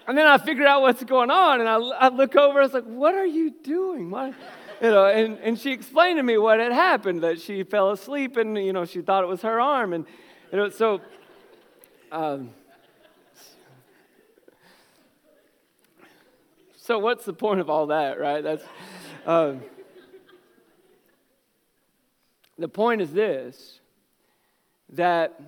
and 0.07 0.19
then 0.19 0.27
I 0.27 0.37
figure 0.37 0.67
out 0.67 0.83
what's 0.83 1.03
going 1.05 1.31
on. 1.31 1.61
And 1.61 1.71
I, 1.71 1.77
I 1.77 2.09
look 2.09 2.37
over. 2.37 2.61
I 2.61 2.65
was 2.65 2.75
like, 2.75 2.85
what 2.85 3.15
are 3.15 3.25
you 3.25 3.49
doing? 3.63 4.11
What? 4.11 4.35
You 4.83 4.91
know, 4.91 5.07
and, 5.07 5.39
and 5.39 5.59
she 5.59 5.73
explained 5.73 6.19
to 6.19 6.23
me 6.23 6.37
what 6.37 6.61
had 6.61 6.73
happened, 6.73 7.23
that 7.23 7.41
she 7.41 7.63
fell 7.63 7.93
asleep 7.93 8.37
and, 8.37 8.59
you 8.59 8.75
know, 8.75 8.85
she 8.85 9.01
thought 9.01 9.25
it 9.25 9.27
was 9.27 9.41
her 9.41 9.59
arm. 9.59 9.95
And, 9.95 10.05
you 10.53 10.59
know, 10.59 10.69
so... 10.69 11.01
Um, 12.13 12.51
So, 16.87 17.01
what's 17.01 17.25
the 17.25 17.33
point 17.33 17.59
of 17.59 17.69
all 17.69 17.89
that, 17.89 18.21
right? 18.21 18.45
That's. 18.45 18.63
Um, 19.27 19.61
the 22.57 22.69
point 22.69 23.03
is 23.03 23.13
this 23.13 23.81
that 24.91 25.41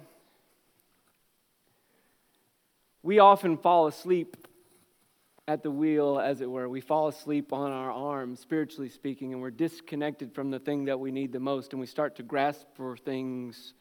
we 3.05 3.20
often 3.20 3.57
fall 3.57 3.87
asleep 3.87 4.37
at 5.46 5.62
the 5.62 5.70
wheel, 5.70 6.18
as 6.18 6.40
it 6.40 6.51
were. 6.51 6.68
We 6.68 6.81
fall 6.81 7.07
asleep 7.07 7.53
on 7.53 7.70
our 7.70 7.92
arms, 7.92 8.40
spiritually 8.40 8.88
speaking, 8.88 9.33
and 9.33 9.40
we're 9.40 9.53
disconnected 9.53 10.35
from 10.35 10.51
the 10.51 10.59
thing 10.59 10.87
that 10.87 10.98
we 10.98 11.12
need 11.12 11.31
the 11.31 11.38
most, 11.38 11.72
and 11.72 11.79
we 11.79 11.87
start 11.87 12.16
to 12.16 12.24
grasp 12.24 12.66
for 12.74 12.96
things 12.96 13.74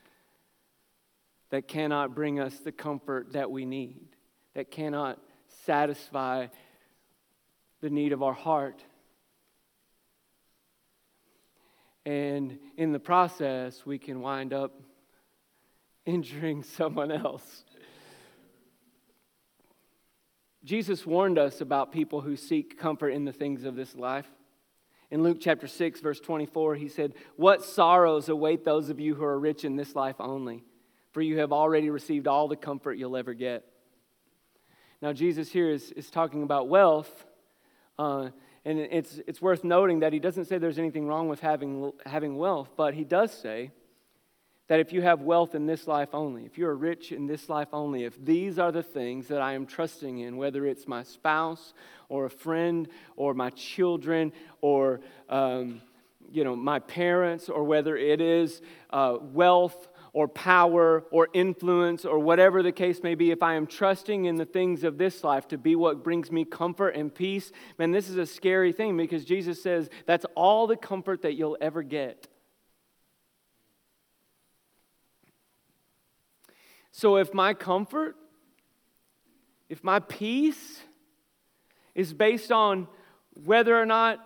that 1.50 1.68
cannot 1.68 2.14
bring 2.14 2.40
us 2.40 2.60
the 2.60 2.72
comfort 2.72 3.34
that 3.34 3.50
we 3.50 3.66
need, 3.66 4.10
that 4.54 4.70
cannot 4.70 5.18
satisfy 5.66 6.46
the 7.82 7.90
need 7.90 8.12
of 8.12 8.24
our 8.24 8.34
heart. 8.34 8.84
And 12.06 12.58
in 12.78 12.94
the 12.94 13.00
process, 13.00 13.86
we 13.86 13.98
can 13.98 14.22
wind 14.22 14.54
up 14.54 14.80
injuring 16.06 16.64
someone 16.64 17.12
else. 17.12 17.66
Jesus 20.64 21.06
warned 21.06 21.38
us 21.38 21.62
about 21.62 21.92
people 21.92 22.22
who 22.22 22.36
seek 22.36 22.78
comfort 22.78 23.10
in 23.10 23.26
the 23.26 23.32
things 23.32 23.64
of 23.64 23.76
this 23.76 23.96
life. 23.96 24.28
In 25.10 25.24
Luke 25.24 25.38
chapter 25.40 25.68
6, 25.68 26.02
verse 26.02 26.20
24, 26.20 26.76
he 26.76 26.90
said, 26.90 27.14
What 27.38 27.64
sorrows 27.64 28.28
await 28.28 28.66
those 28.66 28.90
of 28.90 29.00
you 29.00 29.16
who 29.16 29.24
are 29.24 29.40
rich 29.40 29.64
in 29.64 29.78
this 29.78 29.96
life 29.96 30.18
only? 30.20 30.66
For 31.12 31.22
you 31.22 31.40
have 31.40 31.54
already 31.54 31.90
received 31.90 32.28
all 32.28 32.50
the 32.50 32.58
comfort 32.58 32.98
you'll 32.98 33.16
ever 33.16 33.34
get. 33.34 33.64
Now, 35.02 35.14
Jesus 35.14 35.50
here 35.50 35.70
is, 35.70 35.92
is 35.92 36.10
talking 36.10 36.44
about 36.44 36.68
wealth, 36.68 37.26
uh, 38.00 38.30
and 38.66 38.80
it's, 38.80 39.20
it's 39.28 39.42
worth 39.42 39.64
noting 39.64 40.00
that 40.00 40.12
he 40.12 40.20
doesn't 40.20 40.46
say 40.46 40.58
there's 40.58 40.80
anything 40.80 41.08
wrong 41.08 41.30
with 41.30 41.40
having, 41.40 41.92
having 42.06 42.38
wealth, 42.38 42.70
but 42.76 42.94
he 42.94 43.04
does 43.04 43.32
say 43.32 43.72
that 44.68 44.82
if 44.82 44.92
you 44.92 45.02
have 45.02 45.22
wealth 45.22 45.56
in 45.56 45.66
this 45.66 45.88
life 45.88 46.10
only, 46.14 46.46
if 46.46 46.58
you're 46.58 46.76
rich 46.76 47.12
in 47.12 47.28
this 47.28 47.48
life 47.48 47.70
only, 47.72 48.04
if 48.04 48.24
these 48.24 48.60
are 48.60 48.72
the 48.72 48.84
things 48.84 49.28
that 49.30 49.42
I 49.42 49.54
am 49.54 49.66
trusting 49.66 50.20
in, 50.20 50.36
whether 50.36 50.66
it's 50.66 50.88
my 50.88 51.04
spouse 51.04 51.74
or 52.10 52.26
a 52.26 52.30
friend 52.30 52.90
or 53.16 53.34
my 53.34 53.50
children 53.52 54.34
or 54.62 55.00
um, 55.30 55.82
you 56.30 56.44
know 56.44 56.56
my 56.56 56.80
parents 56.80 57.48
or 57.48 57.64
whether 57.64 57.96
it 57.96 58.20
is 58.20 58.62
uh, 58.90 59.18
wealth 59.22 59.88
or 60.18 60.28
power 60.28 61.04
or 61.12 61.28
influence 61.32 62.04
or 62.04 62.18
whatever 62.18 62.64
the 62.64 62.72
case 62.72 63.04
may 63.04 63.14
be, 63.14 63.30
if 63.30 63.44
I 63.44 63.54
am 63.54 63.68
trusting 63.68 64.26
in 64.26 64.38
the 64.38 64.46
things 64.46 64.84
of 64.84 64.98
this 64.98 65.24
life 65.24 65.48
to 65.50 65.60
be 65.60 65.76
what 65.76 66.04
brings 66.04 66.32
me 66.32 66.44
comfort 66.44 66.96
and 66.96 67.14
peace, 67.14 67.52
man, 67.78 67.92
this 67.92 68.10
is 68.10 68.18
a 68.18 68.26
scary 68.26 68.72
thing 68.72 68.98
because 68.98 69.26
Jesus 69.26 69.62
says 69.62 69.92
that's 70.08 70.26
all 70.34 70.66
the 70.66 70.76
comfort 70.76 71.22
that 71.22 71.36
you'll 71.36 71.56
ever 71.62 71.84
get. 71.84 72.28
So 76.90 77.18
if 77.18 77.32
my 77.32 77.54
comfort, 77.54 78.16
if 79.70 79.84
my 79.84 80.00
peace 80.00 80.82
is 81.94 82.12
based 82.12 82.52
on 82.52 82.88
whether 83.46 83.80
or 83.80 83.86
not 83.86 84.18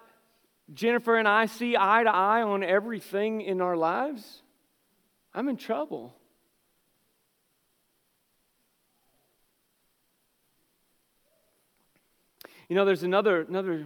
Jennifer 0.74 1.18
and 1.18 1.28
I 1.28 1.48
see 1.48 1.76
eye 1.76 2.04
to 2.04 2.16
eye 2.16 2.44
on 2.44 2.64
everything 2.64 3.42
in 3.42 3.60
our 3.60 3.76
lives, 3.76 4.42
I'm 5.34 5.48
in 5.48 5.58
trouble. 5.58 6.14
You 12.68 12.76
know, 12.76 12.86
there's 12.86 13.04
another, 13.04 13.42
another, 13.42 13.86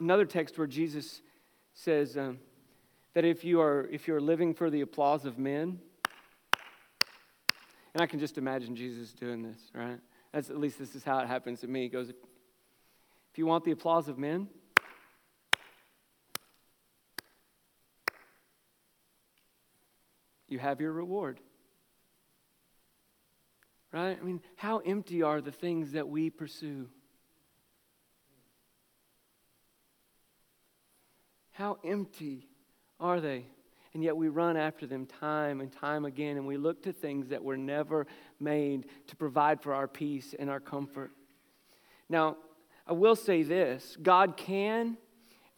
another 0.00 0.24
text 0.24 0.56
where 0.56 0.66
Jesus 0.66 1.20
says 1.74 2.16
um, 2.16 2.38
that 3.14 3.24
if 3.24 3.44
you, 3.44 3.60
are, 3.60 3.88
if 3.90 4.08
you're 4.08 4.20
living 4.20 4.54
for 4.54 4.70
the 4.70 4.80
applause 4.80 5.26
of 5.26 5.38
men, 5.38 5.78
and 7.94 8.00
I 8.00 8.06
can 8.06 8.18
just 8.18 8.38
imagine 8.38 8.74
Jesus 8.74 9.12
doing 9.12 9.42
this, 9.42 9.58
right? 9.74 9.98
That's, 10.32 10.48
at 10.48 10.58
least 10.58 10.78
this 10.78 10.94
is 10.94 11.04
how 11.04 11.18
it 11.18 11.26
happens 11.26 11.60
to 11.60 11.66
me. 11.66 11.82
He 11.82 11.88
goes, 11.88 12.08
if 12.08 13.38
you 13.38 13.44
want 13.44 13.64
the 13.64 13.72
applause 13.72 14.08
of 14.08 14.18
men, 14.18 14.48
you 20.52 20.58
have 20.58 20.80
your 20.80 20.92
reward. 20.92 21.40
Right? 23.90 24.16
I 24.18 24.24
mean, 24.24 24.40
how 24.56 24.78
empty 24.78 25.22
are 25.22 25.40
the 25.40 25.52
things 25.52 25.92
that 25.92 26.08
we 26.08 26.30
pursue? 26.30 26.88
How 31.52 31.78
empty 31.84 32.48
are 33.00 33.20
they? 33.20 33.46
And 33.92 34.02
yet 34.02 34.16
we 34.16 34.28
run 34.28 34.56
after 34.56 34.86
them 34.86 35.04
time 35.04 35.60
and 35.60 35.70
time 35.70 36.06
again, 36.06 36.38
and 36.38 36.46
we 36.46 36.56
look 36.56 36.82
to 36.84 36.92
things 36.92 37.28
that 37.28 37.44
were 37.44 37.58
never 37.58 38.06
made 38.40 38.86
to 39.08 39.16
provide 39.16 39.60
for 39.60 39.74
our 39.74 39.86
peace 39.86 40.34
and 40.38 40.48
our 40.48 40.60
comfort. 40.60 41.10
Now, 42.08 42.36
I 42.86 42.92
will 42.94 43.16
say 43.16 43.42
this 43.42 43.96
God 44.00 44.38
can 44.38 44.96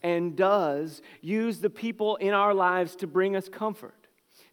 and 0.02 0.36
does 0.36 1.00
use 1.20 1.60
the 1.60 1.70
people 1.70 2.16
in 2.16 2.34
our 2.34 2.52
lives 2.52 2.96
to 2.96 3.06
bring 3.06 3.36
us 3.36 3.48
comfort 3.48 4.03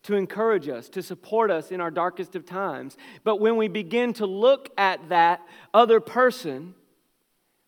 to 0.04 0.16
encourage 0.16 0.68
us, 0.68 0.90
to 0.90 1.04
support 1.04 1.52
us 1.52 1.72
in 1.72 1.80
our 1.80 1.92
darkest 1.92 2.36
of 2.36 2.46
times. 2.46 2.98
But 3.24 3.38
when 3.38 3.56
we 3.56 3.68
begin 3.68 4.14
to 4.14 4.26
look 4.26 4.70
at 4.78 5.10
that 5.10 5.42
other 5.74 6.00
person 6.00 6.74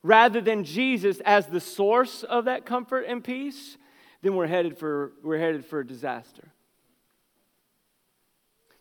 rather 0.02 0.41
than 0.41 0.63
Jesus 0.63 1.22
as 1.26 1.48
the 1.48 1.60
source 1.60 2.24
of 2.24 2.46
that 2.46 2.65
comfort 2.65 3.06
and 3.08 3.24
peace, 3.24 3.78
then 4.22 4.36
we're 4.36 4.48
headed 4.48 4.78
for, 4.78 5.13
we're 5.22 5.39
headed 5.39 5.65
for 5.65 5.82
a 5.82 5.88
disaster. 5.88 6.50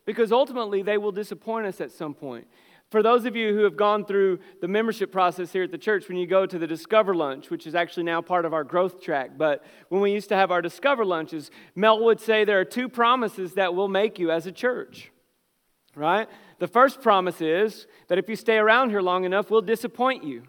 Because 0.05 0.33
ultimately, 0.33 0.83
they 0.83 0.99
will 0.99 1.13
disappoint 1.13 1.67
us 1.67 1.81
at 1.81 1.93
some 1.93 2.15
point. 2.15 2.49
For 2.93 3.03
those 3.03 3.25
of 3.25 3.35
you 3.35 3.55
who 3.55 3.65
have 3.65 3.75
gone 3.75 4.05
through 4.05 4.39
the 4.61 4.69
membership 4.69 5.11
process 5.11 5.51
here 5.51 5.63
at 5.63 5.71
the 5.71 5.79
church, 5.79 6.09
when 6.09 6.19
you 6.19 6.27
go 6.27 6.45
to 6.45 6.59
the 6.59 6.67
Discover 6.67 7.15
Lunch, 7.15 7.49
which 7.49 7.67
is 7.67 7.75
actually 7.75 8.03
now 8.03 8.21
part 8.21 8.45
of 8.45 8.53
our 8.53 8.65
growth 8.65 9.01
track, 9.01 9.31
but 9.39 9.65
when 9.89 10.03
we 10.03 10.13
used 10.13 10.29
to 10.29 10.37
have 10.37 10.51
our 10.51 10.61
Discover 10.61 11.07
Lunches, 11.07 11.51
Mel 11.75 12.05
would 12.05 12.21
say 12.21 12.45
there 12.45 12.61
are 12.61 12.67
two 12.67 12.91
promises 12.91 13.55
that 13.55 13.75
we'll 13.75 13.89
make 13.89 14.19
you 14.19 14.31
as 14.31 14.47
a 14.47 14.53
church, 14.53 15.11
right? 15.97 16.29
The 16.59 16.69
first 16.69 17.01
promise 17.01 17.41
is 17.41 17.87
that 18.09 18.19
if 18.19 18.29
you 18.29 18.37
stay 18.37 18.59
around 18.59 18.91
here 18.91 19.01
long 19.01 19.25
enough, 19.25 19.51
we'll 19.51 19.63
disappoint 19.63 20.23
you, 20.23 20.43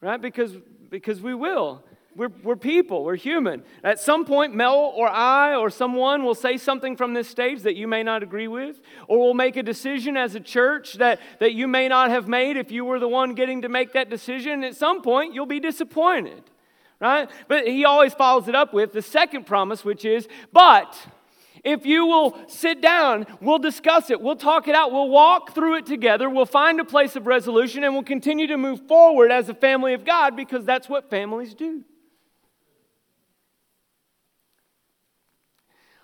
right? 0.00 0.20
Because, 0.20 0.56
because 0.90 1.20
we 1.20 1.34
will. 1.34 1.84
We're, 2.16 2.30
we're 2.42 2.56
people, 2.56 3.04
we're 3.04 3.16
human. 3.16 3.62
At 3.84 4.00
some 4.00 4.24
point, 4.24 4.54
Mel 4.54 4.90
or 4.96 5.06
I 5.06 5.54
or 5.54 5.68
someone 5.68 6.24
will 6.24 6.34
say 6.34 6.56
something 6.56 6.96
from 6.96 7.12
this 7.12 7.28
stage 7.28 7.62
that 7.62 7.76
you 7.76 7.86
may 7.86 8.02
not 8.02 8.22
agree 8.22 8.48
with, 8.48 8.80
or 9.06 9.18
we'll 9.18 9.34
make 9.34 9.56
a 9.56 9.62
decision 9.62 10.16
as 10.16 10.34
a 10.34 10.40
church 10.40 10.94
that, 10.94 11.20
that 11.40 11.52
you 11.52 11.68
may 11.68 11.88
not 11.88 12.08
have 12.08 12.26
made 12.26 12.56
if 12.56 12.70
you 12.70 12.86
were 12.86 12.98
the 12.98 13.08
one 13.08 13.34
getting 13.34 13.62
to 13.62 13.68
make 13.68 13.92
that 13.92 14.08
decision. 14.08 14.64
At 14.64 14.76
some 14.76 15.02
point, 15.02 15.34
you'll 15.34 15.44
be 15.44 15.60
disappointed, 15.60 16.42
right? 17.00 17.28
But 17.48 17.66
he 17.66 17.84
always 17.84 18.14
follows 18.14 18.48
it 18.48 18.54
up 18.54 18.72
with 18.72 18.94
the 18.94 19.02
second 19.02 19.44
promise, 19.44 19.84
which 19.84 20.06
is, 20.06 20.26
but 20.54 20.96
if 21.64 21.84
you 21.84 22.06
will 22.06 22.38
sit 22.48 22.80
down, 22.80 23.26
we'll 23.42 23.58
discuss 23.58 24.08
it, 24.08 24.22
we'll 24.22 24.36
talk 24.36 24.68
it 24.68 24.74
out, 24.74 24.90
we'll 24.90 25.10
walk 25.10 25.54
through 25.54 25.76
it 25.76 25.84
together, 25.84 26.30
we'll 26.30 26.46
find 26.46 26.80
a 26.80 26.84
place 26.84 27.14
of 27.14 27.26
resolution, 27.26 27.84
and 27.84 27.92
we'll 27.92 28.02
continue 28.02 28.46
to 28.46 28.56
move 28.56 28.86
forward 28.88 29.30
as 29.30 29.50
a 29.50 29.54
family 29.54 29.92
of 29.92 30.06
God 30.06 30.34
because 30.34 30.64
that's 30.64 30.88
what 30.88 31.10
families 31.10 31.52
do. 31.52 31.84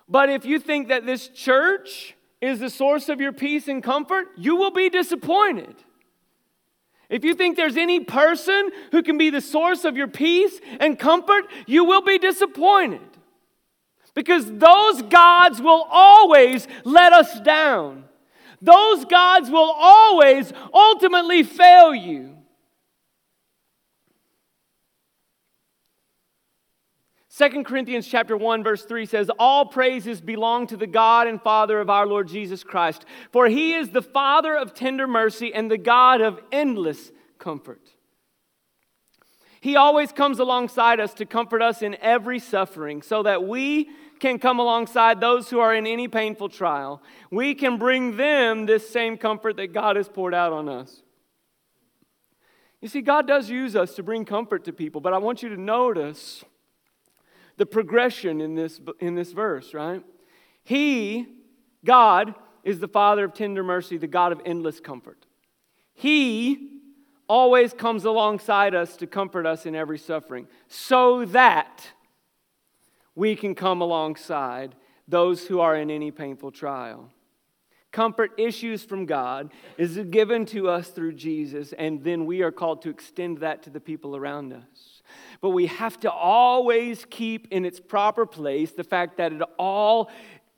But 0.07 0.29
if 0.29 0.45
you 0.45 0.59
think 0.59 0.89
that 0.89 1.05
this 1.05 1.27
church 1.27 2.15
is 2.41 2.59
the 2.59 2.69
source 2.69 3.09
of 3.09 3.21
your 3.21 3.31
peace 3.31 3.67
and 3.67 3.81
comfort, 3.81 4.27
you 4.37 4.55
will 4.55 4.71
be 4.71 4.89
disappointed. 4.89 5.75
If 7.09 7.23
you 7.23 7.35
think 7.35 7.57
there's 7.57 7.77
any 7.77 7.99
person 7.99 8.71
who 8.91 9.03
can 9.03 9.17
be 9.17 9.29
the 9.29 9.41
source 9.41 9.85
of 9.85 9.95
your 9.95 10.07
peace 10.07 10.59
and 10.79 10.97
comfort, 10.97 11.45
you 11.67 11.85
will 11.85 12.01
be 12.01 12.17
disappointed. 12.17 13.01
Because 14.15 14.51
those 14.51 15.01
gods 15.03 15.61
will 15.61 15.87
always 15.89 16.67
let 16.83 17.13
us 17.13 17.39
down. 17.41 18.05
Those 18.61 19.05
gods 19.05 19.49
will 19.49 19.71
always 19.77 20.53
ultimately 20.73 21.43
fail 21.43 21.93
you. 21.93 22.37
2 27.35 27.63
Corinthians 27.63 28.07
chapter 28.07 28.37
1 28.37 28.63
verse 28.63 28.83
3 28.85 29.07
says 29.07 29.31
all 29.39 29.65
praises 29.65 30.21
belong 30.21 30.67
to 30.67 30.77
the 30.77 30.85
God 30.85 31.27
and 31.27 31.41
Father 31.41 31.79
of 31.79 31.89
our 31.89 32.05
Lord 32.05 32.27
Jesus 32.27 32.63
Christ 32.63 33.05
for 33.31 33.47
he 33.47 33.73
is 33.73 33.89
the 33.89 34.03
father 34.03 34.55
of 34.55 34.75
tender 34.75 35.07
mercy 35.07 35.51
and 35.53 35.71
the 35.71 35.77
God 35.77 36.21
of 36.21 36.39
endless 36.51 37.11
comfort. 37.39 37.81
He 39.61 39.75
always 39.75 40.11
comes 40.11 40.39
alongside 40.39 40.99
us 40.99 41.13
to 41.15 41.25
comfort 41.25 41.61
us 41.61 41.81
in 41.81 41.95
every 42.01 42.37
suffering 42.37 43.01
so 43.01 43.23
that 43.23 43.47
we 43.47 43.89
can 44.19 44.37
come 44.37 44.59
alongside 44.59 45.19
those 45.19 45.49
who 45.49 45.59
are 45.59 45.73
in 45.73 45.87
any 45.87 46.07
painful 46.07 46.49
trial. 46.49 47.01
We 47.31 47.55
can 47.55 47.77
bring 47.77 48.17
them 48.17 48.65
this 48.65 48.89
same 48.89 49.17
comfort 49.17 49.55
that 49.57 49.73
God 49.73 49.95
has 49.95 50.07
poured 50.07 50.33
out 50.33 50.53
on 50.53 50.69
us. 50.69 51.01
You 52.81 52.89
see, 52.89 53.01
God 53.01 53.25
does 53.25 53.49
use 53.49 53.75
us 53.75 53.95
to 53.95 54.03
bring 54.03 54.25
comfort 54.25 54.65
to 54.65 54.73
people, 54.73 54.99
but 54.99 55.13
I 55.13 55.17
want 55.17 55.41
you 55.41 55.49
to 55.49 55.59
notice 55.59 56.43
the 57.57 57.65
progression 57.65 58.41
in 58.41 58.55
this, 58.55 58.79
in 58.99 59.15
this 59.15 59.31
verse, 59.31 59.73
right? 59.73 60.03
He, 60.63 61.27
God, 61.85 62.35
is 62.63 62.79
the 62.79 62.87
Father 62.87 63.25
of 63.25 63.33
tender 63.33 63.63
mercy, 63.63 63.97
the 63.97 64.07
God 64.07 64.31
of 64.31 64.41
endless 64.45 64.79
comfort. 64.79 65.25
He 65.93 66.69
always 67.27 67.73
comes 67.73 68.05
alongside 68.05 68.75
us 68.75 68.97
to 68.97 69.07
comfort 69.07 69.45
us 69.45 69.65
in 69.65 69.75
every 69.75 69.97
suffering, 69.97 70.47
so 70.67 71.25
that 71.25 71.87
we 73.15 73.35
can 73.35 73.55
come 73.55 73.81
alongside 73.81 74.75
those 75.07 75.47
who 75.47 75.59
are 75.59 75.75
in 75.75 75.91
any 75.91 76.11
painful 76.11 76.51
trial. 76.51 77.09
Comfort 77.91 78.31
issues 78.37 78.83
from 78.83 79.05
God 79.05 79.51
is 79.77 79.97
given 80.09 80.45
to 80.47 80.67
us 80.67 80.89
through 80.89 81.13
Jesus, 81.13 81.73
and 81.73 82.03
then 82.03 82.25
we 82.25 82.41
are 82.41 82.51
called 82.51 82.81
to 82.83 82.89
extend 82.89 83.37
that 83.39 83.63
to 83.63 83.69
the 83.69 83.79
people 83.79 84.15
around 84.15 84.51
us. 84.51 84.92
But 85.41 85.49
we 85.49 85.65
have 85.67 85.99
to 86.01 86.11
always 86.11 87.05
keep 87.09 87.47
in 87.51 87.65
its 87.65 87.79
proper 87.79 88.25
place 88.25 88.71
the 88.71 88.83
fact 88.83 89.17
that 89.17 89.33
it 89.33 89.41
all 89.57 90.09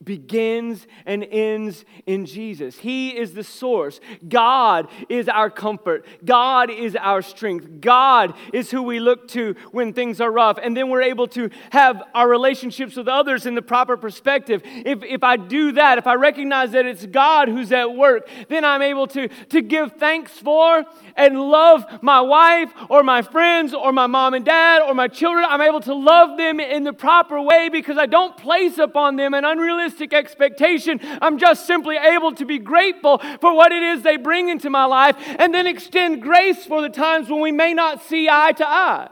begins 0.04 0.86
and 1.06 1.24
ends 1.24 1.84
in 2.04 2.26
Jesus. 2.26 2.76
He 2.76 3.16
is 3.16 3.32
the 3.32 3.42
source. 3.42 3.98
God 4.28 4.88
is 5.08 5.26
our 5.26 5.48
comfort. 5.48 6.04
God 6.22 6.70
is 6.70 6.94
our 6.96 7.22
strength. 7.22 7.80
God 7.80 8.34
is 8.52 8.70
who 8.70 8.82
we 8.82 9.00
look 9.00 9.26
to 9.28 9.56
when 9.72 9.94
things 9.94 10.20
are 10.20 10.30
rough. 10.30 10.58
And 10.62 10.76
then 10.76 10.90
we're 10.90 11.02
able 11.02 11.26
to 11.28 11.48
have 11.70 12.02
our 12.14 12.28
relationships 12.28 12.94
with 12.94 13.08
others 13.08 13.46
in 13.46 13.54
the 13.54 13.62
proper 13.62 13.96
perspective. 13.96 14.60
If, 14.64 15.02
if 15.02 15.24
I 15.24 15.38
do 15.38 15.72
that, 15.72 15.96
if 15.96 16.06
I 16.06 16.14
recognize 16.14 16.72
that 16.72 16.84
it's 16.84 17.06
God 17.06 17.48
who's 17.48 17.72
at 17.72 17.94
work, 17.94 18.28
then 18.48 18.66
I'm 18.66 18.82
able 18.82 19.06
to, 19.08 19.28
to 19.28 19.62
give 19.62 19.92
thanks 19.92 20.32
for 20.32 20.84
and 21.16 21.40
love 21.40 21.84
my 22.02 22.20
wife 22.20 22.70
or 22.90 23.02
my 23.02 23.22
friends 23.22 23.72
or 23.72 23.92
my 23.92 24.06
mom 24.06 24.34
and 24.34 24.44
dad 24.44 24.82
or 24.82 24.92
my 24.92 25.08
children. 25.08 25.46
I'm 25.48 25.62
able 25.62 25.80
to 25.80 25.94
love 25.94 26.36
them 26.36 26.60
in 26.60 26.84
the 26.84 26.92
proper 26.92 27.40
way 27.40 27.70
because 27.70 27.96
I 27.96 28.04
don't 28.04 28.36
place 28.36 28.76
upon 28.76 29.16
them 29.16 29.32
an 29.32 29.46
unrealistic 29.46 29.85
unrealistic 29.86 30.12
expectation. 30.12 31.00
I'm 31.22 31.38
just 31.38 31.66
simply 31.66 31.96
able 31.96 32.34
to 32.34 32.44
be 32.44 32.58
grateful 32.58 33.18
for 33.40 33.54
what 33.54 33.72
it 33.72 33.82
is 33.82 34.02
they 34.02 34.16
bring 34.16 34.48
into 34.48 34.70
my 34.70 34.84
life 34.84 35.16
and 35.38 35.54
then 35.54 35.66
extend 35.66 36.22
grace 36.22 36.64
for 36.66 36.82
the 36.82 36.88
times 36.88 37.28
when 37.28 37.40
we 37.40 37.52
may 37.52 37.72
not 37.72 38.02
see 38.02 38.28
eye 38.28 38.52
to 38.52 38.66
eye. 38.66 39.10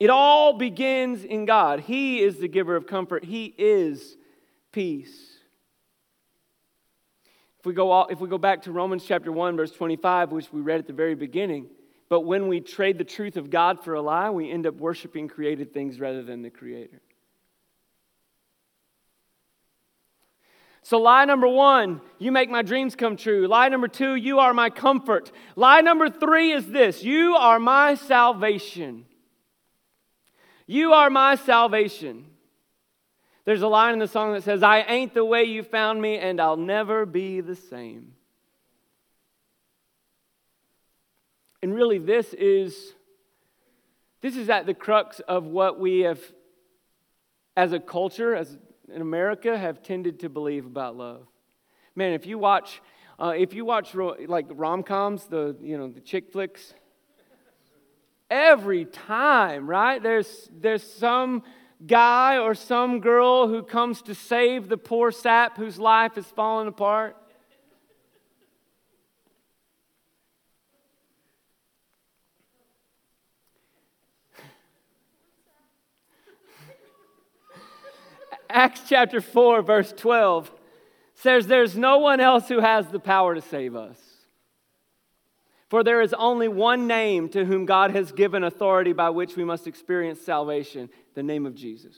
It 0.00 0.10
all 0.10 0.56
begins 0.56 1.24
in 1.24 1.44
God. 1.44 1.80
He 1.80 2.20
is 2.20 2.38
the 2.38 2.48
giver 2.48 2.76
of 2.76 2.86
comfort, 2.86 3.24
He 3.24 3.52
is 3.58 4.16
peace. 4.72 5.24
If 7.58 7.66
we, 7.66 7.74
go, 7.74 8.04
if 8.04 8.20
we 8.20 8.28
go 8.28 8.38
back 8.38 8.62
to 8.62 8.72
Romans 8.72 9.04
chapter 9.04 9.32
1, 9.32 9.56
verse 9.56 9.72
25, 9.72 10.30
which 10.30 10.52
we 10.52 10.60
read 10.60 10.78
at 10.78 10.86
the 10.86 10.92
very 10.92 11.16
beginning, 11.16 11.66
but 12.08 12.20
when 12.20 12.48
we 12.48 12.60
trade 12.60 12.98
the 12.98 13.04
truth 13.04 13.36
of 13.36 13.50
God 13.50 13.84
for 13.84 13.94
a 13.94 14.00
lie, 14.00 14.30
we 14.30 14.50
end 14.50 14.66
up 14.66 14.76
worshiping 14.76 15.28
created 15.28 15.74
things 15.74 16.00
rather 16.00 16.22
than 16.22 16.42
the 16.42 16.50
Creator. 16.50 17.00
So, 20.82 20.98
lie 20.98 21.26
number 21.26 21.48
one, 21.48 22.00
you 22.18 22.32
make 22.32 22.48
my 22.48 22.62
dreams 22.62 22.96
come 22.96 23.16
true. 23.16 23.46
Lie 23.46 23.68
number 23.68 23.88
two, 23.88 24.14
you 24.14 24.38
are 24.38 24.54
my 24.54 24.70
comfort. 24.70 25.30
Lie 25.54 25.82
number 25.82 26.08
three 26.08 26.52
is 26.52 26.66
this 26.66 27.02
you 27.02 27.34
are 27.34 27.58
my 27.58 27.94
salvation. 27.94 29.04
You 30.66 30.92
are 30.92 31.10
my 31.10 31.34
salvation. 31.34 32.26
There's 33.44 33.62
a 33.62 33.68
line 33.68 33.94
in 33.94 33.98
the 33.98 34.08
song 34.08 34.34
that 34.34 34.44
says, 34.44 34.62
I 34.62 34.80
ain't 34.80 35.14
the 35.14 35.24
way 35.24 35.44
you 35.44 35.62
found 35.62 36.00
me, 36.00 36.18
and 36.18 36.38
I'll 36.38 36.58
never 36.58 37.06
be 37.06 37.40
the 37.40 37.56
same. 37.56 38.12
And 41.62 41.74
really, 41.74 41.98
this 41.98 42.34
is, 42.34 42.94
this 44.20 44.36
is 44.36 44.48
at 44.48 44.66
the 44.66 44.74
crux 44.74 45.20
of 45.20 45.44
what 45.44 45.80
we 45.80 46.00
have, 46.00 46.20
as 47.56 47.72
a 47.72 47.80
culture, 47.80 48.34
as 48.34 48.56
in 48.92 49.02
America, 49.02 49.58
have 49.58 49.82
tended 49.82 50.20
to 50.20 50.28
believe 50.28 50.66
about 50.66 50.96
love. 50.96 51.26
Man, 51.96 52.12
if 52.12 52.26
you 52.26 52.38
watch, 52.38 52.80
uh, 53.18 53.34
if 53.36 53.54
you 53.54 53.64
watch 53.64 53.94
like 53.94 54.46
rom 54.50 54.84
coms, 54.84 55.26
the 55.26 55.56
you 55.60 55.76
know 55.76 55.88
the 55.88 56.00
chick 56.00 56.30
flicks, 56.30 56.74
every 58.30 58.84
time, 58.84 59.68
right? 59.68 60.00
There's 60.00 60.48
there's 60.52 60.84
some 60.84 61.42
guy 61.84 62.38
or 62.38 62.54
some 62.54 63.00
girl 63.00 63.48
who 63.48 63.62
comes 63.62 64.02
to 64.02 64.14
save 64.14 64.68
the 64.68 64.76
poor 64.76 65.10
sap 65.10 65.56
whose 65.56 65.78
life 65.78 66.16
is 66.16 66.26
falling 66.26 66.68
apart. 66.68 67.16
Acts 78.58 78.80
chapter 78.88 79.20
4, 79.20 79.62
verse 79.62 79.94
12 79.96 80.50
says, 81.14 81.46
There's 81.46 81.76
no 81.76 81.98
one 81.98 82.18
else 82.18 82.48
who 82.48 82.58
has 82.58 82.88
the 82.88 82.98
power 82.98 83.36
to 83.36 83.40
save 83.40 83.76
us. 83.76 84.00
For 85.68 85.84
there 85.84 86.00
is 86.00 86.12
only 86.12 86.48
one 86.48 86.88
name 86.88 87.28
to 87.28 87.44
whom 87.44 87.66
God 87.66 87.92
has 87.92 88.10
given 88.10 88.42
authority 88.42 88.92
by 88.92 89.10
which 89.10 89.36
we 89.36 89.44
must 89.44 89.68
experience 89.68 90.20
salvation 90.20 90.90
the 91.14 91.22
name 91.22 91.46
of 91.46 91.54
Jesus. 91.54 91.94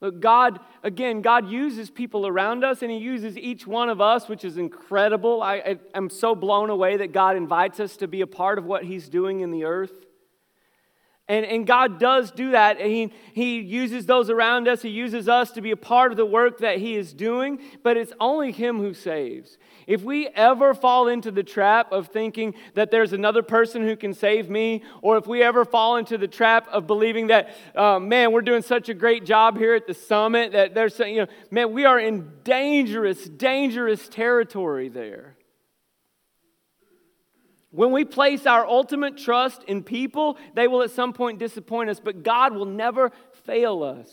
Look, 0.00 0.20
God, 0.20 0.60
again, 0.82 1.20
God 1.20 1.50
uses 1.50 1.90
people 1.90 2.26
around 2.26 2.64
us 2.64 2.80
and 2.80 2.90
He 2.90 2.96
uses 2.96 3.36
each 3.36 3.66
one 3.66 3.90
of 3.90 4.00
us, 4.00 4.30
which 4.30 4.46
is 4.46 4.56
incredible. 4.56 5.42
I, 5.42 5.56
I, 5.56 5.78
am 5.94 6.08
so 6.08 6.34
blown 6.34 6.70
away 6.70 6.96
that 6.96 7.12
God 7.12 7.36
invites 7.36 7.80
us 7.80 7.98
to 7.98 8.08
be 8.08 8.22
a 8.22 8.26
part 8.26 8.58
of 8.58 8.64
what 8.64 8.82
He's 8.84 9.10
doing 9.10 9.40
in 9.40 9.50
the 9.50 9.64
earth. 9.64 10.03
And, 11.26 11.46
and 11.46 11.66
God 11.66 11.98
does 11.98 12.30
do 12.30 12.50
that. 12.50 12.78
He, 12.78 13.10
he 13.32 13.60
uses 13.60 14.04
those 14.04 14.28
around 14.28 14.68
us. 14.68 14.82
He 14.82 14.90
uses 14.90 15.26
us 15.26 15.52
to 15.52 15.62
be 15.62 15.70
a 15.70 15.76
part 15.76 16.10
of 16.10 16.18
the 16.18 16.26
work 16.26 16.58
that 16.58 16.78
He 16.78 16.96
is 16.96 17.14
doing, 17.14 17.60
but 17.82 17.96
it's 17.96 18.12
only 18.20 18.52
Him 18.52 18.78
who 18.78 18.92
saves. 18.92 19.56
If 19.86 20.02
we 20.02 20.28
ever 20.28 20.74
fall 20.74 21.08
into 21.08 21.30
the 21.30 21.42
trap 21.42 21.92
of 21.92 22.08
thinking 22.08 22.54
that 22.74 22.90
there's 22.90 23.14
another 23.14 23.42
person 23.42 23.82
who 23.82 23.96
can 23.96 24.12
save 24.12 24.50
me, 24.50 24.82
or 25.00 25.16
if 25.16 25.26
we 25.26 25.42
ever 25.42 25.64
fall 25.64 25.96
into 25.96 26.18
the 26.18 26.28
trap 26.28 26.68
of 26.70 26.86
believing 26.86 27.28
that, 27.28 27.56
uh, 27.74 27.98
man, 27.98 28.30
we're 28.30 28.42
doing 28.42 28.62
such 28.62 28.90
a 28.90 28.94
great 28.94 29.24
job 29.24 29.56
here 29.56 29.74
at 29.74 29.86
the 29.86 29.94
summit, 29.94 30.52
that 30.52 30.74
there's, 30.74 30.98
you 30.98 31.22
know, 31.22 31.26
man, 31.50 31.72
we 31.72 31.86
are 31.86 31.98
in 31.98 32.30
dangerous, 32.44 33.26
dangerous 33.26 34.08
territory 34.08 34.90
there. 34.90 35.33
When 37.74 37.90
we 37.90 38.04
place 38.04 38.46
our 38.46 38.64
ultimate 38.64 39.16
trust 39.16 39.64
in 39.64 39.82
people, 39.82 40.38
they 40.54 40.68
will 40.68 40.82
at 40.82 40.92
some 40.92 41.12
point 41.12 41.40
disappoint 41.40 41.90
us, 41.90 41.98
but 41.98 42.22
God 42.22 42.54
will 42.54 42.66
never 42.66 43.10
fail 43.44 43.82
us. 43.82 44.08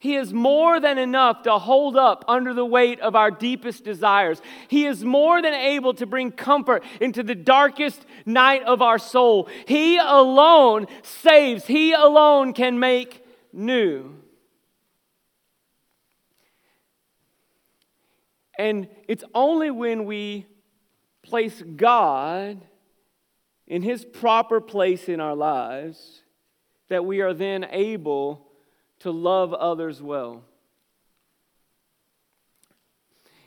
He 0.00 0.16
is 0.16 0.32
more 0.32 0.80
than 0.80 0.98
enough 0.98 1.42
to 1.42 1.58
hold 1.58 1.96
up 1.96 2.24
under 2.26 2.52
the 2.52 2.64
weight 2.64 2.98
of 2.98 3.14
our 3.14 3.30
deepest 3.30 3.84
desires. 3.84 4.42
He 4.66 4.86
is 4.86 5.04
more 5.04 5.40
than 5.40 5.54
able 5.54 5.94
to 5.94 6.06
bring 6.06 6.32
comfort 6.32 6.82
into 7.00 7.22
the 7.22 7.36
darkest 7.36 8.04
night 8.26 8.64
of 8.64 8.82
our 8.82 8.98
soul. 8.98 9.48
He 9.68 9.98
alone 9.98 10.88
saves, 11.02 11.64
He 11.64 11.92
alone 11.92 12.54
can 12.54 12.80
make 12.80 13.24
new. 13.52 14.16
And 18.58 18.88
it's 19.06 19.24
only 19.32 19.70
when 19.70 20.06
we 20.06 20.46
place 21.22 21.62
God 21.76 22.60
in 23.66 23.82
his 23.82 24.04
proper 24.04 24.60
place 24.60 25.08
in 25.08 25.20
our 25.20 25.34
lives, 25.34 26.22
that 26.88 27.04
we 27.04 27.20
are 27.20 27.32
then 27.32 27.66
able 27.70 28.48
to 28.98 29.10
love 29.10 29.54
others 29.54 30.02
well. 30.02 30.42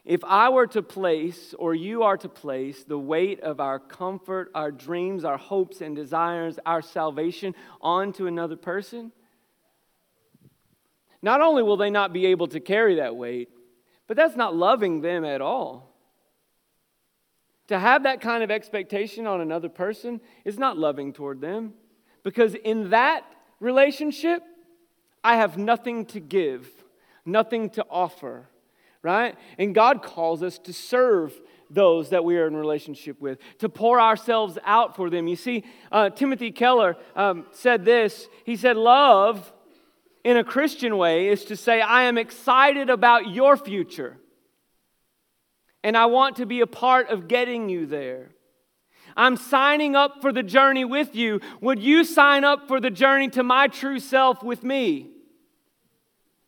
If 0.05 0.23
I 0.25 0.49
were 0.49 0.67
to 0.67 0.81
place, 0.81 1.53
or 1.57 1.73
you 1.73 2.03
are 2.03 2.17
to 2.17 2.27
place, 2.27 2.83
the 2.83 2.99
weight 2.99 3.39
of 3.39 3.62
our 3.62 3.79
comfort, 3.79 4.51
our 4.53 4.71
dreams, 4.71 5.23
our 5.23 5.38
hopes 5.38 5.79
and 5.79 5.95
desires, 5.95 6.59
our 6.65 6.81
salvation 6.81 7.55
onto 7.81 8.27
another 8.27 8.57
person, 8.57 9.13
not 11.21 11.39
only 11.39 11.63
will 11.63 11.77
they 11.77 11.89
not 11.89 12.12
be 12.12 12.25
able 12.25 12.47
to 12.47 12.59
carry 12.59 12.95
that 12.95 13.15
weight, 13.15 13.49
but 14.07 14.17
that's 14.17 14.36
not 14.36 14.53
loving 14.53 14.99
them 14.99 15.23
at 15.23 15.39
all. 15.39 15.92
To 17.67 17.80
have 17.80 18.04
that 18.04 18.21
kind 18.21 18.43
of 18.43 18.52
expectation 18.52 19.26
on 19.26 19.41
another 19.41 19.69
person 19.69 20.19
is 20.43 20.60
not 20.60 20.78
loving 20.78 21.13
toward 21.13 21.39
them 21.41 21.73
because 22.23 22.56
in 22.56 22.89
that 22.89 23.23
relationship, 23.60 24.43
I 25.23 25.38
have 25.38 25.58
nothing 25.58 26.06
to 26.08 26.19
give, 26.19 26.69
nothing 27.26 27.69
to 27.71 27.86
offer, 27.89 28.49
right? 29.02 29.36
And 29.58 29.73
God 29.73 30.04
calls 30.04 30.43
us 30.43 30.58
to 30.60 30.73
serve 30.73 31.39
those 31.69 32.10
that 32.10 32.23
we 32.26 32.38
are 32.38 32.47
in 32.47 32.56
relationship 32.56 33.19
with, 33.21 33.39
to 33.60 33.69
pour 33.69 33.99
ourselves 33.99 34.58
out 34.65 34.95
for 34.95 35.10
them. 35.10 35.28
You 35.28 35.38
see, 35.38 35.63
uh, 35.91 36.10
Timothy 36.10 36.52
Keller 36.52 36.97
um, 37.15 37.45
said 37.52 37.86
this 37.86 38.28
He 38.45 38.56
said, 38.58 38.76
Love 38.76 39.52
in 40.23 40.38
a 40.38 40.43
Christian 40.43 40.97
way 40.97 41.28
is 41.28 41.45
to 41.45 41.56
say, 41.56 41.82
I 41.82 42.04
am 42.04 42.17
excited 42.17 42.89
about 42.89 43.30
your 43.30 43.58
future 43.58 44.17
and 45.84 45.98
I 45.98 46.06
want 46.06 46.38
to 46.38 46.46
be 46.46 46.62
a 46.62 46.67
part 46.67 47.10
of 47.10 47.28
getting 47.28 47.69
you 47.69 47.86
there. 47.86 48.30
I'm 49.15 49.38
signing 49.38 49.96
up 49.96 50.22
for 50.22 50.32
the 50.32 50.41
journey 50.41 50.86
with 50.86 51.15
you. 51.15 51.41
Would 51.62 51.80
you 51.84 52.04
sign 52.04 52.43
up 52.43 52.67
for 52.67 52.80
the 52.80 52.89
journey 52.89 53.30
to 53.30 53.43
my 53.43 53.67
true 53.67 54.00
self 54.00 54.41
with 54.41 54.63
me? 54.63 55.12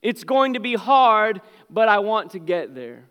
It's 0.01 0.23
going 0.23 0.53
to 0.53 0.59
be 0.59 0.75
hard, 0.75 1.41
but 1.69 1.87
I 1.87 1.99
want 1.99 2.31
to 2.31 2.39
get 2.39 2.73
there. 2.73 3.03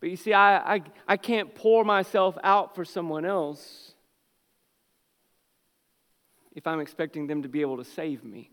But 0.00 0.10
you 0.10 0.16
see, 0.16 0.32
I, 0.32 0.74
I, 0.74 0.82
I 1.06 1.16
can't 1.16 1.54
pour 1.54 1.84
myself 1.84 2.36
out 2.44 2.74
for 2.74 2.84
someone 2.84 3.24
else 3.24 3.94
if 6.54 6.66
I'm 6.66 6.80
expecting 6.80 7.26
them 7.26 7.42
to 7.42 7.48
be 7.48 7.60
able 7.60 7.78
to 7.78 7.84
save 7.84 8.24
me. 8.24 8.50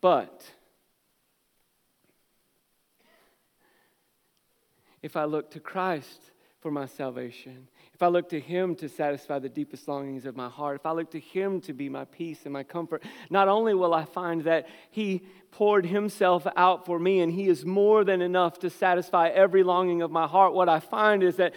But 0.00 0.44
if 5.04 5.18
I 5.18 5.24
look 5.24 5.50
to 5.50 5.60
Christ 5.60 6.30
for 6.64 6.70
my 6.70 6.86
salvation, 6.86 7.68
if 7.92 8.02
I 8.02 8.06
look 8.06 8.30
to 8.30 8.40
Him 8.40 8.74
to 8.76 8.88
satisfy 8.88 9.38
the 9.38 9.50
deepest 9.50 9.86
longings 9.86 10.24
of 10.24 10.34
my 10.34 10.48
heart, 10.48 10.76
if 10.76 10.86
I 10.86 10.92
look 10.92 11.10
to 11.10 11.20
Him 11.20 11.60
to 11.60 11.74
be 11.74 11.90
my 11.90 12.06
peace 12.06 12.40
and 12.44 12.54
my 12.54 12.62
comfort, 12.62 13.04
not 13.28 13.48
only 13.48 13.74
will 13.74 13.92
I 13.92 14.06
find 14.06 14.44
that 14.44 14.66
He 14.90 15.26
poured 15.50 15.84
Himself 15.84 16.46
out 16.56 16.86
for 16.86 16.98
me 16.98 17.20
and 17.20 17.30
He 17.30 17.48
is 17.48 17.66
more 17.66 18.02
than 18.02 18.22
enough 18.22 18.60
to 18.60 18.70
satisfy 18.70 19.28
every 19.28 19.62
longing 19.62 20.00
of 20.00 20.10
my 20.10 20.26
heart, 20.26 20.54
what 20.54 20.70
I 20.70 20.80
find 20.80 21.22
is 21.22 21.36
that 21.36 21.52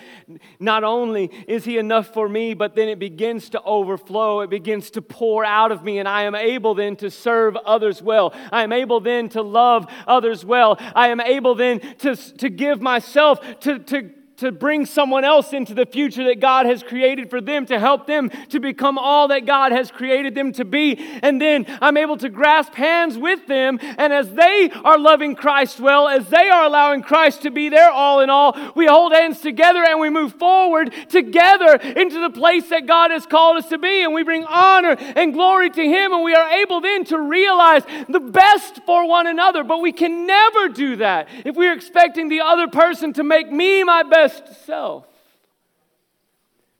not 0.59 0.83
only 0.83 1.31
is 1.47 1.63
He 1.63 1.77
enough 1.77 2.13
for 2.13 2.27
me, 2.27 2.53
but 2.53 2.75
then 2.75 2.89
it 2.89 2.99
begins 2.99 3.49
to 3.51 3.61
overflow. 3.63 4.41
It 4.41 4.49
begins 4.49 4.91
to 4.91 5.01
pour 5.01 5.45
out 5.45 5.71
of 5.71 5.85
me, 5.85 5.99
and 5.99 6.07
I 6.09 6.23
am 6.23 6.35
able 6.35 6.75
then 6.75 6.97
to 6.97 7.09
serve 7.09 7.55
others 7.55 8.01
well. 8.01 8.33
I 8.51 8.63
am 8.63 8.73
able 8.73 8.99
then 8.99 9.29
to 9.29 9.41
love 9.41 9.89
others 10.05 10.43
well. 10.43 10.75
I 10.93 11.07
am 11.07 11.21
able 11.21 11.55
then 11.55 11.79
to, 11.99 12.17
to 12.17 12.49
give 12.49 12.81
myself 12.81 13.39
to, 13.61 13.79
to 13.79 14.16
to 14.37 14.51
bring 14.51 14.85
someone 14.85 15.23
else 15.23 15.51
into 15.51 15.73
the 15.73 15.85
future 15.85 16.23
that 16.25 16.39
God 16.39 16.67
has 16.67 16.83
created 16.83 17.29
for 17.29 17.41
them, 17.41 17.65
to 17.65 17.79
help 17.79 18.05
them 18.05 18.29
to 18.49 18.59
become 18.59 18.99
all 18.99 19.27
that 19.29 19.45
God 19.47 19.71
has 19.71 19.89
created 19.89 20.35
them 20.35 20.51
to 20.53 20.65
be. 20.65 20.95
And 21.23 21.41
then 21.41 21.65
I'm 21.81 21.97
able 21.97 22.17
to 22.17 22.29
grasp 22.29 22.75
hands 22.75 23.17
with 23.17 23.47
them. 23.47 23.79
And 23.81 24.13
as 24.13 24.31
they 24.31 24.69
are 24.83 24.99
loving 24.99 25.35
Christ 25.35 25.79
well, 25.79 26.07
as 26.07 26.27
they 26.29 26.49
are 26.49 26.65
allowing 26.65 27.01
Christ 27.01 27.41
to 27.43 27.51
be 27.51 27.69
their 27.69 27.89
all 27.89 28.19
in 28.21 28.29
all, 28.29 28.55
we 28.75 28.85
hold 28.85 29.11
hands 29.11 29.41
together 29.41 29.83
and 29.83 29.99
we 29.99 30.11
move 30.11 30.33
forward 30.33 30.93
together 31.09 31.75
into 31.75 32.19
the 32.19 32.29
place 32.29 32.69
that 32.69 32.85
God 32.85 33.09
has 33.09 33.25
called 33.25 33.57
us 33.57 33.69
to 33.69 33.79
be. 33.79 34.03
And 34.03 34.13
we 34.13 34.23
bring 34.23 34.45
honor 34.45 34.95
and 34.99 35.33
glory 35.33 35.71
to 35.71 35.83
Him. 35.83 36.13
And 36.13 36.23
we 36.23 36.35
are 36.35 36.49
able 36.61 36.79
then 36.79 37.05
to 37.05 37.19
realize 37.19 37.83
the 38.07 38.19
best 38.19 38.81
for 38.85 39.07
one 39.07 39.25
another. 39.25 39.63
But 39.63 39.81
we 39.81 39.91
can 39.91 40.27
never 40.27 40.69
do 40.69 40.97
that 40.97 41.27
if 41.43 41.55
we're 41.55 41.73
expecting 41.73 42.29
the 42.29 42.41
other 42.41 42.67
person 42.67 43.13
to 43.13 43.23
make 43.23 43.51
me 43.51 43.83
my 43.83 44.03
best 44.03 44.26
best 44.27 44.65
self. 44.65 45.05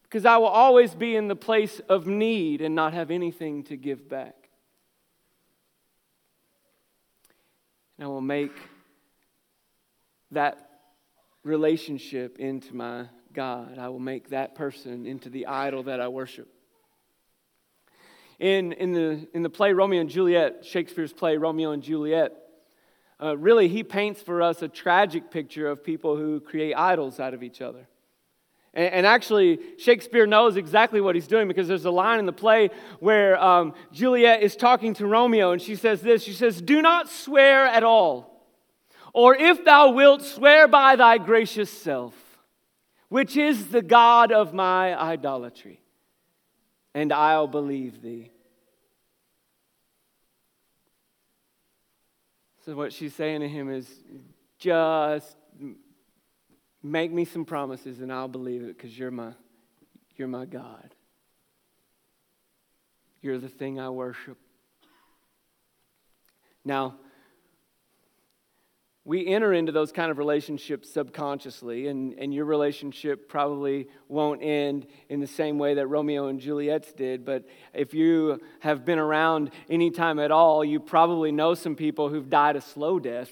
Because 0.03 0.25
I 0.25 0.37
will 0.37 0.47
always 0.47 0.93
be 0.95 1.15
in 1.15 1.27
the 1.27 1.35
place 1.35 1.81
of 1.89 2.07
need 2.07 2.61
and 2.61 2.75
not 2.75 2.93
have 2.93 3.11
anything 3.11 3.63
to 3.63 3.75
give 3.75 4.07
back. 4.07 4.35
And 7.97 8.05
I 8.05 8.07
will 8.07 8.21
make 8.21 8.53
that 10.31 10.69
relationship 11.43 12.37
into 12.39 12.75
my 12.75 13.05
God. 13.33 13.77
I 13.77 13.89
will 13.89 13.99
make 13.99 14.29
that 14.29 14.55
person 14.55 15.05
into 15.05 15.29
the 15.29 15.47
idol 15.47 15.83
that 15.83 15.99
I 15.99 16.07
worship. 16.07 16.47
In, 18.39 18.71
in, 18.73 18.93
the, 18.93 19.27
in 19.33 19.41
the 19.41 19.49
play 19.49 19.73
Romeo 19.73 19.99
and 19.99 20.09
Juliet, 20.09 20.63
Shakespeare's 20.63 21.11
play 21.11 21.37
Romeo 21.37 21.71
and 21.71 21.81
Juliet, 21.81 22.33
uh, 23.21 23.35
really, 23.35 23.67
he 23.67 23.83
paints 23.83 24.21
for 24.21 24.41
us 24.41 24.61
a 24.61 24.67
tragic 24.67 25.31
picture 25.31 25.67
of 25.67 25.83
people 25.83 26.15
who 26.15 26.39
create 26.39 26.73
idols 26.75 27.19
out 27.19 27.33
of 27.33 27.41
each 27.41 27.61
other. 27.61 27.87
And, 28.73 28.93
and 28.93 29.05
actually, 29.07 29.59
Shakespeare 29.77 30.27
knows 30.27 30.55
exactly 30.55 31.01
what 31.01 31.15
he's 31.15 31.27
doing 31.27 31.47
because 31.47 31.67
there's 31.67 31.85
a 31.85 31.91
line 31.91 32.19
in 32.19 32.27
the 32.27 32.33
play 32.33 32.69
where 32.99 33.41
um, 33.41 33.73
Juliet 33.91 34.43
is 34.43 34.55
talking 34.55 34.93
to 34.95 35.07
Romeo, 35.07 35.51
and 35.51 35.61
she 35.61 35.75
says 35.75 36.01
this 36.01 36.23
She 36.23 36.33
says, 36.33 36.61
Do 36.61 36.81
not 36.81 37.09
swear 37.09 37.65
at 37.65 37.83
all, 37.83 38.45
or 39.13 39.35
if 39.35 39.65
thou 39.65 39.91
wilt, 39.91 40.21
swear 40.21 40.67
by 40.67 40.95
thy 40.95 41.17
gracious 41.17 41.71
self, 41.71 42.13
which 43.09 43.35
is 43.35 43.69
the 43.69 43.81
God 43.81 44.31
of 44.31 44.53
my 44.53 44.95
idolatry, 44.95 45.81
and 46.93 47.11
I'll 47.11 47.47
believe 47.47 48.03
thee. 48.03 48.31
So, 52.67 52.75
what 52.75 52.91
she's 52.91 53.15
saying 53.15 53.39
to 53.39 53.47
him 53.47 53.69
is 53.71 53.89
just 54.59 55.37
make 56.83 57.13
me 57.13 57.23
some 57.23 57.45
promises 57.45 58.01
and 58.01 58.11
I'll 58.11 58.27
believe 58.27 58.61
it 58.61 58.77
because 58.77 58.99
you're 58.99 59.09
my, 59.09 59.31
you're 60.17 60.27
my 60.27 60.43
God. 60.43 60.93
You're 63.21 63.37
the 63.37 63.47
thing 63.47 63.79
I 63.79 63.89
worship. 63.89 64.37
Now, 66.65 66.95
we 69.07 69.25
enter 69.25 69.53
into 69.53 69.71
those 69.71 69.93
kind 69.93 70.11
of 70.11 70.17
relationships 70.17 70.89
subconsciously, 70.91 71.87
and, 71.87 72.13
and 72.19 72.33
your 72.33 72.43
relationship 72.43 73.29
probably 73.29 73.87
won't 74.09 74.43
end 74.43 74.85
in 75.07 75.21
the 75.21 75.27
same 75.27 75.57
way 75.57 75.75
that 75.75 75.87
Romeo 75.87 76.27
and 76.27 76.41
Juliet's 76.41 76.91
did. 76.91 77.23
But 77.23 77.45
if 77.73 77.93
you 77.93 78.41
have 78.59 78.83
been 78.83 78.99
around 78.99 79.51
any 79.69 79.91
time 79.91 80.19
at 80.19 80.29
all, 80.29 80.65
you 80.65 80.81
probably 80.81 81.31
know 81.31 81.53
some 81.53 81.73
people 81.73 82.09
who've 82.09 82.29
died 82.29 82.57
a 82.57 82.61
slow 82.61 82.99
death 82.99 83.31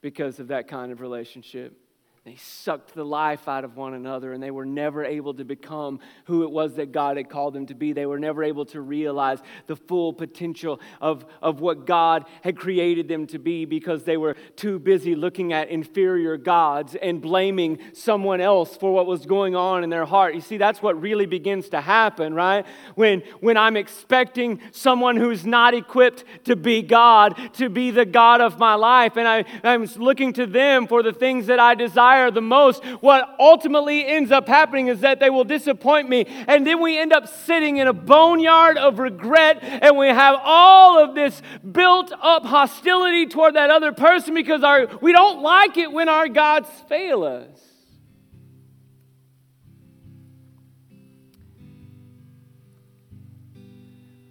because 0.00 0.40
of 0.40 0.48
that 0.48 0.66
kind 0.66 0.90
of 0.90 1.00
relationship. 1.00 1.78
They 2.24 2.36
sucked 2.36 2.94
the 2.94 3.04
life 3.04 3.48
out 3.48 3.64
of 3.64 3.76
one 3.76 3.94
another 3.94 4.32
and 4.32 4.40
they 4.40 4.52
were 4.52 4.64
never 4.64 5.04
able 5.04 5.34
to 5.34 5.44
become 5.44 5.98
who 6.26 6.44
it 6.44 6.52
was 6.52 6.74
that 6.74 6.92
God 6.92 7.16
had 7.16 7.28
called 7.28 7.52
them 7.52 7.66
to 7.66 7.74
be. 7.74 7.92
They 7.92 8.06
were 8.06 8.20
never 8.20 8.44
able 8.44 8.64
to 8.66 8.80
realize 8.80 9.40
the 9.66 9.74
full 9.74 10.12
potential 10.12 10.78
of, 11.00 11.26
of 11.42 11.60
what 11.60 11.84
God 11.84 12.26
had 12.42 12.56
created 12.56 13.08
them 13.08 13.26
to 13.26 13.40
be 13.40 13.64
because 13.64 14.04
they 14.04 14.16
were 14.16 14.36
too 14.54 14.78
busy 14.78 15.16
looking 15.16 15.52
at 15.52 15.68
inferior 15.68 16.36
gods 16.36 16.94
and 16.94 17.20
blaming 17.20 17.80
someone 17.92 18.40
else 18.40 18.76
for 18.76 18.94
what 18.94 19.06
was 19.06 19.26
going 19.26 19.56
on 19.56 19.82
in 19.82 19.90
their 19.90 20.06
heart. 20.06 20.36
You 20.36 20.42
see, 20.42 20.58
that's 20.58 20.80
what 20.80 21.02
really 21.02 21.26
begins 21.26 21.70
to 21.70 21.80
happen, 21.80 22.34
right? 22.34 22.64
When, 22.94 23.24
when 23.40 23.56
I'm 23.56 23.76
expecting 23.76 24.60
someone 24.70 25.16
who's 25.16 25.44
not 25.44 25.74
equipped 25.74 26.22
to 26.44 26.54
be 26.54 26.82
God, 26.82 27.36
to 27.54 27.68
be 27.68 27.90
the 27.90 28.06
God 28.06 28.40
of 28.40 28.60
my 28.60 28.74
life, 28.74 29.16
and 29.16 29.26
I, 29.26 29.44
I'm 29.64 29.86
looking 29.96 30.32
to 30.34 30.46
them 30.46 30.86
for 30.86 31.02
the 31.02 31.12
things 31.12 31.48
that 31.48 31.58
I 31.58 31.74
desire 31.74 32.11
desire 32.12 32.30
the 32.30 32.42
most, 32.42 32.84
what 33.00 33.34
ultimately 33.38 34.06
ends 34.06 34.30
up 34.30 34.48
happening 34.48 34.88
is 34.88 35.00
that 35.00 35.20
they 35.20 35.30
will 35.30 35.44
disappoint 35.44 36.08
me. 36.08 36.26
And 36.46 36.66
then 36.66 36.80
we 36.80 36.98
end 36.98 37.12
up 37.12 37.28
sitting 37.28 37.78
in 37.78 37.86
a 37.86 37.92
boneyard 37.92 38.78
of 38.78 38.98
regret 38.98 39.58
and 39.62 39.96
we 39.96 40.08
have 40.08 40.36
all 40.42 41.02
of 41.02 41.14
this 41.14 41.40
built 41.70 42.12
up 42.20 42.44
hostility 42.44 43.26
toward 43.26 43.54
that 43.54 43.70
other 43.70 43.92
person 43.92 44.34
because 44.34 44.62
our, 44.62 44.86
we 45.00 45.12
don't 45.12 45.42
like 45.42 45.76
it 45.76 45.92
when 45.92 46.08
our 46.08 46.28
gods 46.28 46.68
fail 46.88 47.24
us. 47.24 47.48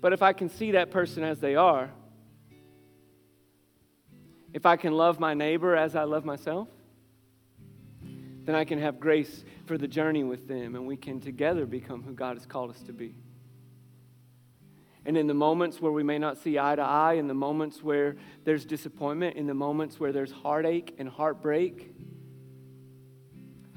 But 0.02 0.14
if 0.14 0.24
I 0.24 0.34
can 0.34 0.50
see 0.50 0.72
that 0.72 0.90
person 0.90 1.24
as 1.24 1.40
they 1.40 1.56
are, 1.56 1.92
if 4.52 4.66
I 4.66 4.76
can 4.76 4.94
love 4.94 5.20
my 5.20 5.36
neighbor 5.36 5.76
as 5.76 5.96
I 5.96 6.04
love 6.06 6.26
myself, 6.26 6.68
then 8.52 8.60
I 8.60 8.66
can 8.66 8.82
have 8.82 9.00
grace 9.00 9.46
for 9.66 9.78
the 9.78 9.88
journey 9.88 10.26
with 10.26 10.46
them 10.46 10.76
and 10.76 10.86
we 10.86 10.98
can 10.98 11.22
together 11.22 11.66
become 11.66 12.04
who 12.04 12.12
God 12.12 12.36
has 12.36 12.46
called 12.46 12.70
us 12.70 12.82
to 12.82 12.92
be. 12.92 13.16
And 15.06 15.16
in 15.16 15.28
the 15.28 15.34
moments 15.34 15.80
where 15.80 15.94
we 15.94 16.04
may 16.04 16.18
not 16.18 16.38
see 16.38 16.60
eye 16.60 16.76
to 16.76 16.82
eye, 16.82 17.14
in 17.14 17.30
the 17.30 17.34
moments 17.34 17.82
where 17.82 18.18
there's 18.44 18.66
disappointment, 18.66 19.38
in 19.38 19.48
the 19.48 19.54
moments 19.54 20.02
where 20.02 20.12
there's 20.12 20.34
heartache 20.34 20.96
and 20.98 21.08
heartbreak, 21.08 21.96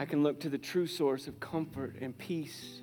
I 0.01 0.07
can 0.07 0.25
look 0.25 0.41
to 0.41 0.49
the 0.49 0.59
true 0.59 0.89
source 0.89 1.29
of 1.29 1.39
comfort 1.39 1.95
and 2.01 2.19
peace. 2.19 2.81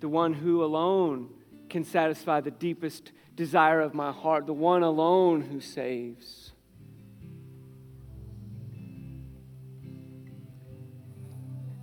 The 0.00 0.08
one 0.08 0.32
who 0.32 0.64
alone 0.64 1.28
can 1.68 1.84
satisfy 1.84 2.40
the 2.40 2.50
deepest 2.50 3.12
desire 3.36 3.82
of 3.82 3.92
my 3.92 4.12
heart, 4.12 4.46
the 4.46 4.54
one 4.54 4.82
alone 4.82 5.42
who 5.42 5.60
saves. 5.60 6.47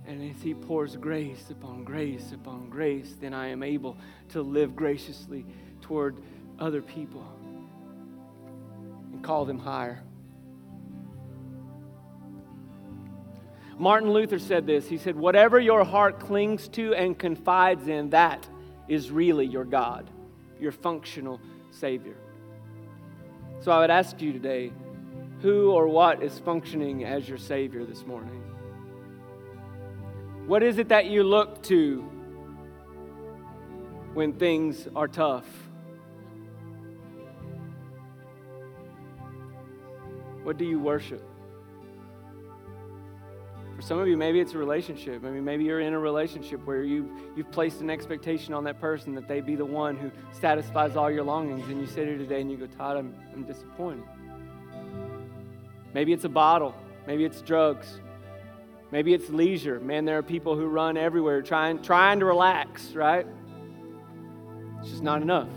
And 0.06 0.30
as 0.30 0.42
He 0.42 0.54
pours 0.54 0.96
grace 0.96 1.50
upon 1.50 1.84
grace 1.84 2.32
upon 2.32 2.68
grace, 2.68 3.14
then 3.20 3.34
I 3.34 3.48
am 3.48 3.62
able 3.62 3.96
to 4.30 4.42
live 4.42 4.76
graciously 4.76 5.44
toward 5.80 6.22
other 6.58 6.80
people 6.80 7.26
and 9.12 9.22
call 9.22 9.44
them 9.44 9.58
higher. 9.58 10.02
Martin 13.78 14.10
Luther 14.10 14.38
said 14.38 14.66
this. 14.66 14.88
He 14.88 14.96
said, 14.96 15.16
Whatever 15.16 15.60
your 15.60 15.84
heart 15.84 16.20
clings 16.20 16.68
to 16.68 16.94
and 16.94 17.18
confides 17.18 17.88
in, 17.88 18.10
that 18.10 18.48
is 18.88 19.10
really 19.10 19.44
your 19.44 19.64
God, 19.64 20.08
your 20.58 20.72
functional 20.72 21.40
Savior. 21.70 22.16
So 23.60 23.72
I 23.72 23.80
would 23.80 23.90
ask 23.90 24.20
you 24.20 24.32
today 24.32 24.72
who 25.42 25.70
or 25.70 25.88
what 25.88 26.22
is 26.22 26.38
functioning 26.38 27.04
as 27.04 27.28
your 27.28 27.38
Savior 27.38 27.84
this 27.84 28.06
morning? 28.06 28.45
What 30.46 30.62
is 30.62 30.78
it 30.78 30.88
that 30.88 31.06
you 31.06 31.24
look 31.24 31.62
to 31.64 32.02
when 34.14 34.32
things 34.32 34.88
are 34.94 35.08
tough? 35.08 35.46
What 40.44 40.56
do 40.56 40.64
you 40.64 40.78
worship? 40.78 41.22
For 43.74 43.82
some 43.82 43.98
of 43.98 44.06
you, 44.06 44.16
maybe 44.16 44.40
it's 44.40 44.54
a 44.54 44.58
relationship. 44.58 45.24
I 45.24 45.30
mean, 45.30 45.44
maybe 45.44 45.64
you're 45.64 45.80
in 45.80 45.92
a 45.92 45.98
relationship 45.98 46.64
where 46.64 46.82
you've, 46.82 47.10
you've 47.36 47.50
placed 47.50 47.80
an 47.80 47.90
expectation 47.90 48.54
on 48.54 48.64
that 48.64 48.80
person 48.80 49.14
that 49.16 49.28
they 49.28 49.40
be 49.40 49.56
the 49.56 49.66
one 49.66 49.96
who 49.96 50.10
satisfies 50.30 50.96
all 50.96 51.10
your 51.10 51.24
longings, 51.24 51.68
and 51.68 51.80
you 51.80 51.86
sit 51.86 52.06
here 52.06 52.16
today 52.16 52.40
and 52.40 52.50
you 52.50 52.56
go, 52.56 52.66
Todd, 52.66 52.96
I'm, 52.96 53.14
I'm 53.34 53.42
disappointed. 53.42 54.04
Maybe 55.92 56.12
it's 56.12 56.24
a 56.24 56.28
bottle 56.28 56.74
Maybe 57.06 57.24
it's 57.24 57.40
drugs. 57.40 58.00
Maybe 58.96 59.12
it's 59.12 59.28
leisure. 59.28 59.78
Man, 59.78 60.06
there 60.06 60.16
are 60.16 60.22
people 60.22 60.56
who 60.56 60.64
run 60.64 60.96
everywhere 60.96 61.42
trying, 61.42 61.82
trying 61.82 62.20
to 62.20 62.24
relax, 62.24 62.94
right? 62.94 63.26
It's 64.80 64.88
just 64.88 65.02
not 65.02 65.20
enough. 65.20 65.50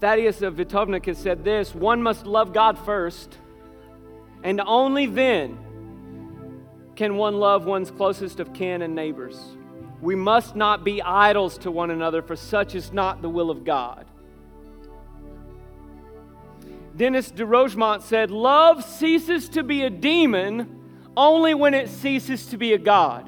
Thaddeus 0.00 0.42
of 0.42 0.56
Vitovnik 0.56 1.06
has 1.06 1.16
said 1.16 1.44
this 1.44 1.74
one 1.74 2.02
must 2.02 2.26
love 2.26 2.52
God 2.52 2.78
first, 2.80 3.38
and 4.42 4.60
only 4.60 5.06
then 5.06 5.56
can 6.94 7.16
one 7.16 7.36
love 7.36 7.64
one's 7.64 7.90
closest 7.90 8.38
of 8.38 8.52
kin 8.52 8.82
and 8.82 8.94
neighbors. 8.94 9.40
We 10.02 10.14
must 10.14 10.54
not 10.54 10.84
be 10.84 11.00
idols 11.00 11.56
to 11.56 11.70
one 11.70 11.90
another, 11.90 12.20
for 12.20 12.36
such 12.36 12.74
is 12.74 12.92
not 12.92 13.22
the 13.22 13.30
will 13.30 13.50
of 13.50 13.64
God. 13.64 14.09
Denis 17.00 17.30
de 17.30 17.46
Rougemont 17.46 18.02
said, 18.02 18.30
Love 18.30 18.84
ceases 18.84 19.48
to 19.48 19.62
be 19.62 19.84
a 19.84 19.88
demon 19.88 21.08
only 21.16 21.54
when 21.54 21.72
it 21.72 21.88
ceases 21.88 22.44
to 22.48 22.58
be 22.58 22.74
a 22.74 22.78
God. 22.78 23.24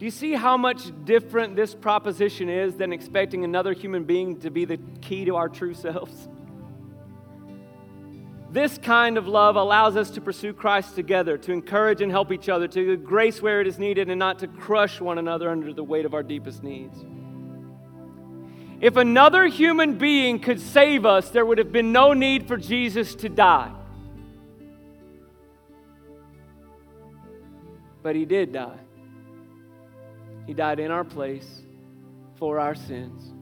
Do 0.00 0.04
you 0.04 0.10
see 0.10 0.32
how 0.32 0.56
much 0.56 0.90
different 1.04 1.54
this 1.54 1.76
proposition 1.76 2.48
is 2.48 2.74
than 2.74 2.92
expecting 2.92 3.44
another 3.44 3.72
human 3.72 4.02
being 4.02 4.40
to 4.40 4.50
be 4.50 4.64
the 4.64 4.78
key 5.00 5.26
to 5.26 5.36
our 5.36 5.48
true 5.48 5.74
selves? 5.74 6.28
This 8.50 8.78
kind 8.78 9.18
of 9.18 9.28
love 9.28 9.56
allows 9.56 9.94
us 9.96 10.10
to 10.10 10.22
pursue 10.22 10.54
Christ 10.54 10.94
together, 10.94 11.36
to 11.38 11.52
encourage 11.52 12.00
and 12.00 12.10
help 12.10 12.32
each 12.32 12.48
other, 12.48 12.66
to 12.66 12.84
give 12.84 13.04
grace 13.04 13.42
where 13.42 13.60
it 13.60 13.66
is 13.66 13.78
needed, 13.78 14.08
and 14.08 14.18
not 14.18 14.38
to 14.38 14.48
crush 14.48 15.00
one 15.00 15.18
another 15.18 15.50
under 15.50 15.72
the 15.74 15.84
weight 15.84 16.06
of 16.06 16.14
our 16.14 16.22
deepest 16.22 16.62
needs. 16.62 17.04
If 18.80 18.96
another 18.96 19.46
human 19.46 19.98
being 19.98 20.38
could 20.38 20.60
save 20.60 21.04
us, 21.04 21.28
there 21.30 21.44
would 21.44 21.58
have 21.58 21.72
been 21.72 21.92
no 21.92 22.14
need 22.14 22.48
for 22.48 22.56
Jesus 22.56 23.14
to 23.16 23.28
die. 23.28 23.72
But 28.02 28.16
he 28.16 28.24
did 28.24 28.52
die. 28.52 28.78
He 30.46 30.54
died 30.54 30.80
in 30.80 30.90
our 30.90 31.04
place 31.04 31.62
for 32.36 32.58
our 32.58 32.74
sins. 32.74 33.34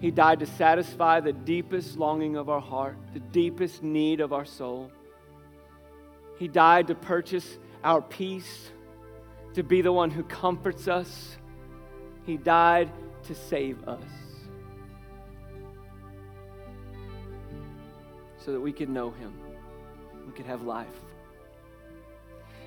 He 0.00 0.10
died 0.10 0.40
to 0.40 0.46
satisfy 0.46 1.20
the 1.20 1.32
deepest 1.32 1.96
longing 1.96 2.36
of 2.36 2.48
our 2.48 2.60
heart, 2.60 2.96
the 3.12 3.20
deepest 3.20 3.82
need 3.82 4.20
of 4.20 4.32
our 4.32 4.44
soul. 4.44 4.90
He 6.38 6.48
died 6.48 6.88
to 6.88 6.94
purchase 6.94 7.58
our 7.82 8.02
peace, 8.02 8.70
to 9.54 9.62
be 9.62 9.82
the 9.82 9.92
one 9.92 10.10
who 10.10 10.22
comforts 10.24 10.88
us. 10.88 11.36
He 12.26 12.36
died 12.36 12.90
to 13.24 13.34
save 13.34 13.86
us 13.88 14.02
so 18.44 18.52
that 18.52 18.60
we 18.60 18.72
could 18.72 18.90
know 18.90 19.10
Him, 19.10 19.32
we 20.26 20.32
could 20.32 20.46
have 20.46 20.62
life. 20.62 20.86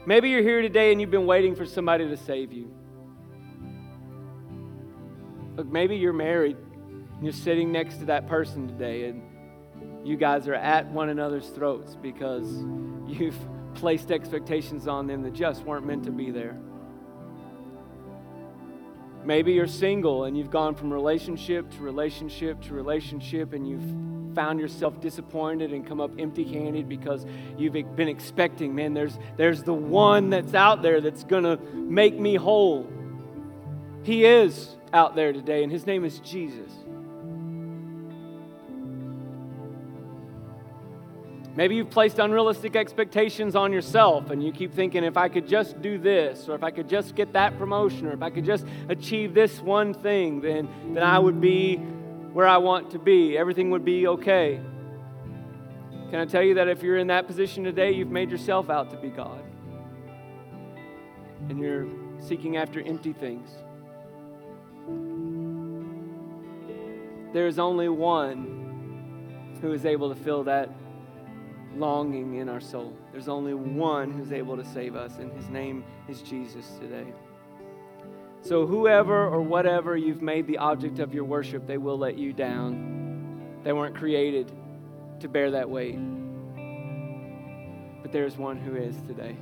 Maybe 0.05 0.29
you're 0.29 0.41
here 0.41 0.61
today 0.61 0.91
and 0.91 1.01
you've 1.01 1.11
been 1.11 1.27
waiting 1.27 1.55
for 1.55 1.65
somebody 1.65 2.07
to 2.07 2.17
save 2.17 2.51
you. 2.51 2.71
Look, 5.57 5.67
maybe 5.67 5.97
you're 5.97 6.13
married 6.13 6.57
you're 7.21 7.33
sitting 7.33 7.71
next 7.71 7.97
to 7.97 8.05
that 8.05 8.27
person 8.27 8.67
today 8.67 9.05
and 9.05 9.21
you 10.07 10.15
guys 10.15 10.47
are 10.47 10.55
at 10.55 10.87
one 10.91 11.09
another's 11.09 11.47
throats 11.49 11.95
because 11.95 12.47
you've 13.07 13.37
placed 13.75 14.11
expectations 14.11 14.87
on 14.87 15.07
them 15.07 15.21
that 15.23 15.33
just 15.33 15.63
weren't 15.63 15.85
meant 15.85 16.03
to 16.05 16.11
be 16.11 16.31
there. 16.31 16.57
Maybe 19.23 19.53
you're 19.53 19.67
single 19.67 20.23
and 20.23 20.37
you've 20.37 20.51
gone 20.51 20.73
from 20.75 20.93
relationship 20.93 21.69
to 21.71 21.81
relationship 21.81 22.61
to 22.63 22.73
relationship 22.73 23.53
and 23.53 23.67
you've 23.67 24.35
found 24.37 24.59
yourself 24.59 25.01
disappointed 25.01 25.73
and 25.73 25.85
come 25.85 25.99
up 25.99 26.11
empty 26.19 26.43
handed 26.43 26.87
because 26.87 27.25
you've 27.57 27.73
been 27.73 28.07
expecting, 28.07 28.73
man, 28.73 28.93
there's, 28.93 29.17
there's 29.35 29.63
the 29.63 29.73
one 29.73 30.29
that's 30.29 30.53
out 30.53 30.83
there 30.83 31.01
that's 31.01 31.23
going 31.23 31.43
to 31.43 31.57
make 31.73 32.17
me 32.19 32.35
whole. 32.35 32.87
He 34.03 34.25
is 34.25 34.75
out 34.93 35.15
there 35.15 35.33
today, 35.33 35.63
and 35.63 35.71
his 35.71 35.85
name 35.85 36.05
is 36.05 36.19
Jesus. 36.19 36.71
Maybe 41.57 41.75
you've 41.75 41.89
placed 41.89 42.19
unrealistic 42.19 42.75
expectations 42.75 43.55
on 43.55 43.73
yourself 43.73 44.29
and 44.29 44.43
you 44.43 44.51
keep 44.51 44.75
thinking, 44.75 45.03
if 45.03 45.17
I 45.17 45.27
could 45.27 45.47
just 45.47 45.81
do 45.81 45.97
this, 45.97 46.47
or 46.47 46.53
if 46.53 46.63
I 46.63 46.69
could 46.69 46.87
just 46.87 47.15
get 47.15 47.33
that 47.33 47.57
promotion, 47.57 48.05
or 48.05 48.11
if 48.11 48.21
I 48.21 48.29
could 48.29 48.45
just 48.45 48.63
achieve 48.89 49.33
this 49.33 49.59
one 49.59 49.95
thing, 49.95 50.39
then, 50.39 50.69
then 50.93 51.01
I 51.01 51.17
would 51.17 51.41
be 51.41 51.77
where 51.77 52.47
I 52.47 52.57
want 52.57 52.91
to 52.91 52.99
be. 52.99 53.35
Everything 53.35 53.71
would 53.71 53.83
be 53.83 54.05
okay. 54.05 54.61
Can 56.11 56.19
I 56.19 56.25
tell 56.25 56.43
you 56.43 56.53
that 56.53 56.67
if 56.67 56.83
you're 56.83 56.97
in 56.97 57.07
that 57.07 57.25
position 57.25 57.63
today, 57.63 57.91
you've 57.91 58.11
made 58.11 58.29
yourself 58.29 58.69
out 58.69 58.91
to 58.91 58.97
be 58.97 59.09
God? 59.09 59.43
And 61.49 61.59
you're 61.59 61.87
seeking 62.19 62.57
after 62.57 62.81
empty 62.81 63.13
things. 63.13 63.49
There 67.33 67.47
is 67.47 67.57
only 67.57 67.89
one 67.89 69.57
who 69.59 69.71
is 69.71 69.87
able 69.87 70.13
to 70.13 70.15
fill 70.15 70.43
that 70.43 70.69
longing 71.75 72.35
in 72.35 72.49
our 72.49 72.61
soul. 72.61 72.93
There's 73.11 73.27
only 73.27 73.53
one 73.53 74.11
who's 74.11 74.31
able 74.31 74.57
to 74.57 74.65
save 74.65 74.95
us, 74.95 75.17
and 75.17 75.31
his 75.33 75.49
name 75.49 75.83
is 76.07 76.21
Jesus 76.21 76.65
today. 76.79 77.05
So, 78.41 78.65
whoever 78.65 79.27
or 79.27 79.41
whatever 79.41 79.97
you've 79.97 80.21
made 80.21 80.47
the 80.47 80.57
object 80.57 80.99
of 80.99 81.13
your 81.13 81.25
worship, 81.25 81.67
they 81.67 81.77
will 81.77 81.97
let 81.97 82.17
you 82.17 82.33
down. 82.33 83.59
They 83.63 83.73
weren't 83.73 83.95
created 83.95 84.51
to 85.19 85.27
bear 85.27 85.51
that 85.51 85.69
weight. 85.69 85.97
But 88.01 88.11
there's 88.11 88.37
one 88.37 88.57
who 88.57 88.75
is 88.75 88.95
today. 89.07 89.35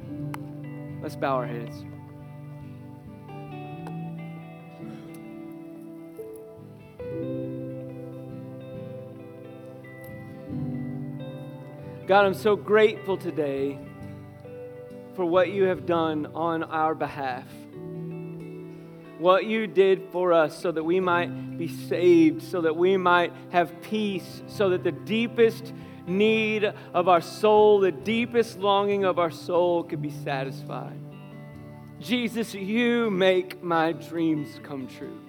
Let's 1.02 1.16
bow 1.16 1.36
our 1.36 1.46
heads. 1.46 1.84
God, 12.08 12.24
I'm 12.24 12.36
so 12.36 12.56
grateful 12.56 13.18
today 13.18 13.80
for 15.16 15.26
what 15.26 15.50
you 15.50 15.64
have 15.64 15.88
done 15.88 16.28
on 16.36 16.62
our 16.62 16.94
behalf. 16.94 17.48
What 19.18 19.48
you 19.48 19.66
did 19.66 20.04
for 20.12 20.32
us 20.32 20.56
so 20.56 20.72
that 20.72 20.84
we 20.84 21.00
might 21.00 21.58
be 21.58 21.68
saved, 21.68 22.44
so 22.44 22.62
that 22.62 22.76
we 22.76 22.96
might 22.96 23.34
have 23.50 23.82
peace, 23.82 24.44
so 24.46 24.70
that 24.70 24.84
the 24.84 24.92
deepest 24.92 25.74
need 26.06 26.72
of 26.94 27.08
our 27.08 27.22
soul, 27.22 27.80
the 27.80 27.92
deepest 27.92 28.60
longing 28.60 29.04
of 29.04 29.18
our 29.18 29.32
soul 29.32 29.84
could 29.84 30.04
be 30.04 30.12
satisfied. 30.12 31.00
Jesus, 32.00 32.54
you 32.54 33.10
make 33.10 33.64
my 33.64 33.94
dreams 33.94 34.60
come 34.62 34.88
true. 34.88 35.20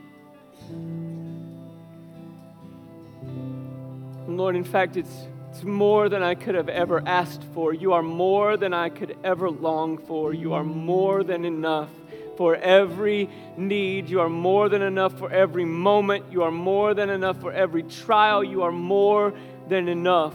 Lord, 4.28 4.56
in 4.56 4.64
fact, 4.64 4.98
it's 4.98 5.26
it's 5.56 5.64
more 5.64 6.10
than 6.10 6.22
I 6.22 6.34
could 6.34 6.54
have 6.54 6.68
ever 6.68 7.02
asked 7.06 7.42
for. 7.54 7.72
You 7.72 7.94
are 7.94 8.02
more 8.02 8.58
than 8.58 8.74
I 8.74 8.90
could 8.90 9.16
ever 9.24 9.48
long 9.48 9.96
for. 9.96 10.34
You 10.34 10.52
are 10.52 10.62
more 10.62 11.24
than 11.24 11.46
enough 11.46 11.88
for 12.36 12.56
every 12.56 13.30
need. 13.56 14.10
You 14.10 14.20
are 14.20 14.28
more 14.28 14.68
than 14.68 14.82
enough 14.82 15.18
for 15.18 15.30
every 15.32 15.64
moment. 15.64 16.26
You 16.30 16.42
are 16.42 16.50
more 16.50 16.92
than 16.92 17.08
enough 17.08 17.40
for 17.40 17.54
every 17.54 17.84
trial. 17.84 18.44
You 18.44 18.64
are 18.64 18.70
more 18.70 19.32
than 19.66 19.88
enough. 19.88 20.34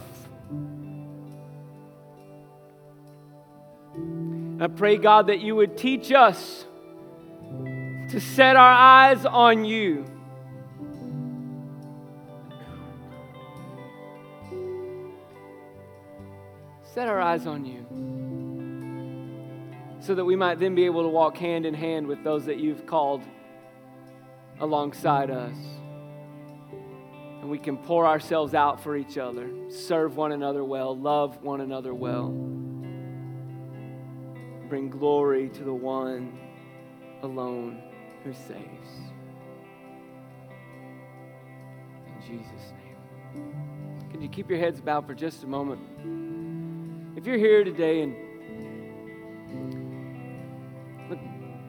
I 4.60 4.66
pray, 4.76 4.98
God, 4.98 5.28
that 5.28 5.40
you 5.40 5.56
would 5.56 5.78
teach 5.78 6.12
us 6.12 6.66
to 8.10 8.20
set 8.20 8.56
our 8.56 8.74
eyes 8.74 9.24
on 9.28 9.66
you 9.66 10.04
Set 17.02 17.10
our 17.10 17.20
eyes 17.20 17.48
on 17.48 17.66
you 17.66 17.84
so 20.02 20.14
that 20.14 20.24
we 20.24 20.36
might 20.36 20.60
then 20.60 20.76
be 20.76 20.86
able 20.86 21.02
to 21.02 21.08
walk 21.08 21.36
hand 21.36 21.66
in 21.66 21.74
hand 21.74 22.06
with 22.06 22.24
those 22.24 22.46
that 22.46 22.60
you've 22.60 22.86
called 22.86 23.24
alongside 24.60 25.32
us. 25.32 25.56
And 27.42 27.50
we 27.50 27.58
can 27.58 27.78
pour 27.78 28.06
ourselves 28.06 28.54
out 28.54 28.84
for 28.84 28.96
each 28.96 29.18
other, 29.18 29.50
serve 29.72 30.16
one 30.16 30.32
another 30.32 30.64
well, 30.64 30.96
love 30.96 31.42
one 31.42 31.62
another 31.62 31.92
well, 31.92 32.30
bring 34.70 34.92
glory 34.92 35.50
to 35.50 35.64
the 35.64 35.74
one 35.74 36.38
alone 37.24 37.82
who 38.24 38.32
saves. 38.32 38.92
In 42.06 42.22
Jesus' 42.22 42.74
name. 43.34 43.58
Can 44.12 44.22
you 44.22 44.30
keep 44.30 44.52
your 44.52 44.60
heads 44.60 44.80
bowed 44.80 45.08
for 45.08 45.16
just 45.16 45.42
a 45.42 45.48
moment? 45.48 46.31
If 47.14 47.26
you're 47.26 47.38
here 47.38 47.66
today 47.66 48.04
and 48.04 48.16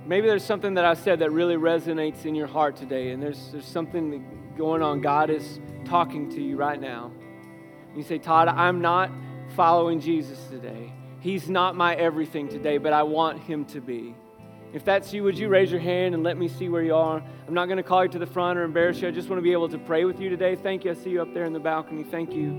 maybe 0.06 0.28
there's 0.28 0.44
something 0.44 0.74
that 0.74 0.84
I 0.84 0.94
said 0.94 1.18
that 1.18 1.32
really 1.32 1.56
resonates 1.56 2.24
in 2.24 2.36
your 2.36 2.46
heart 2.46 2.76
today, 2.76 3.10
and 3.10 3.20
there's, 3.20 3.50
there's 3.50 3.66
something 3.66 4.54
going 4.56 4.82
on. 4.82 5.00
God 5.00 5.30
is 5.30 5.58
talking 5.84 6.30
to 6.30 6.40
you 6.40 6.56
right 6.56 6.80
now. 6.80 7.10
You 7.96 8.04
say, 8.04 8.18
Todd, 8.18 8.46
I'm 8.46 8.80
not 8.80 9.10
following 9.56 10.00
Jesus 10.00 10.38
today. 10.46 10.92
He's 11.18 11.48
not 11.48 11.74
my 11.74 11.96
everything 11.96 12.48
today, 12.48 12.78
but 12.78 12.92
I 12.92 13.02
want 13.02 13.40
him 13.42 13.64
to 13.66 13.80
be. 13.80 14.14
If 14.72 14.84
that's 14.84 15.12
you, 15.12 15.24
would 15.24 15.36
you 15.36 15.48
raise 15.48 15.72
your 15.72 15.80
hand 15.80 16.14
and 16.14 16.22
let 16.22 16.38
me 16.38 16.46
see 16.46 16.68
where 16.68 16.82
you 16.82 16.94
are? 16.94 17.22
I'm 17.46 17.54
not 17.54 17.66
going 17.66 17.78
to 17.78 17.82
call 17.82 18.04
you 18.04 18.10
to 18.10 18.18
the 18.18 18.26
front 18.26 18.58
or 18.58 18.62
embarrass 18.62 19.00
you. 19.00 19.08
I 19.08 19.10
just 19.10 19.28
want 19.28 19.38
to 19.38 19.42
be 19.42 19.52
able 19.52 19.68
to 19.68 19.78
pray 19.78 20.04
with 20.04 20.20
you 20.20 20.30
today. 20.30 20.54
Thank 20.54 20.84
you. 20.84 20.92
I 20.92 20.94
see 20.94 21.10
you 21.10 21.20
up 21.20 21.34
there 21.34 21.44
in 21.44 21.52
the 21.52 21.60
balcony. 21.60 22.04
Thank 22.04 22.32
you. 22.32 22.50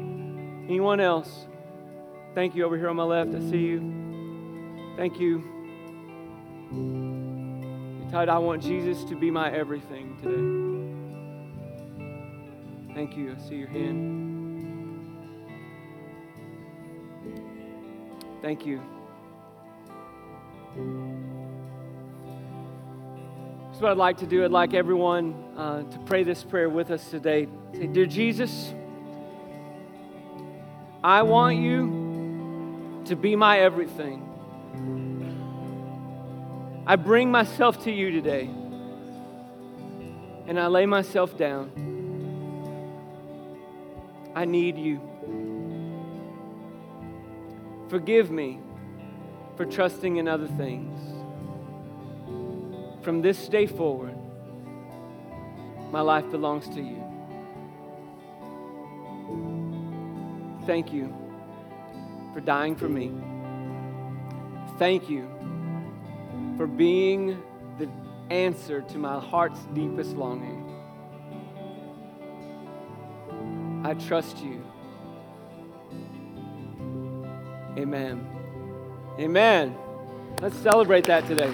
Anyone 0.67 0.99
else? 0.99 1.47
Thank 2.35 2.55
you 2.55 2.65
over 2.65 2.77
here 2.77 2.89
on 2.89 2.95
my 2.95 3.03
left. 3.03 3.35
I 3.35 3.39
see 3.39 3.59
you. 3.59 4.93
Thank 4.97 5.19
you. 5.19 5.43
Todd, 8.11 8.27
I 8.27 8.39
want 8.39 8.63
Jesus 8.63 9.03
to 9.05 9.15
be 9.15 9.29
my 9.29 9.51
everything 9.51 10.17
today. 10.17 10.63
Thank 12.95 13.15
you. 13.15 13.35
I 13.35 13.37
see 13.47 13.55
your 13.55 13.67
hand. 13.67 14.21
Thank 18.41 18.65
you. 18.65 18.81
So, 23.73 23.81
what 23.81 23.91
I'd 23.91 23.97
like 23.97 24.17
to 24.17 24.27
do, 24.27 24.43
I'd 24.43 24.51
like 24.51 24.73
everyone 24.73 25.35
uh, 25.55 25.83
to 25.83 25.99
pray 25.99 26.23
this 26.23 26.43
prayer 26.43 26.69
with 26.69 26.89
us 26.89 27.11
today. 27.11 27.47
Say, 27.73 27.87
Dear 27.87 28.07
Jesus, 28.07 28.73
I 31.03 31.21
want 31.21 31.57
you 31.57 32.02
to 33.05 33.15
be 33.15 33.35
my 33.35 33.59
everything. 33.59 34.29
I 36.85 36.95
bring 36.95 37.31
myself 37.31 37.83
to 37.83 37.91
you 37.91 38.11
today, 38.11 38.49
and 40.47 40.59
I 40.59 40.67
lay 40.67 40.85
myself 40.85 41.37
down. 41.37 41.71
I 44.35 44.45
need 44.45 44.77
you. 44.77 44.99
Forgive 47.89 48.31
me 48.31 48.59
for 49.55 49.65
trusting 49.65 50.17
in 50.17 50.27
other 50.27 50.47
things. 50.47 50.99
From 53.03 53.21
this 53.21 53.47
day 53.47 53.67
forward, 53.67 54.17
my 55.91 56.01
life 56.01 56.29
belongs 56.31 56.67
to 56.69 56.81
you. 56.81 57.01
Thank 60.65 60.91
you 60.91 61.22
for 62.33 62.41
dying 62.41 62.75
for 62.75 62.89
me. 62.89 63.11
Thank 64.79 65.09
you 65.09 65.29
for 66.57 66.65
being 66.65 67.41
the 67.77 67.87
answer 68.29 68.81
to 68.81 68.97
my 68.97 69.19
heart's 69.19 69.59
deepest 69.73 70.15
longing. 70.15 70.61
I 73.85 73.93
trust 73.93 74.37
you. 74.39 74.65
Amen. 77.77 78.27
Amen. 79.19 79.75
Let's 80.41 80.57
celebrate 80.57 81.05
that 81.05 81.27
today. 81.27 81.53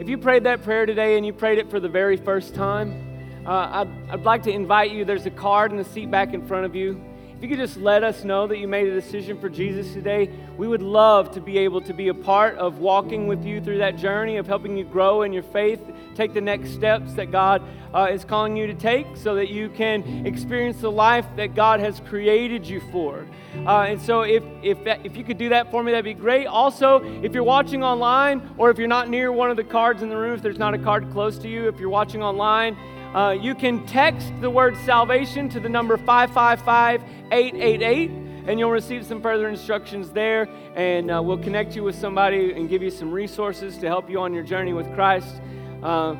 If 0.00 0.08
you 0.08 0.18
prayed 0.18 0.44
that 0.44 0.62
prayer 0.62 0.84
today 0.84 1.16
and 1.16 1.24
you 1.24 1.32
prayed 1.32 1.58
it 1.58 1.70
for 1.70 1.80
the 1.80 1.88
very 1.88 2.16
first 2.16 2.54
time, 2.54 3.03
uh, 3.46 3.84
I'd, 3.84 4.10
I'd 4.10 4.24
like 4.24 4.42
to 4.44 4.50
invite 4.50 4.90
you. 4.90 5.04
There's 5.04 5.26
a 5.26 5.30
card 5.30 5.70
in 5.70 5.76
the 5.76 5.84
seat 5.84 6.10
back 6.10 6.32
in 6.32 6.46
front 6.46 6.64
of 6.64 6.74
you. 6.74 7.00
If 7.36 7.42
you 7.42 7.48
could 7.48 7.58
just 7.58 7.76
let 7.76 8.04
us 8.04 8.24
know 8.24 8.46
that 8.46 8.58
you 8.58 8.68
made 8.68 8.86
a 8.86 8.94
decision 8.94 9.38
for 9.40 9.50
Jesus 9.50 9.92
today, 9.92 10.30
we 10.56 10.68
would 10.68 10.80
love 10.80 11.32
to 11.32 11.40
be 11.40 11.58
able 11.58 11.80
to 11.82 11.92
be 11.92 12.08
a 12.08 12.14
part 12.14 12.56
of 12.56 12.78
walking 12.78 13.26
with 13.26 13.44
you 13.44 13.60
through 13.60 13.78
that 13.78 13.96
journey, 13.96 14.36
of 14.36 14.46
helping 14.46 14.76
you 14.76 14.84
grow 14.84 15.22
in 15.22 15.32
your 15.32 15.42
faith, 15.42 15.80
take 16.14 16.32
the 16.32 16.40
next 16.40 16.70
steps 16.70 17.12
that 17.14 17.32
God 17.32 17.60
uh, 17.92 18.08
is 18.10 18.24
calling 18.24 18.56
you 18.56 18.68
to 18.68 18.74
take 18.74 19.06
so 19.14 19.34
that 19.34 19.48
you 19.48 19.68
can 19.70 20.24
experience 20.24 20.80
the 20.80 20.90
life 20.90 21.26
that 21.36 21.54
God 21.54 21.80
has 21.80 22.00
created 22.08 22.66
you 22.66 22.80
for. 22.92 23.26
Uh, 23.66 23.80
and 23.80 24.00
so, 24.00 24.22
if, 24.22 24.42
if, 24.62 24.82
that, 24.84 25.04
if 25.04 25.16
you 25.16 25.24
could 25.24 25.38
do 25.38 25.48
that 25.48 25.70
for 25.70 25.82
me, 25.82 25.90
that'd 25.90 26.04
be 26.04 26.14
great. 26.14 26.46
Also, 26.46 27.02
if 27.22 27.34
you're 27.34 27.42
watching 27.44 27.82
online 27.82 28.54
or 28.58 28.70
if 28.70 28.78
you're 28.78 28.88
not 28.88 29.10
near 29.10 29.32
one 29.32 29.50
of 29.50 29.56
the 29.56 29.64
cards 29.64 30.02
in 30.02 30.08
the 30.08 30.16
room, 30.16 30.34
if 30.34 30.42
there's 30.42 30.58
not 30.58 30.72
a 30.72 30.78
card 30.78 31.10
close 31.10 31.36
to 31.38 31.48
you, 31.48 31.68
if 31.68 31.78
you're 31.80 31.90
watching 31.90 32.22
online, 32.22 32.76
uh, 33.14 33.30
you 33.30 33.54
can 33.54 33.86
text 33.86 34.32
the 34.40 34.50
word 34.50 34.76
salvation 34.78 35.48
to 35.50 35.60
the 35.60 35.68
number 35.68 35.96
555 35.96 37.02
888 37.30 38.10
and 38.46 38.58
you'll 38.58 38.70
receive 38.70 39.06
some 39.06 39.22
further 39.22 39.48
instructions 39.48 40.10
there. 40.10 40.48
And 40.74 41.10
uh, 41.10 41.22
we'll 41.22 41.38
connect 41.38 41.76
you 41.76 41.84
with 41.84 41.94
somebody 41.94 42.52
and 42.52 42.68
give 42.68 42.82
you 42.82 42.90
some 42.90 43.10
resources 43.10 43.78
to 43.78 43.86
help 43.86 44.10
you 44.10 44.20
on 44.20 44.34
your 44.34 44.42
journey 44.42 44.72
with 44.72 44.92
Christ. 44.94 45.40
Uh, 45.82 46.16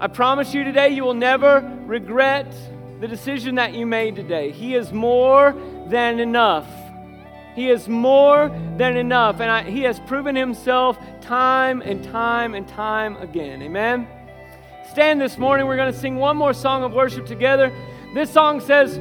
I 0.00 0.08
promise 0.08 0.52
you 0.52 0.64
today, 0.64 0.88
you 0.90 1.04
will 1.04 1.14
never 1.14 1.60
regret 1.86 2.52
the 3.00 3.08
decision 3.08 3.54
that 3.54 3.72
you 3.74 3.86
made 3.86 4.16
today. 4.16 4.50
He 4.50 4.74
is 4.74 4.92
more 4.92 5.54
than 5.86 6.18
enough. 6.18 6.68
He 7.54 7.70
is 7.70 7.88
more 7.88 8.48
than 8.76 8.96
enough. 8.96 9.40
And 9.40 9.50
I, 9.50 9.62
He 9.62 9.82
has 9.82 10.00
proven 10.00 10.34
Himself 10.34 10.98
time 11.20 11.82
and 11.82 12.02
time 12.04 12.54
and 12.54 12.66
time 12.66 13.16
again. 13.18 13.62
Amen 13.62 14.08
stand 14.92 15.22
this 15.22 15.38
morning. 15.38 15.66
We're 15.66 15.76
going 15.76 15.90
to 15.90 15.98
sing 15.98 16.16
one 16.16 16.36
more 16.36 16.52
song 16.52 16.82
of 16.82 16.92
worship 16.92 17.24
together. 17.24 17.72
This 18.12 18.30
song 18.30 18.60
says, 18.60 19.00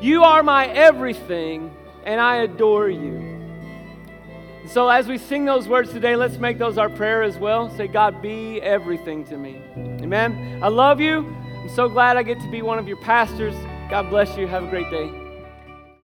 You 0.00 0.24
are 0.24 0.42
my 0.42 0.66
everything, 0.68 1.70
and 2.04 2.18
I 2.18 2.36
adore 2.36 2.88
you. 2.88 3.28
So, 4.70 4.88
as 4.88 5.06
we 5.06 5.18
sing 5.18 5.44
those 5.44 5.68
words 5.68 5.92
today, 5.92 6.16
let's 6.16 6.38
make 6.38 6.56
those 6.56 6.78
our 6.78 6.88
prayer 6.88 7.22
as 7.22 7.36
well. 7.36 7.68
Say, 7.76 7.88
God, 7.88 8.22
be 8.22 8.62
everything 8.62 9.22
to 9.26 9.36
me. 9.36 9.62
Amen. 9.76 10.60
I 10.62 10.68
love 10.68 10.98
you. 10.98 11.26
I'm 11.56 11.68
so 11.68 11.90
glad 11.90 12.16
I 12.16 12.22
get 12.22 12.40
to 12.40 12.50
be 12.50 12.62
one 12.62 12.78
of 12.78 12.88
your 12.88 12.98
pastors. 12.98 13.54
God 13.90 14.08
bless 14.08 14.34
you. 14.38 14.46
Have 14.46 14.64
a 14.64 14.70
great 14.70 14.90
day. 14.90 15.27